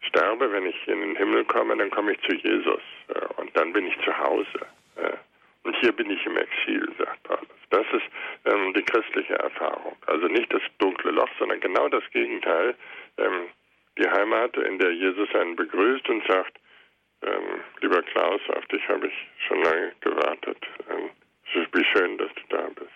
sterbe, 0.00 0.50
wenn 0.50 0.66
ich 0.66 0.88
in 0.88 1.00
den 1.00 1.16
Himmel 1.16 1.44
komme, 1.44 1.76
dann 1.76 1.90
komme 1.90 2.12
ich 2.12 2.20
zu 2.22 2.34
Jesus 2.34 2.82
äh, 3.08 3.40
und 3.40 3.56
dann 3.56 3.72
bin 3.72 3.86
ich 3.86 3.98
zu 4.04 4.16
Hause. 4.16 4.66
Äh, 4.96 5.16
und 5.64 5.76
hier 5.78 5.92
bin 5.92 6.10
ich 6.10 6.24
im 6.26 6.36
Exil, 6.36 6.88
sagt 6.98 7.22
Paulus. 7.24 7.48
Das 7.70 7.86
ist 7.92 8.06
ähm, 8.44 8.72
die 8.74 8.82
christliche 8.82 9.34
Erfahrung. 9.34 9.96
Also 10.06 10.28
nicht 10.28 10.52
das 10.52 10.62
dunkle 10.78 11.10
Loch, 11.10 11.28
sondern 11.38 11.60
genau 11.60 11.88
das 11.88 12.04
Gegenteil. 12.12 12.76
Ähm, 13.18 13.48
die 13.98 14.08
Heimat, 14.08 14.56
in 14.56 14.78
der 14.78 14.92
Jesus 14.92 15.34
einen 15.34 15.56
begrüßt 15.56 16.08
und 16.08 16.24
sagt, 16.26 16.58
ähm, 17.22 17.60
lieber 17.80 18.02
Klaus, 18.02 18.40
auf 18.50 18.64
dich 18.66 18.86
habe 18.88 19.08
ich 19.08 19.14
schon 19.48 19.62
lange 19.62 19.92
gewartet. 20.00 20.58
Ähm, 20.90 21.10
wie 21.72 21.84
schön, 21.84 22.18
dass 22.18 22.30
du 22.34 22.42
da 22.50 22.68
bist. 22.74 22.90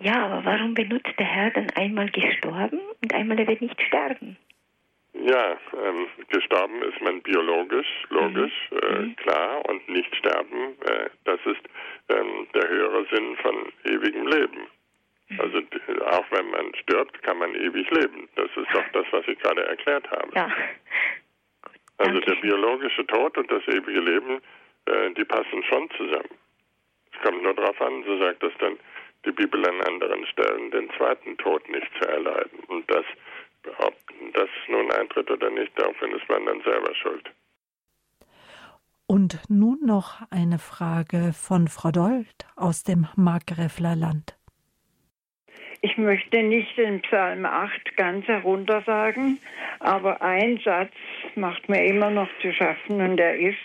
Ja, 0.00 0.26
aber 0.26 0.44
warum 0.44 0.74
benutzt 0.74 1.14
der 1.18 1.26
Herr 1.26 1.50
dann 1.50 1.70
einmal 1.70 2.10
gestorben 2.10 2.80
und 3.02 3.14
einmal 3.14 3.38
er 3.38 3.46
wird 3.46 3.60
nicht 3.60 3.80
sterben? 3.80 4.36
Ja, 5.14 5.56
ähm, 5.80 6.08
gestorben 6.28 6.82
ist 6.82 7.00
man 7.00 7.22
biologisch, 7.22 7.86
logisch, 8.10 8.52
mhm. 8.70 8.78
Äh, 8.78 8.98
mhm. 8.98 9.16
klar, 9.16 9.68
und 9.68 9.88
nicht 9.88 10.14
sterben, 10.16 10.74
äh, 10.86 11.08
das 11.24 11.38
ist 11.46 11.62
ähm, 12.08 12.48
der 12.52 12.68
höhere 12.68 13.06
Sinn 13.12 13.36
von 13.36 13.54
ewigem 13.84 14.26
Leben. 14.26 14.66
Mhm. 15.28 15.40
Also 15.40 15.58
auch 16.06 16.24
wenn 16.30 16.50
man 16.50 16.74
stirbt, 16.74 17.22
kann 17.22 17.38
man 17.38 17.54
ewig 17.54 17.88
leben. 17.90 18.28
Das 18.34 18.50
ist 18.56 18.68
doch 18.72 18.84
das, 18.92 19.06
was 19.12 19.26
ich 19.28 19.38
gerade 19.38 19.64
erklärt 19.64 20.10
habe. 20.10 20.28
Ja. 20.34 20.46
Gut, 20.46 22.08
also 22.08 22.20
der 22.20 22.34
biologische 22.36 23.06
Tod 23.06 23.38
und 23.38 23.50
das 23.50 23.62
ewige 23.68 24.00
Leben, 24.00 24.40
äh, 24.86 25.10
die 25.16 25.24
passen 25.24 25.62
schon 25.68 25.88
zusammen. 25.90 26.30
Es 27.12 27.22
kommt 27.22 27.42
nur 27.42 27.54
darauf 27.54 27.80
an, 27.80 28.02
so 28.04 28.18
sagt 28.18 28.42
das 28.42 28.52
dann 28.58 28.76
die 29.24 29.32
Bibel 29.32 29.66
an 29.66 29.80
anderen 29.82 30.26
Stellen, 30.26 30.70
den 30.70 30.90
zweiten 30.96 31.36
Tod 31.38 31.68
nicht 31.68 31.90
zu 32.00 32.08
erleiden. 32.08 32.58
Und 32.68 32.90
das, 32.90 33.04
ob 33.78 33.94
das 34.32 34.48
nun 34.68 34.90
eintritt 34.92 35.30
oder 35.30 35.50
nicht, 35.50 35.72
daraufhin 35.76 36.12
ist 36.12 36.28
man 36.28 36.46
dann 36.46 36.60
selber 36.62 36.94
schuld. 36.94 37.30
Und 39.06 39.38
nun 39.48 39.78
noch 39.84 40.22
eine 40.30 40.58
Frage 40.58 41.32
von 41.34 41.68
Frau 41.68 41.90
Dold 41.90 42.46
aus 42.56 42.84
dem 42.84 43.06
Markgräfler 43.16 43.96
Land. 43.96 44.36
Ich 45.82 45.98
möchte 45.98 46.42
nicht 46.42 46.78
den 46.78 47.02
Psalm 47.02 47.44
8 47.44 47.98
ganz 47.98 48.26
herunter 48.26 48.82
sagen, 48.86 49.38
aber 49.80 50.22
ein 50.22 50.58
Satz 50.64 50.94
macht 51.34 51.68
mir 51.68 51.84
immer 51.84 52.08
noch 52.08 52.28
zu 52.40 52.50
schaffen 52.54 53.02
und 53.02 53.18
der 53.18 53.38
ist, 53.38 53.58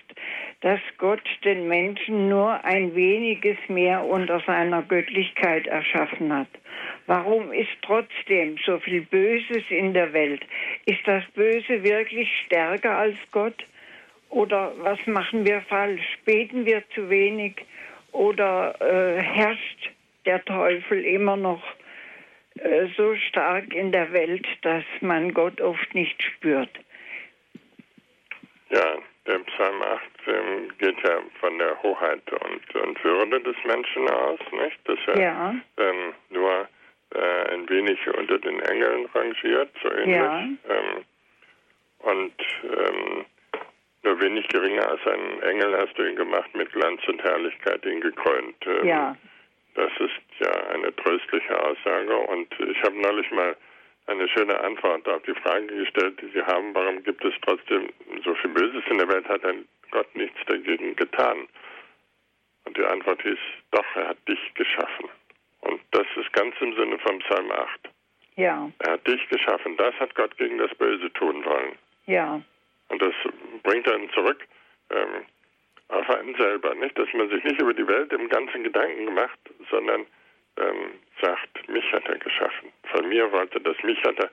dass 0.62 0.80
Gott 0.98 1.24
den 1.46 1.68
Menschen 1.68 2.28
nur 2.28 2.64
ein 2.66 2.94
weniges 2.94 3.58
mehr 3.70 4.04
unter 4.04 4.42
seiner 4.42 4.82
Göttlichkeit 4.82 5.68
erschaffen 5.68 6.34
hat. 6.34 6.50
Warum 7.08 7.52
ist 7.54 7.72
trotzdem 7.82 8.58
so 8.66 8.78
viel 8.80 9.02
Böses 9.02 9.64
in 9.70 9.94
der 9.94 10.12
Welt? 10.14 10.42
Ist 10.86 11.06
das 11.06 11.24
Böse 11.34 11.84
wirklich 11.84 12.30
stärker 12.46 12.98
als 12.98 13.18
Gott? 13.32 13.66
Oder 14.30 14.74
was 14.80 15.00
machen 15.08 15.46
wir 15.46 15.62
falsch? 15.62 16.18
Beten 16.26 16.66
wir 16.66 16.84
zu 16.94 17.10
wenig? 17.10 17.56
Oder 18.12 18.76
äh, 18.82 19.22
herrscht 19.22 19.92
der 20.26 20.44
Teufel 20.44 21.04
immer 21.06 21.38
noch 21.38 21.64
äh, 22.56 22.88
so 22.98 23.16
stark 23.16 23.74
in 23.74 23.92
der 23.92 24.12
Welt, 24.12 24.46
dass 24.62 24.84
man 25.02 25.34
Gott 25.34 25.62
oft 25.62 25.96
nicht 25.96 26.22
spürt. 26.22 26.70
Ja, 28.70 28.98
der 29.30 29.40
Psalm 29.40 29.82
8 29.82 30.02
ähm, 30.28 30.70
geht 30.80 30.98
ja 31.08 31.20
von 31.40 31.58
der 31.60 31.82
Hoheit 31.84 32.24
und, 32.32 32.76
und 32.76 33.04
Würde 33.04 33.40
des 33.42 33.56
Menschen 33.64 34.10
aus, 34.10 34.40
nicht? 34.52 34.78
Dass 34.86 35.00
er 35.08 35.22
ja. 35.22 35.56
ähm, 35.78 36.14
nur 36.30 36.68
äh, 37.14 37.54
ein 37.54 37.70
wenig 37.70 38.00
unter 38.18 38.40
den 38.40 38.60
Engeln 38.62 39.06
rangiert, 39.14 39.70
so 39.84 39.92
ähnlich. 39.92 40.16
Ja. 40.16 40.40
Ähm, 40.42 41.06
und 42.00 42.34
ähm, 42.64 43.26
nur 44.04 44.22
wenig 44.22 44.48
geringer 44.48 44.90
als 44.90 45.06
ein 45.06 45.44
Engel 45.44 45.78
hast 45.78 45.98
du 45.98 46.10
ihn 46.10 46.16
gemacht, 46.16 46.50
mit 46.56 46.72
Glanz 46.72 47.02
und 47.08 47.22
Herrlichkeit 47.24 47.86
ihn 47.86 48.02
gekrönt. 48.02 48.56
Ähm, 48.66 48.88
ja. 48.88 49.16
Das 49.76 49.92
ist 50.00 50.40
ja 50.40 50.52
eine 50.74 50.96
tröstliche 50.96 51.64
Aussage 51.64 52.18
und 52.18 52.48
ich 52.60 52.82
habe 52.82 53.00
neulich 53.00 53.30
mal 53.32 53.56
eine 54.10 54.28
schöne 54.28 54.60
Antwort 54.62 55.08
auf 55.08 55.22
die 55.24 55.34
Frage 55.36 55.68
gestellt, 55.68 56.20
die 56.22 56.30
Sie 56.30 56.42
haben, 56.42 56.74
warum 56.74 57.04
gibt 57.04 57.24
es 57.24 57.34
trotzdem 57.42 57.90
so 58.24 58.34
viel 58.36 58.52
Böses 58.52 58.84
in 58.90 58.98
der 58.98 59.08
Welt, 59.08 59.28
hat 59.28 59.46
ein 59.46 59.68
Gott 59.92 60.14
nichts 60.16 60.40
dagegen 60.46 60.96
getan. 60.96 61.48
Und 62.66 62.78
die 62.78 62.86
Antwort 62.86 63.22
hieß, 63.22 63.40
doch, 63.72 63.86
er 63.96 64.10
hat 64.10 64.28
dich 64.28 64.40
geschaffen. 64.54 65.10
Und 65.62 65.82
das 65.92 66.06
ist 66.16 66.32
ganz 66.34 66.56
im 66.60 66.76
Sinne 66.76 66.98
von 67.00 67.20
Psalm 67.20 67.52
8. 67.52 67.90
Ja. 68.36 68.72
Er 68.80 68.94
hat 68.94 69.08
dich 69.08 69.28
geschaffen, 69.30 69.76
das 69.78 69.94
hat 70.00 70.16
Gott 70.16 70.38
gegen 70.38 70.58
das 70.58 70.74
Böse 70.76 71.12
tun 71.14 71.44
wollen. 71.46 71.78
Ja. 72.06 72.42
Und 72.90 73.02
das 73.02 73.14
bringt 73.64 73.92
einen 73.92 74.10
zurück. 74.12 74.48
Ähm, 74.92 75.26
auf 75.90 76.10
einen 76.10 76.36
selber, 76.36 76.76
nicht? 76.76 76.98
Dass 76.98 77.12
man 77.14 77.30
sich 77.30 77.44
nicht 77.44 77.60
über 77.60 77.74
die 77.74 77.88
Welt 77.88 78.14
im 78.14 78.30
ganzen 78.30 78.64
Gedanken 78.64 79.14
macht, 79.14 79.40
sondern 79.70 80.06
ähm, 80.58 80.92
sagt, 81.22 81.70
mich 81.70 81.92
hat 81.92 82.06
er 82.08 82.18
geschaffen. 82.18 82.72
Von 82.92 83.08
mir 83.08 83.32
wollte 83.32 83.60
das, 83.62 83.76
mich 83.84 84.02
hat 84.04 84.20
er 84.20 84.30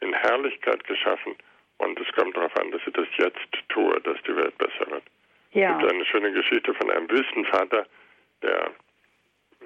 in 0.00 0.12
Herrlichkeit 0.12 0.84
geschaffen 0.84 1.36
und 1.78 1.98
es 2.00 2.12
kommt 2.14 2.36
darauf 2.36 2.56
an, 2.56 2.70
dass 2.70 2.80
ich 2.86 2.92
das 2.92 3.06
jetzt 3.16 3.68
tue, 3.68 4.00
dass 4.02 4.20
die 4.22 4.36
Welt 4.36 4.56
besser 4.58 4.90
wird. 4.90 5.04
Ja. 5.52 5.72
Es 5.72 5.78
gibt 5.78 5.92
eine 5.92 6.06
schöne 6.06 6.32
Geschichte 6.32 6.74
von 6.74 6.90
einem 6.90 7.08
Wüstenvater, 7.08 7.86
der 8.42 8.70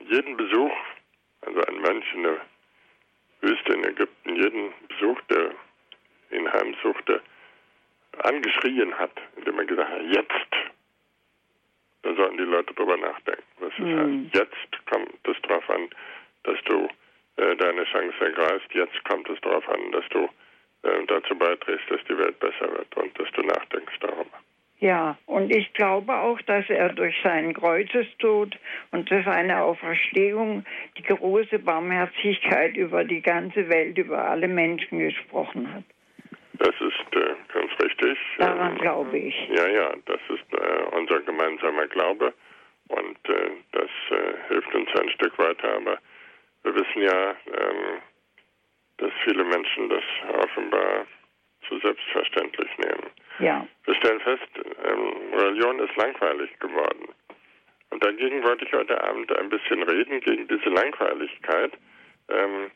jeden 0.09 0.37
Besuch, 0.37 0.73
also 1.43 1.61
ein 1.63 1.81
Mönch 1.81 2.07
in 2.15 2.23
der 2.23 2.41
Wüste 3.41 3.73
in 3.73 3.85
Ägypten, 3.85 4.37
jeden 4.37 4.73
Besuch, 4.89 5.21
der 5.31 5.53
ihn 6.31 6.53
heimsuchte, 6.53 7.23
angeschrien 8.19 8.99
hat, 8.99 9.13
indem 9.37 9.59
er 9.59 9.65
gesagt 9.65 9.91
hat, 9.91 10.03
jetzt 10.03 10.58
da 12.09 12.15
sollten 12.15 12.39
die 12.39 12.45
Leute 12.45 12.75
drüber 12.75 12.97
nachdenken. 12.97 13.43
Was 13.61 13.79
mhm. 13.79 14.31
Jetzt 14.33 14.87
kommt 14.87 15.13
es 15.25 15.37
darauf 15.43 15.69
an, 15.71 15.89
dass 16.45 16.59
du 16.65 16.89
äh, 17.37 17.57
deine 17.57 17.85
Chance 17.85 18.17
ergreifst. 18.21 18.73
Jetzt 18.73 19.05
kommt 19.05 19.29
es 19.29 19.41
darauf 19.43 19.69
an, 19.69 19.93
dass 19.93 20.05
du 20.11 20.29
äh, 20.83 21.07
dazu 21.07 21.37
beiträgst, 21.37 21.91
dass 21.91 22.01
die 22.09 22.17
Welt 22.17 22.39
besser 22.41 22.71
wird 22.73 22.97
und 22.97 23.19
dass 23.19 23.31
du 23.33 23.43
nachdenkst 23.43 23.99
darüber. 24.01 24.39
Ja, 24.81 25.19
und 25.27 25.51
ich 25.51 25.73
glaube 25.75 26.15
auch, 26.15 26.41
dass 26.43 26.71
er 26.71 26.91
durch 26.91 27.17
seinen 27.25 27.53
Kreuzestod 27.53 28.57
und 28.93 29.11
durch 29.11 29.25
seine 29.25 29.63
Auferstehung 29.63 30.65
die 30.97 31.03
große 31.03 31.59
Barmherzigkeit 31.59 32.77
über 32.77 33.03
die 33.03 33.21
ganze 33.21 33.69
Welt, 33.69 33.99
über 33.99 34.25
alle 34.25 34.47
Menschen 34.47 35.01
gesprochen 35.01 35.75
hat. 35.75 35.85
Das 36.59 36.75
ist 36.81 37.17
äh, 37.17 37.35
ganz 37.53 37.71
richtig. 37.83 38.19
Daran 38.39 38.73
ähm, 38.73 38.79
glaube 38.79 39.17
ich. 39.17 39.49
Ja, 39.49 39.67
ja, 39.69 39.93
das 40.07 40.21
ist 40.29 40.53
äh, 40.53 40.97
unser 40.97 41.21
gemeinsamer 41.21 41.87
Glaube 41.87 42.35
und 42.89 43.29
äh, 43.29 43.51
das 43.73 43.91
äh, 44.11 44.49
hilft 44.49 44.75
uns 44.75 44.89
ein 45.01 45.11
Stück 45.11 45.39
weiter. 45.39 45.77
Aber 45.77 45.99
wir 46.65 46.75
wissen 46.75 47.03
ja, 47.03 47.31
ähm, 47.31 48.03
dass 48.97 49.13
viele 49.25 49.45
Menschen 49.45 49.89
das 49.89 50.03
offenbar 50.35 51.07
zu 51.69 51.79
selbstverständlich 51.79 52.71
nehmen. 52.79 53.11
Ja. 53.39 53.67
Wir 53.85 53.95
stellen 53.95 54.21
fest, 54.21 54.49
ähm, 54.85 55.35
Religion 55.35 55.79
ist 55.81 55.95
langweilig 55.97 56.59
geworden. 56.59 57.09
Und 57.91 58.05
dagegen 58.05 58.43
wollte 58.45 58.65
ich 58.65 58.73
heute 58.73 59.03
Abend 59.03 59.35
ein 59.37 59.49
bisschen 59.49 59.83
reden, 59.83 60.21
gegen 60.21 60.49
diese 60.49 60.69
Langweiligkeit, 60.69 61.73
ähm, 62.29 62.71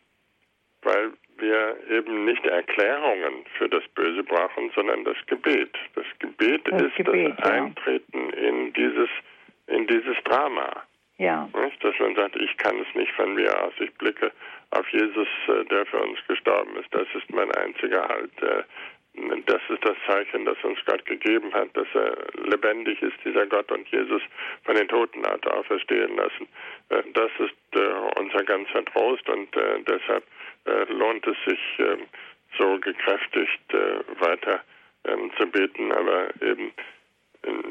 weil 0.83 1.13
wir 1.43 1.77
eben 1.91 2.25
nicht 2.25 2.47
Erklärungen 2.47 3.45
für 3.59 3.69
das 3.69 3.83
Böse 3.95 4.23
brauchen, 4.23 4.71
sondern 4.75 5.05
das 5.05 5.17
Gebet. 5.27 5.77
Das 5.95 6.07
Gebet 6.21 6.63
das 6.71 6.83
ist 6.83 6.97
Gebet, 6.97 7.35
das 7.39 7.49
ja. 7.49 7.65
Eintreten 7.65 8.31
in 8.31 8.73
dieses, 8.73 9.11
in 9.67 9.87
dieses 9.87 10.17
Drama. 10.25 10.83
Ja. 11.19 11.49
Dass 11.81 11.99
man 11.99 12.15
sagt, 12.15 12.37
ich 12.37 12.57
kann 12.57 12.79
es 12.81 12.95
nicht 12.95 13.13
von 13.13 13.35
mir 13.35 13.51
aus, 13.63 13.73
ich 13.79 13.93
blicke 13.95 14.33
auf 14.71 14.89
Jesus, 14.89 15.29
äh, 15.49 15.65
der 15.67 15.87
für 15.87 15.99
uns 15.99 16.19
gestorben 16.27 16.77
ist. 16.77 16.89
Das 16.93 17.07
ist 17.15 17.31
mein 17.31 17.51
einziger 17.53 18.09
Halt. 18.09 18.43
Äh, 18.43 18.63
das 19.45 19.61
ist 19.69 19.85
das 19.85 19.97
Zeichen, 20.07 20.47
das 20.47 20.57
uns 20.65 20.79
Gott 20.87 21.05
gegeben 21.05 21.53
hat, 21.53 21.69
dass 21.77 21.87
er 21.93 22.17
lebendig 22.49 23.03
ist, 23.03 23.17
dieser 23.25 23.47
Gott, 23.47 23.71
und 23.71 23.87
Jesus 23.89 24.23
von 24.65 24.75
den 24.75 24.89
Toten 24.89 25.23
hat 25.27 25.47
auferstehen 25.47 26.17
lassen. 26.17 26.49
Äh, 26.89 27.03
das 27.13 27.31
ist 27.39 27.55
unser 28.17 28.45
ganzer 28.45 28.85
Trost 28.87 29.29
und 29.29 29.49
deshalb 29.87 30.25
lohnt 30.65 31.27
es 31.27 31.37
sich, 31.47 31.61
ähm, 31.79 32.07
so 32.59 32.79
gekräftigt 32.81 33.63
weiter 34.21 34.61
ähm, 35.05 35.31
zu 35.39 35.47
beten, 35.47 35.91
aber 35.93 36.29
eben 36.43 36.73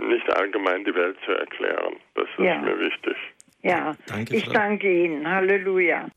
nicht 0.09 0.29
allgemein 0.35 0.83
die 0.83 0.93
Welt 0.95 1.17
zu 1.25 1.31
erklären. 1.31 1.95
Das 2.15 2.27
ist 2.37 2.43
ja. 2.43 2.59
mir 2.61 2.79
wichtig. 2.79 3.15
Ja, 3.61 3.95
danke, 4.07 4.35
ich 4.35 4.49
danke 4.49 5.05
Ihnen. 5.05 5.27
Halleluja. 5.29 6.07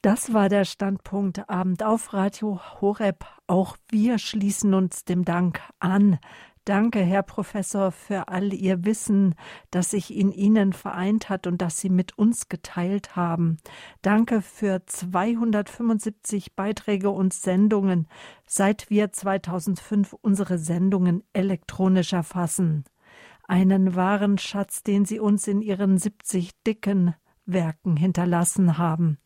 Das 0.00 0.34
war 0.34 0.48
der 0.48 0.64
Standpunkt 0.64 1.48
Abend 1.48 1.84
auf 1.84 2.12
Radio 2.12 2.60
Horeb. 2.80 3.24
Auch 3.46 3.76
wir 3.88 4.18
schließen 4.18 4.74
uns 4.74 5.04
dem 5.04 5.24
Dank 5.24 5.60
an. 5.78 6.18
Danke, 6.64 7.00
Herr 7.00 7.24
Professor, 7.24 7.90
für 7.90 8.28
all 8.28 8.52
Ihr 8.52 8.84
Wissen, 8.84 9.34
das 9.72 9.90
sich 9.90 10.14
in 10.14 10.30
Ihnen 10.30 10.72
vereint 10.72 11.28
hat 11.28 11.48
und 11.48 11.60
das 11.60 11.80
Sie 11.80 11.88
mit 11.88 12.16
uns 12.16 12.48
geteilt 12.48 13.16
haben. 13.16 13.56
Danke 14.00 14.42
für 14.42 14.86
275 14.86 16.54
Beiträge 16.54 17.10
und 17.10 17.32
Sendungen, 17.34 18.06
seit 18.46 18.90
wir 18.90 19.10
2005 19.10 20.12
unsere 20.12 20.58
Sendungen 20.58 21.24
elektronisch 21.32 22.12
erfassen. 22.12 22.84
Einen 23.48 23.96
wahren 23.96 24.38
Schatz, 24.38 24.84
den 24.84 25.04
Sie 25.04 25.18
uns 25.18 25.48
in 25.48 25.62
Ihren 25.62 25.98
70 25.98 26.52
dicken 26.64 27.16
Werken 27.44 27.96
hinterlassen 27.96 28.78
haben. 28.78 29.18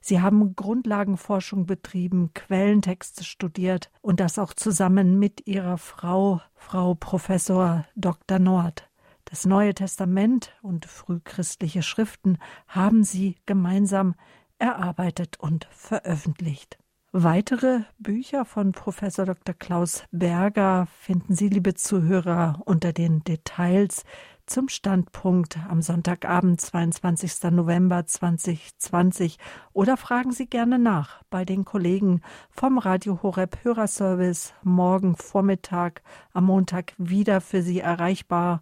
Sie 0.00 0.20
haben 0.20 0.56
Grundlagenforschung 0.56 1.66
betrieben, 1.66 2.32
Quellentexte 2.34 3.24
studiert 3.24 3.90
und 4.00 4.18
das 4.20 4.38
auch 4.38 4.54
zusammen 4.54 5.18
mit 5.18 5.46
ihrer 5.46 5.78
Frau, 5.78 6.40
Frau 6.54 6.94
Professor 6.94 7.84
Dr. 7.96 8.38
Nord. 8.38 8.88
Das 9.26 9.46
Neue 9.46 9.74
Testament 9.74 10.56
und 10.62 10.86
frühchristliche 10.86 11.82
Schriften 11.82 12.38
haben 12.66 13.04
sie 13.04 13.36
gemeinsam 13.46 14.14
erarbeitet 14.58 15.38
und 15.38 15.68
veröffentlicht. 15.70 16.78
Weitere 17.12 17.80
Bücher 17.98 18.44
von 18.44 18.72
Professor 18.72 19.26
Dr. 19.26 19.54
Klaus 19.54 20.04
Berger 20.12 20.86
finden 21.00 21.34
Sie, 21.34 21.48
liebe 21.48 21.74
Zuhörer, 21.74 22.62
unter 22.66 22.92
den 22.92 23.24
Details 23.24 24.04
zum 24.50 24.68
Standpunkt 24.68 25.58
am 25.68 25.80
Sonntagabend, 25.80 26.60
22. 26.60 27.52
November 27.52 28.04
2020 28.04 29.38
oder 29.72 29.96
fragen 29.96 30.32
Sie 30.32 30.46
gerne 30.46 30.80
nach 30.80 31.22
bei 31.30 31.44
den 31.44 31.64
Kollegen 31.64 32.20
vom 32.50 32.78
Radio 32.78 33.22
Horeb 33.22 33.58
Hörerservice 33.62 34.52
morgen 34.64 35.14
Vormittag 35.14 36.02
am 36.32 36.46
Montag 36.46 36.94
wieder 36.98 37.40
für 37.40 37.62
Sie 37.62 37.78
erreichbar 37.78 38.60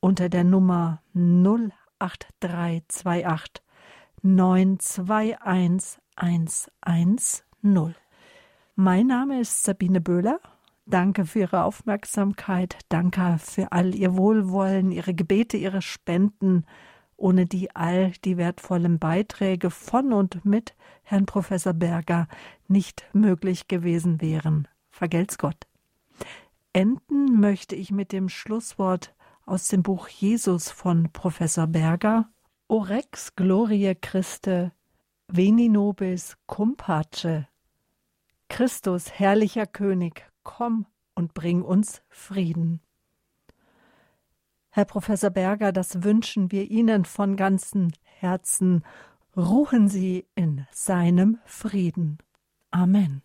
unter 0.00 0.30
der 0.30 0.44
Nummer 0.44 1.02
08328 1.12 3.62
921 4.22 6.00
110. 6.16 7.94
Mein 8.74 9.06
Name 9.06 9.40
ist 9.40 9.64
Sabine 9.64 10.00
Böhler 10.00 10.40
Danke 10.86 11.24
für 11.24 11.40
Ihre 11.40 11.64
Aufmerksamkeit. 11.64 12.78
Danke 12.88 13.38
für 13.38 13.72
all 13.72 13.94
Ihr 13.94 14.16
Wohlwollen, 14.16 14.90
Ihre 14.90 15.14
Gebete, 15.14 15.56
Ihre 15.56 15.80
Spenden, 15.80 16.66
ohne 17.16 17.46
die 17.46 17.74
all 17.74 18.12
die 18.24 18.36
wertvollen 18.36 18.98
Beiträge 18.98 19.70
von 19.70 20.12
und 20.12 20.44
mit 20.44 20.74
Herrn 21.02 21.26
Professor 21.26 21.72
Berger 21.72 22.28
nicht 22.68 23.08
möglich 23.14 23.68
gewesen 23.68 24.20
wären. 24.20 24.68
Vergelt's 24.90 25.38
Gott. 25.38 25.66
Enden 26.72 27.40
möchte 27.40 27.76
ich 27.76 27.90
mit 27.90 28.12
dem 28.12 28.28
Schlusswort 28.28 29.14
aus 29.46 29.68
dem 29.68 29.82
Buch 29.82 30.08
Jesus 30.08 30.70
von 30.70 31.10
Professor 31.12 31.66
Berger. 31.66 32.28
Orex 32.68 33.36
glorie 33.36 33.94
Christe, 33.94 34.72
veni 35.28 35.68
nobis 35.68 36.36
cum 36.46 36.76
pace. 36.76 37.46
Christus, 38.48 39.10
herrlicher 39.12 39.66
König, 39.66 40.30
komm 40.44 40.86
und 41.14 41.34
bring 41.34 41.62
uns 41.62 42.02
Frieden. 42.08 42.80
Herr 44.70 44.84
Professor 44.84 45.30
Berger, 45.30 45.72
das 45.72 46.02
wünschen 46.02 46.50
wir 46.50 46.70
Ihnen 46.70 47.04
von 47.04 47.36
ganzem 47.36 47.90
Herzen. 48.02 48.84
Ruhen 49.36 49.88
Sie 49.88 50.26
in 50.34 50.66
seinem 50.72 51.38
Frieden. 51.44 52.18
Amen. 52.70 53.22